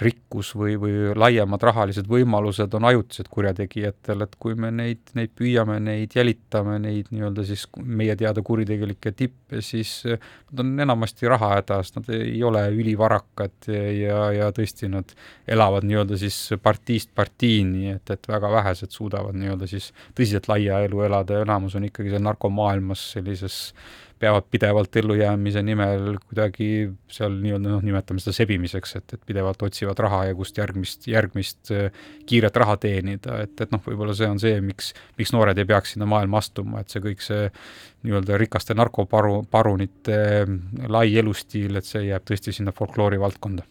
rikkus 0.00 0.54
või, 0.56 0.76
või 0.80 1.12
laiemad 1.16 1.62
rahalised 1.62 2.06
võimalused 2.08 2.72
on 2.78 2.86
ajutised 2.88 3.28
kurjategijatel, 3.32 4.24
et 4.24 4.36
kui 4.40 4.54
me 4.58 4.70
neid, 4.72 5.12
neid 5.18 5.32
püüame, 5.36 5.76
neid 5.84 6.14
jälitame, 6.16 6.78
neid 6.80 7.10
nii-öelda 7.12 7.44
siis 7.46 7.66
meie 7.76 8.16
teada 8.16 8.44
kuritegelikke 8.46 9.12
tippe, 9.16 9.60
siis 9.64 9.92
nad 10.06 10.64
on 10.64 10.72
enamasti 10.86 11.28
rahahädas, 11.28 11.92
nad 11.98 12.08
ei 12.16 12.40
ole 12.44 12.64
ülivarakad 12.72 13.68
ja, 13.68 14.22
ja 14.32 14.50
tõesti 14.56 14.88
nad 14.92 15.12
elavad 15.46 15.84
nii-öelda 15.88 16.16
siis 16.20 16.38
partiist 16.62 17.12
partiini, 17.14 17.90
et, 17.96 18.14
et 18.16 18.30
väga 18.32 18.52
vähesed 18.56 18.94
suudavad 18.96 19.36
nii-öelda 19.36 19.68
siis 19.70 19.90
tõsiselt 20.16 20.48
laia 20.48 20.80
elu 20.86 21.04
elada 21.04 21.36
ja 21.36 21.46
enamus 21.46 21.76
on 21.76 21.90
ikkagi 21.90 22.14
seal 22.14 22.24
narkomaailmas 22.24 23.10
sellises 23.18 23.58
peavad 24.22 24.44
pidevalt 24.50 24.96
ellujäämise 24.96 25.62
nimel 25.66 26.16
kuidagi 26.28 26.66
seal 27.10 27.34
nii-öelda 27.42 27.72
noh, 27.72 27.80
nimetame 27.82 28.22
seda 28.22 28.36
sebimiseks, 28.36 28.94
et, 29.00 29.14
et 29.16 29.24
pidevalt 29.26 29.64
otsivad 29.66 29.98
raha 30.04 30.20
ja 30.28 30.36
kust 30.38 30.60
järgmist, 30.60 31.08
järgmist 31.10 31.72
äh, 31.74 32.04
kiiret 32.28 32.60
raha 32.62 32.76
teenida, 32.84 33.40
et, 33.42 33.56
et 33.64 33.74
noh, 33.74 33.82
võib-olla 33.82 34.14
see 34.14 34.28
on 34.30 34.38
see, 34.42 34.60
miks, 34.62 34.92
miks 35.18 35.34
noored 35.34 35.58
ei 35.58 35.66
peaks 35.66 35.96
sinna 35.96 36.06
maailma 36.12 36.38
astuma, 36.38 36.84
et 36.84 36.94
see 36.94 37.02
kõik 37.02 37.24
see 37.24 37.48
nii-öelda 38.06 38.38
rikaste 38.44 38.78
narkoparu, 38.78 39.42
parunite 39.50 40.22
äh, 40.44 40.54
lai 40.86 41.08
elustiil, 41.18 41.82
et 41.82 41.90
see 41.90 42.06
jääb 42.12 42.30
tõesti 42.30 42.54
sinna 42.54 42.74
folkloori 42.78 43.18
valdkonda. 43.22 43.66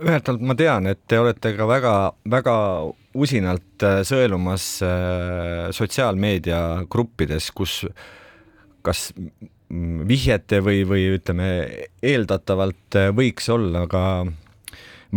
Ühelt 0.00 0.28
poolt 0.28 0.44
ma 0.44 0.56
tean, 0.56 0.92
et 0.92 1.00
te 1.08 1.24
olete 1.24 1.56
ka 1.56 1.72
väga, 1.72 1.96
väga 2.36 2.60
usinalt 3.16 3.88
äh, 3.88 4.00
sõelumas 4.04 4.70
sotsiaalmeedia 5.80 6.64
gruppides, 6.92 7.48
kus 7.56 7.80
kas 8.82 9.10
vihjete 10.10 10.60
või, 10.64 10.82
või 10.88 11.04
ütleme, 11.14 11.50
eeldatavalt 12.02 12.98
võiks 13.14 13.46
olla 13.52 13.84
ka, 13.90 14.02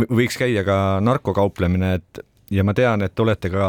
võiks 0.06 0.38
käia 0.38 0.62
ka 0.66 0.78
narkokauplemine, 1.02 1.94
et 1.98 2.22
ja 2.54 2.64
ma 2.66 2.74
tean, 2.76 3.02
et 3.04 3.20
olete 3.20 3.50
ka 3.52 3.68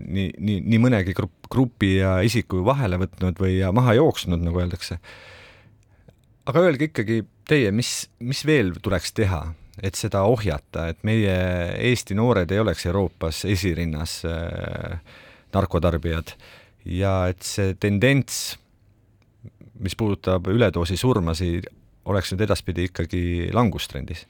nii, 0.00 0.32
nii, 0.38 0.60
nii 0.66 0.80
mõnegi 0.82 1.14
grupp, 1.16 1.48
grupi 1.50 1.94
ja 1.98 2.18
isiku 2.26 2.64
vahele 2.66 3.00
võtnud 3.00 3.40
või 3.40 3.60
maha 3.74 3.96
jooksnud, 3.98 4.42
nagu 4.44 4.60
öeldakse. 4.60 4.98
aga 6.50 6.66
öelge 6.66 6.90
ikkagi 6.90 7.22
teie, 7.48 7.70
mis, 7.72 8.08
mis 8.20 8.44
veel 8.46 8.74
tuleks 8.82 9.12
teha, 9.16 9.42
et 9.82 9.96
seda 9.96 10.24
ohjata, 10.28 10.88
et 10.90 11.04
meie 11.06 11.36
Eesti 11.90 12.14
noored 12.18 12.50
ei 12.52 12.60
oleks 12.60 12.86
Euroopas 12.86 13.44
esirinnas 13.48 14.20
äh, 14.28 14.98
narkotarbijad 15.54 16.34
ja 16.84 17.28
et 17.30 17.42
see 17.46 17.74
tendents 17.80 18.58
mis 19.80 19.96
puudutab 19.96 20.48
üledoosi 20.52 20.98
surmasid, 21.00 21.68
oleks 22.10 22.32
nüüd 22.32 22.46
edaspidi 22.46 22.88
ikkagi 22.90 23.22
langustrendis? 23.56 24.26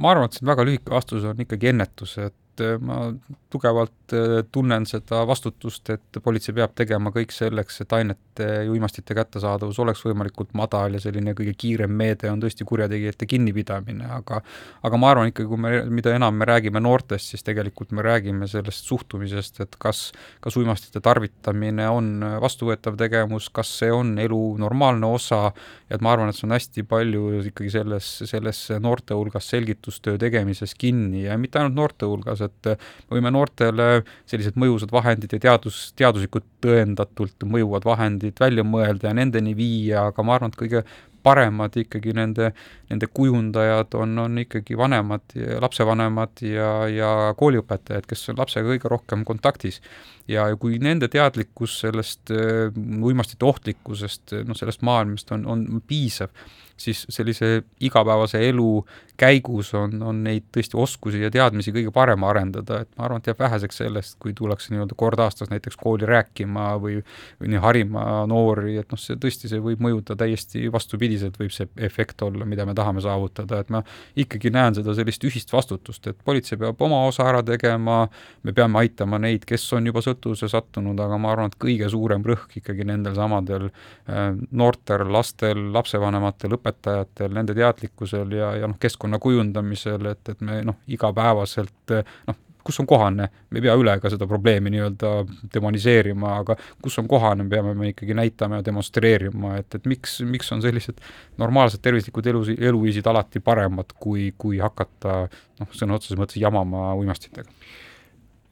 ma 0.00 0.14
arvan, 0.14 0.30
et 0.30 0.38
see 0.38 0.46
väga 0.48 0.64
lühike 0.64 0.90
vastus 0.94 1.26
on 1.28 1.40
ikkagi 1.44 1.68
ennetus, 1.74 2.16
et 2.18 2.36
et 2.54 2.62
äh, 2.64 2.78
ma 2.78 3.08
tugevalt 3.50 4.14
äh, 4.14 4.42
tunnen 4.52 4.86
seda 4.86 5.22
vastutust, 5.26 5.90
et 5.90 6.18
politsei 6.22 6.54
peab 6.54 6.74
tegema 6.78 7.12
kõik 7.14 7.32
selleks, 7.34 7.80
et 7.82 7.92
ainete 7.96 8.48
ja 8.64 8.70
uimastite 8.70 9.14
kättesaadavus 9.14 9.78
oleks 9.82 10.02
võimalikult 10.04 10.54
madal 10.58 10.96
ja 10.96 11.00
selline 11.02 11.34
kõige 11.38 11.54
kiirem 11.58 11.92
meede 11.94 12.30
on 12.30 12.42
tõesti 12.42 12.66
kurjategijate 12.66 13.28
kinnipidamine, 13.30 14.08
aga 14.10 14.40
aga 14.84 15.00
ma 15.00 15.10
arvan 15.12 15.30
ikkagi, 15.30 15.48
kui 15.50 15.60
me, 15.60 15.72
mida 15.94 16.14
enam 16.14 16.34
me 16.38 16.48
räägime 16.48 16.82
noortest, 16.82 17.30
siis 17.32 17.46
tegelikult 17.46 17.94
me 17.94 18.02
räägime 18.04 18.48
sellest 18.50 18.90
suhtumisest, 18.90 19.60
et 19.64 19.78
kas, 19.78 20.08
kas 20.44 20.58
uimastite 20.58 21.02
tarvitamine 21.04 21.86
on 21.90 22.10
vastuvõetav 22.42 22.98
tegevus, 23.00 23.50
kas 23.54 23.70
see 23.80 23.92
on 23.94 24.16
elu 24.22 24.42
normaalne 24.62 25.08
osa, 25.14 25.46
et 25.90 26.02
ma 26.04 26.14
arvan, 26.14 26.30
et 26.30 26.38
see 26.38 26.48
on 26.48 26.56
hästi 26.56 26.86
palju 26.90 27.44
ikkagi 27.50 27.72
selles, 27.78 28.10
selles 28.30 28.64
noorte 28.82 29.16
hulgas 29.16 29.48
selgitustöö 29.54 30.18
tegemises 30.20 30.74
kinni 30.78 31.24
ja 31.28 31.38
mitte 31.40 31.60
ainult 31.60 31.78
noorte 31.78 32.08
hulgas, 32.08 32.43
et 32.48 32.70
me 32.74 33.18
võime 33.18 33.32
noortele 33.34 33.88
sellised 34.30 34.58
mõjusad 34.60 34.92
vahendid 34.94 35.34
ja 35.36 35.42
teadus, 35.48 35.86
teaduslikult 35.98 36.46
tõendatult 36.64 37.48
mõjuvad 37.48 37.86
vahendid 37.88 38.40
välja 38.40 38.64
mõelda 38.66 39.10
ja 39.10 39.18
nendeni 39.18 39.56
viia, 39.58 40.08
aga 40.10 40.26
ma 40.26 40.38
arvan, 40.38 40.54
et 40.54 40.60
kõige 40.60 40.84
paremad 41.24 41.76
ikkagi 41.80 42.12
nende, 42.16 42.50
nende 42.92 43.08
kujundajad 43.08 43.96
on, 44.00 44.18
on 44.26 44.40
ikkagi 44.42 44.76
vanemad, 44.78 45.36
lapsevanemad 45.64 46.42
ja, 46.44 46.72
ja 46.90 47.12
kooliõpetajad, 47.38 48.08
kes 48.08 48.28
on 48.32 48.40
lapsega 48.42 48.68
kõige 48.68 48.90
rohkem 48.92 49.24
kontaktis. 49.28 49.80
ja 50.28 50.46
kui 50.60 50.78
nende 50.80 51.08
teadlikkus 51.12 51.78
sellest 51.82 52.32
äh, 52.32 52.72
uimastite 53.04 53.44
ohtlikkusest, 53.48 54.36
noh, 54.48 54.56
sellest 54.56 54.84
maailmast 54.84 55.32
on, 55.36 55.46
on 55.46 55.82
piisav, 55.88 56.32
siis 56.76 57.06
sellise 57.08 57.62
igapäevase 57.80 58.40
elu 58.48 58.84
käigus 59.16 59.70
on, 59.78 59.94
on 60.02 60.22
neid 60.24 60.48
tõesti 60.54 60.78
oskusi 60.80 61.20
ja 61.22 61.30
teadmisi 61.30 61.72
kõige 61.74 61.92
parem 61.94 62.24
arendada, 62.26 62.80
et 62.82 62.88
ma 62.98 63.06
arvan, 63.06 63.22
et 63.22 63.28
jääb 63.30 63.42
väheseks 63.44 63.78
sellest, 63.84 64.16
kui 64.22 64.32
tullakse 64.34 64.72
nii-öelda 64.72 64.96
kord 64.98 65.20
aastas 65.22 65.52
näiteks 65.52 65.78
kooli 65.78 66.08
rääkima 66.08 66.72
või, 66.82 66.96
või 67.38 67.52
nii 67.52 67.62
harima 67.62 68.04
noori, 68.30 68.74
et 68.82 68.90
noh, 68.90 68.98
see 68.98 69.14
tõesti, 69.20 69.50
see 69.52 69.62
võib 69.62 69.82
mõjuda 69.84 70.16
täiesti 70.18 70.66
vastupidiselt, 70.72 71.38
võib 71.38 71.54
see 71.54 71.68
efekt 71.86 72.24
olla, 72.26 72.46
mida 72.48 72.66
me 72.66 72.74
tahame 72.74 73.04
saavutada, 73.04 73.60
et 73.62 73.70
ma 73.70 73.84
ikkagi 74.18 74.50
näen 74.54 74.80
seda 74.80 74.96
sellist 74.98 75.28
ühist 75.30 75.54
vastutust, 75.54 76.10
et 76.10 76.18
politsei 76.26 76.58
peab 76.58 76.82
oma 76.82 77.04
osa 77.06 77.28
ära 77.30 77.44
tegema, 77.46 78.00
me 78.42 78.56
peame 78.56 78.82
aitama 78.82 79.22
neid, 79.22 79.46
kes 79.46 79.68
on 79.78 79.86
juba 79.92 80.02
sõltuvuse 80.02 80.50
sattunud, 80.50 80.98
aga 81.06 81.20
ma 81.22 81.30
arvan, 81.36 81.54
et 81.54 81.58
kõige 81.62 81.86
suurem 81.92 82.26
rõhk 82.26 82.58
ikkagi 82.58 82.88
nendel 82.90 83.14
samadel 83.14 83.70
äh, 83.70 84.34
noortel, 84.50 85.06
lastel, 85.14 85.68
lapsevanematel, 85.78 86.58
õpetajatel, 86.58 86.63
nende 86.64 87.56
teadlikkusel 87.56 88.32
ja, 88.38 88.54
ja 88.60 88.70
noh, 88.70 88.78
keskkonna 88.80 89.20
kujundamisel, 89.22 90.10
et, 90.14 90.32
et 90.32 90.40
me 90.44 90.62
noh, 90.66 90.80
igapäevaselt 90.90 91.94
noh, 92.28 92.40
kus 92.64 92.80
on 92.80 92.86
kohane, 92.88 93.28
me 93.50 93.60
ei 93.60 93.64
pea 93.66 93.74
üle 93.76 93.94
ka 94.00 94.10
seda 94.12 94.26
probleemi 94.28 94.72
nii-öelda 94.72 95.10
demoniseerima, 95.54 96.38
aga 96.40 96.56
kus 96.82 96.96
on 97.02 97.08
kohane, 97.10 97.44
peame 97.50 97.74
me 97.76 97.90
ikkagi 97.92 98.16
näitama 98.16 98.60
ja 98.60 98.66
demonstreerima, 98.70 99.58
et, 99.60 99.76
et 99.76 99.88
miks, 99.90 100.18
miks 100.28 100.48
on 100.56 100.64
sellised 100.64 101.02
normaalsed 101.40 101.84
tervislikud 101.84 102.26
elu, 102.32 102.44
eluviisid 102.56 103.06
alati 103.10 103.44
paremad, 103.44 103.92
kui, 104.00 104.30
kui 104.38 104.62
hakata 104.64 105.24
noh, 105.60 105.74
sõna 105.76 105.98
otseses 105.98 106.20
mõttes 106.20 106.40
jamama 106.40 106.92
uimastitega 107.00 107.50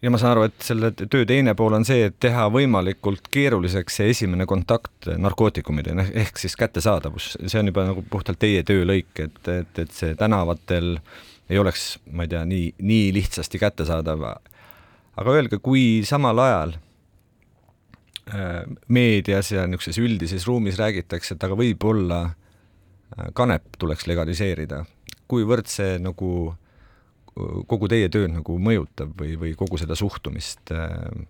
ja 0.03 0.11
ma 0.11 0.19
saan 0.19 0.35
aru, 0.35 0.47
et 0.49 0.65
selle 0.65 0.91
töö 0.97 1.25
teine 1.29 1.55
pool 1.59 1.77
on 1.77 1.85
see, 1.87 2.09
et 2.09 2.17
teha 2.23 2.49
võimalikult 2.53 3.29
keeruliseks 3.33 4.01
see 4.01 4.13
esimene 4.13 4.47
kontakt 4.51 5.09
narkootikumidega 5.19 6.09
ehk 6.25 6.41
siis 6.43 6.57
kättesaadavus, 6.59 7.37
see 7.47 7.61
on 7.61 7.71
juba 7.71 7.87
nagu 7.91 8.05
puhtalt 8.11 8.41
teie 8.43 8.65
töölõik, 8.67 9.13
et, 9.23 9.43
et, 9.49 9.83
et 9.85 9.95
see 9.95 10.17
tänavatel 10.19 10.97
ei 11.51 11.61
oleks, 11.61 11.99
ma 12.11 12.27
ei 12.27 12.33
tea, 12.33 12.43
nii, 12.49 12.73
nii 12.83 13.11
lihtsasti 13.15 13.61
kättesaadav. 13.63 14.25
aga 15.17 15.37
öelge, 15.37 15.59
kui 15.63 16.03
samal 16.09 16.39
ajal 16.39 16.77
äh, 18.33 18.63
meedias 18.89 19.53
ja 19.53 19.67
niisuguses 19.67 19.99
üldises 19.99 20.47
ruumis 20.47 20.81
räägitakse, 20.81 21.37
et 21.37 21.45
aga 21.45 21.59
võib-olla 21.59 22.23
äh, 22.27 23.31
kanep 23.35 23.77
tuleks 23.79 24.07
legaliseerida, 24.11 24.85
kuivõrd 25.29 25.71
see 25.71 25.99
nagu 26.03 26.55
kogu 27.69 27.89
teie 27.89 28.11
tööd 28.13 28.33
nagu 28.35 28.59
mõjutab 28.61 29.15
või, 29.19 29.37
või 29.41 29.55
kogu 29.59 29.81
seda 29.81 29.97
suhtumist? 29.99 30.73
Äh? 30.75 31.29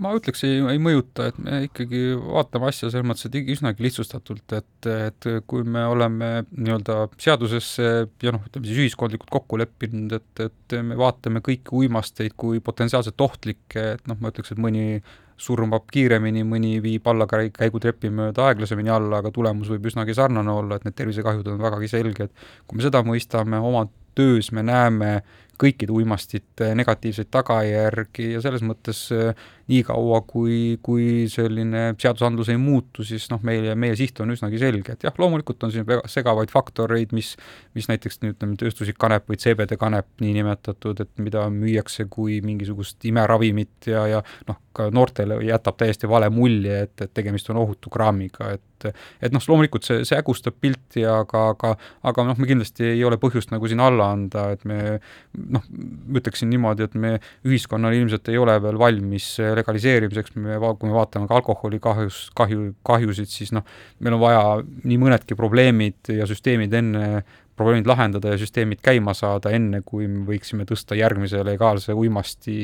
ma 0.00 0.12
ütleks, 0.16 0.42
ei, 0.44 0.58
ei 0.72 0.80
mõjuta, 0.82 1.30
et 1.30 1.38
me 1.40 1.62
ikkagi 1.66 2.00
vaatame 2.20 2.68
asja 2.68 2.90
selles 2.90 3.06
mõttes, 3.08 3.28
et 3.28 3.36
üsnagi 3.54 3.84
lihtsustatult, 3.86 4.56
et, 4.58 4.88
et 4.92 5.28
kui 5.48 5.64
me 5.64 5.86
oleme 5.88 6.30
nii-öelda 6.50 6.98
seadusesse 7.22 7.86
ja 8.22 8.34
noh, 8.34 8.44
ütleme 8.48 8.68
siis 8.68 8.82
ühiskondlikult 8.84 9.32
kokku 9.32 9.60
leppinud, 9.60 10.12
et, 10.18 10.44
et 10.48 10.76
me 10.84 10.98
vaatame 11.00 11.40
kõiki 11.44 11.72
uimasteid 11.80 12.36
kui 12.36 12.60
potentsiaalselt 12.64 13.24
ohtlikke, 13.24 13.86
et 13.96 14.10
noh, 14.10 14.20
ma 14.20 14.32
ütleks, 14.34 14.52
et 14.52 14.60
mõni 14.60 15.00
surmab 15.40 15.88
kiiremini, 15.92 16.44
mõni 16.48 16.76
viib 16.84 17.08
allakäigutrepi 17.12 18.08
mööda 18.12 18.50
aeglasemini 18.50 18.92
alla, 18.92 19.20
aga 19.20 19.32
tulemus 19.32 19.68
võib 19.72 19.88
üsnagi 19.90 20.16
sarnane 20.16 20.52
olla, 20.52 20.76
et 20.76 20.86
need 20.88 20.96
tervisekahjud 20.96 21.52
on 21.52 21.60
vägagi 21.60 21.92
selged. 21.92 22.32
kui 22.66 22.78
me 22.78 22.84
seda 22.84 23.02
mõistame 23.04 23.60
oma 23.60 23.84
töös 24.16 24.50
me 24.52 24.64
näeme 24.66 25.20
kõikide 25.60 25.92
uimastite 25.92 26.74
negatiivseid 26.76 27.30
tagajärgi 27.32 28.32
ja 28.34 28.42
selles 28.44 28.64
mõttes 28.66 29.06
äh, 29.14 29.46
niikaua, 29.70 30.20
kui, 30.28 30.78
kui 30.82 31.26
selline 31.30 31.88
seadusandlus 31.98 32.50
ei 32.52 32.58
muutu, 32.60 33.04
siis 33.06 33.26
noh, 33.32 33.42
meie, 33.46 33.74
meie 33.78 33.96
siht 33.98 34.20
on 34.22 34.30
üsnagi 34.34 34.60
selge, 34.62 34.94
et 34.94 35.06
jah, 35.08 35.16
loomulikult 35.18 35.66
on 35.66 35.74
siin 35.74 35.86
väga 35.88 36.06
segavaid 36.10 36.52
faktoreid, 36.54 37.14
mis, 37.16 37.32
mis 37.74 37.90
näiteks 37.90 38.20
ütleme, 38.22 38.54
tööstuslik 38.60 38.98
kanep 39.02 39.26
või 39.30 39.40
CBD 39.42 39.78
kanep 39.80 40.08
niinimetatud, 40.22 41.02
et 41.02 41.12
mida 41.22 41.48
müüakse 41.52 42.06
kui 42.10 42.38
mingisugust 42.46 43.04
imeravimit 43.10 43.90
ja, 43.90 44.06
ja 44.16 44.22
noh, 44.46 44.60
ka 44.76 44.90
noortele 44.94 45.40
jätab 45.46 45.78
täiesti 45.80 46.08
vale 46.10 46.30
mulje, 46.30 46.84
et, 46.86 46.94
et 47.02 47.12
tegemist 47.16 47.50
on 47.50 47.62
ohutu 47.64 47.92
kraamiga, 47.92 48.54
et 48.56 48.64
et 48.84 49.32
noh, 49.32 49.42
loomulikult 49.48 49.86
see, 49.86 50.02
see 50.06 50.18
hägustab 50.18 50.58
pilti, 50.60 51.04
aga, 51.08 51.46
aga 51.54 51.72
aga 52.06 52.24
noh, 52.28 52.36
me 52.40 52.48
kindlasti 52.48 52.90
ei 52.92 53.04
ole 53.06 53.18
põhjust 53.20 53.52
nagu 53.54 53.68
siin 53.70 53.80
alla 53.82 54.10
anda, 54.12 54.50
et 54.52 54.66
me 54.68 54.98
noh, 55.32 55.64
ma 55.72 56.20
ütleksin 56.20 56.50
niimoodi, 56.52 56.86
et 56.86 56.96
me 57.00 57.14
ühiskonnana 57.48 57.96
ilmselt 57.96 58.28
ei 58.32 58.38
ole 58.40 58.56
veel 58.62 58.78
valmis 58.80 59.30
legaliseerimiseks, 59.56 60.36
me, 60.40 60.58
kui 60.60 60.90
me 60.90 60.96
vaatame 60.96 61.28
ka 61.30 61.40
alkoholi 61.40 61.80
kahjus, 61.82 62.26
kahju, 62.36 62.70
kahjusid, 62.86 63.30
siis 63.32 63.52
noh, 63.56 63.66
meil 64.00 64.16
on 64.16 64.22
vaja 64.22 64.44
nii 64.84 65.00
mõnedki 65.02 65.38
probleemid 65.38 66.12
ja 66.14 66.28
süsteemid 66.28 66.74
enne 66.76 67.24
probleemid 67.56 67.88
lahendada 67.88 68.32
ja 68.32 68.38
süsteemid 68.40 68.80
käima 68.84 69.14
saada, 69.16 69.50
enne 69.54 69.80
kui 69.86 70.06
me 70.10 70.24
võiksime 70.28 70.66
tõsta 70.68 70.96
järgmise 70.98 71.40
legaalse 71.46 71.94
uimasti 71.96 72.56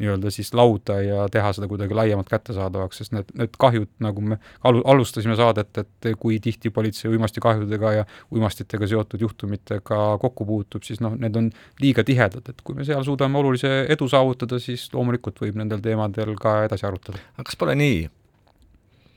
nii-öelda 0.00 0.32
siis 0.34 0.52
lauda 0.56 0.98
ja 1.02 1.26
teha 1.32 1.52
seda 1.56 1.68
kuidagi 1.70 1.96
laiemalt 1.96 2.28
kättesaadavaks, 2.32 3.00
sest 3.02 3.14
need, 3.16 3.30
need 3.38 3.56
kahjud, 3.60 3.88
nagu 4.04 4.24
me 4.32 4.38
alu-, 4.68 4.84
alustasime 4.92 5.36
saadet, 5.38 5.82
et 5.82 6.10
kui 6.20 6.38
tihti 6.42 6.70
politsei 6.74 7.10
uimastikahjudega 7.12 7.92
ja 7.98 8.04
uimastitega 8.34 8.88
seotud 8.90 9.24
juhtumitega 9.24 10.02
kokku 10.22 10.46
puutub, 10.48 10.84
siis 10.86 11.00
noh, 11.04 11.16
need 11.20 11.36
on 11.40 11.50
liiga 11.82 12.04
tihedad, 12.06 12.44
et 12.52 12.62
kui 12.64 12.76
me 12.76 12.84
seal 12.88 13.04
suudame 13.06 13.40
olulise 13.40 13.72
edu 13.92 14.08
saavutada, 14.12 14.60
siis 14.62 14.88
loomulikult 14.92 15.40
võib 15.44 15.58
nendel 15.62 15.82
teemadel 15.84 16.36
ka 16.40 16.62
edasi 16.68 16.88
arutada. 16.88 17.22
aga 17.36 17.48
kas 17.48 17.58
pole 17.60 17.76
nii, 17.78 18.06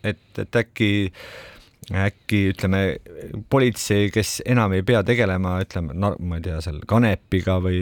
et, 0.03 0.27
et 0.39 0.61
äkki 0.63 0.91
äkki 1.89 2.41
ütleme, 2.51 2.81
politsei, 3.49 4.09
kes 4.13 4.39
enam 4.45 4.75
ei 4.77 4.83
pea 4.85 5.01
tegelema, 5.05 5.55
ütleme, 5.63 5.95
ma 5.97 6.37
ei 6.37 6.45
tea, 6.45 6.59
seal 6.61 6.81
kanepiga 6.89 7.57
või 7.63 7.79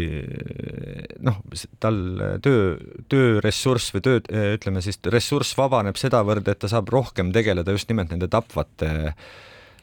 noh, 1.27 1.41
tal 1.83 1.99
töö, 2.43 2.77
tööressurss 3.11 3.91
või 3.95 4.05
töö, 4.05 4.21
ütleme 4.55 4.83
siis 4.85 5.01
ressurss 5.11 5.57
vabaneb 5.59 5.99
sedavõrd, 5.99 6.47
et 6.47 6.63
ta 6.63 6.71
saab 6.71 6.91
rohkem 6.93 7.33
tegeleda 7.35 7.75
just 7.75 7.91
nimelt 7.91 8.13
nende 8.13 8.31
tapvate 8.31 8.93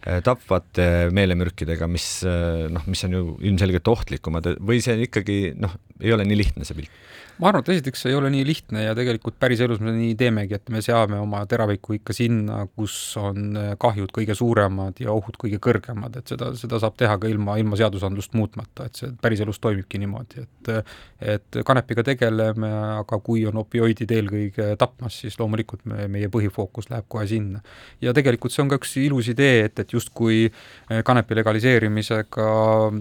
tapvate 0.05 1.09
meelemürkidega, 1.16 1.87
mis 1.89 2.07
noh, 2.25 2.83
mis 2.93 3.05
on 3.07 3.14
ju 3.16 3.22
ilmselgelt 3.49 3.89
ohtlikumad. 3.89 4.51
Või 4.61 4.83
see 4.85 5.07
ikkagi 5.07 5.55
noh, 5.57 5.72
ei 6.05 6.13
ole 6.15 6.27
nii 6.29 6.41
lihtne 6.45 6.69
see 6.69 6.83
pilt? 6.83 7.03
ma 7.39 7.49
arvan, 7.51 7.65
et 7.65 7.71
esiteks 7.75 8.05
see 8.05 8.13
ei 8.13 8.17
ole 8.19 8.29
nii 8.31 8.45
lihtne 8.47 8.85
ja 8.85 8.95
tegelikult 8.95 9.37
päriselus 9.43 9.81
me 9.83 9.91
nii 9.95 10.13
teemegi, 10.19 10.55
et 10.59 10.71
me 10.71 10.83
seame 10.85 11.19
oma 11.19 11.41
teraviku 11.51 11.97
ikka 11.97 12.15
sinna, 12.15 12.61
kus 12.79 12.95
on 13.19 13.59
äh, 13.59 13.71
kahjud 13.81 14.13
kõige 14.15 14.37
suuremad 14.39 15.01
ja 15.03 15.11
ohud 15.15 15.39
kõige 15.41 15.59
kõrgemad, 15.63 16.15
et 16.21 16.31
seda, 16.31 16.53
seda 16.59 16.79
saab 16.83 16.95
teha 17.01 17.17
ka 17.19 17.31
ilma, 17.31 17.57
ilma 17.59 17.79
seadusandlust 17.81 18.37
muutmata, 18.39 18.87
et 18.87 19.01
see 19.01 19.11
päriselus 19.23 19.59
toimibki 19.63 20.03
niimoodi, 20.03 20.45
et 20.45 20.73
et 21.25 21.57
kanepiga 21.65 22.03
tegeleme, 22.05 22.69
aga 23.01 23.19
kui 23.25 23.45
on 23.49 23.57
opioidid 23.63 24.11
eelkõige 24.13 24.75
tapmas, 24.81 25.17
siis 25.23 25.39
loomulikult 25.41 25.85
me, 25.89 26.05
meie 26.11 26.29
põhifookus 26.33 26.91
läheb 26.91 27.07
kohe 27.09 27.25
sinna. 27.29 27.63
ja 28.05 28.13
tegelikult 28.17 28.53
see 28.53 28.63
on 28.65 28.71
ka 28.73 28.79
üks 28.81 28.95
ilus 29.01 29.31
idee, 29.33 29.65
et, 29.69 29.79
et 29.81 29.95
justkui 29.97 30.51
kanepi 31.05 31.39
legaliseerimisega 31.41 32.49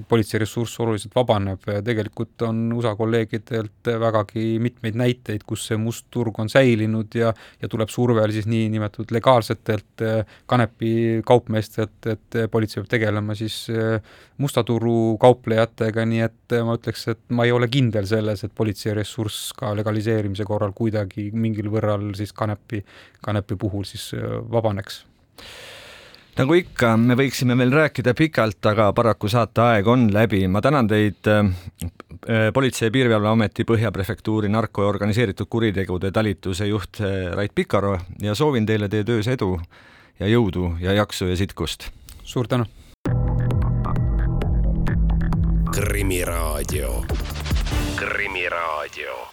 politsei 0.09 0.41
ressurss 0.43 0.79
oluliselt 0.83 1.15
vabaneb 1.15 1.67
tegelikult 1.83 2.47
on 2.47 2.63
USA 2.77 2.92
kolleegidelt 2.99 3.89
vägagi 3.99 4.57
mitmeid 4.63 4.97
näiteid, 4.99 5.43
kus 5.47 5.67
see 5.69 5.77
must 5.77 6.07
turg 6.13 6.39
on 6.39 6.49
säilinud 6.49 7.15
ja 7.17 7.33
ja 7.61 7.69
tuleb 7.69 7.89
surve 7.89 8.25
siis 8.31 8.47
niinimetatud 8.49 9.11
legaalsetelt 9.11 10.03
kanepi 10.49 11.21
kaupmeestelt, 11.25 12.07
et 12.11 12.39
politsei 12.51 12.81
peab 12.81 12.89
tegelema 12.91 13.35
siis 13.35 13.67
musta 14.37 14.63
turu 14.63 15.17
kauplejatega, 15.21 16.05
nii 16.09 16.23
et 16.25 16.57
ma 16.65 16.77
ütleks, 16.79 17.07
et 17.13 17.21
ma 17.29 17.47
ei 17.47 17.53
ole 17.55 17.69
kindel 17.71 18.07
selles, 18.09 18.43
et 18.43 18.55
politsei 18.55 18.95
ressurss 18.97 19.53
ka 19.57 19.73
legaliseerimise 19.77 20.47
korral 20.47 20.73
kuidagi 20.75 21.29
mingil 21.33 21.71
võrral 21.73 22.11
siis 22.17 22.33
kanepi, 22.35 22.83
kanepi 23.23 23.59
puhul 23.59 23.87
siis 23.87 24.11
vabaneks 24.51 25.03
nagu 26.37 26.55
ikka, 26.57 26.93
me 26.97 27.15
võiksime 27.17 27.55
veel 27.57 27.73
rääkida 27.73 28.13
pikalt, 28.17 28.61
aga 28.71 28.89
paraku 28.95 29.29
saateaeg 29.29 29.87
on 29.87 30.07
läbi. 30.13 30.47
ma 30.47 30.61
tänan 30.61 30.87
teid 30.87 31.27
äh, 31.27 31.49
Politsei- 32.53 32.87
ja 32.87 32.91
Piirivalveameti 32.91 33.63
Põhja 33.63 33.91
Prefektuuri 33.91 34.49
narko- 34.49 34.83
ja 34.83 34.87
organiseeritud 34.87 35.47
kuritegude 35.49 36.11
talituse 36.11 36.67
juht 36.67 37.01
äh, 37.01 37.33
Rait 37.35 37.51
Pikaro 37.55 37.97
ja 38.21 38.35
soovin 38.35 38.65
teile 38.65 38.89
teie 38.89 39.03
töös 39.03 39.27
edu 39.27 39.59
ja 40.19 40.27
jõudu 40.27 40.75
ja 40.79 40.93
jaksu 40.93 41.27
ja 41.27 41.35
sitkust. 41.35 41.89
suur 42.23 42.47
tänu. 42.47 42.65
krimiraadio, 45.73 47.05
Krimiraadio 47.95 49.32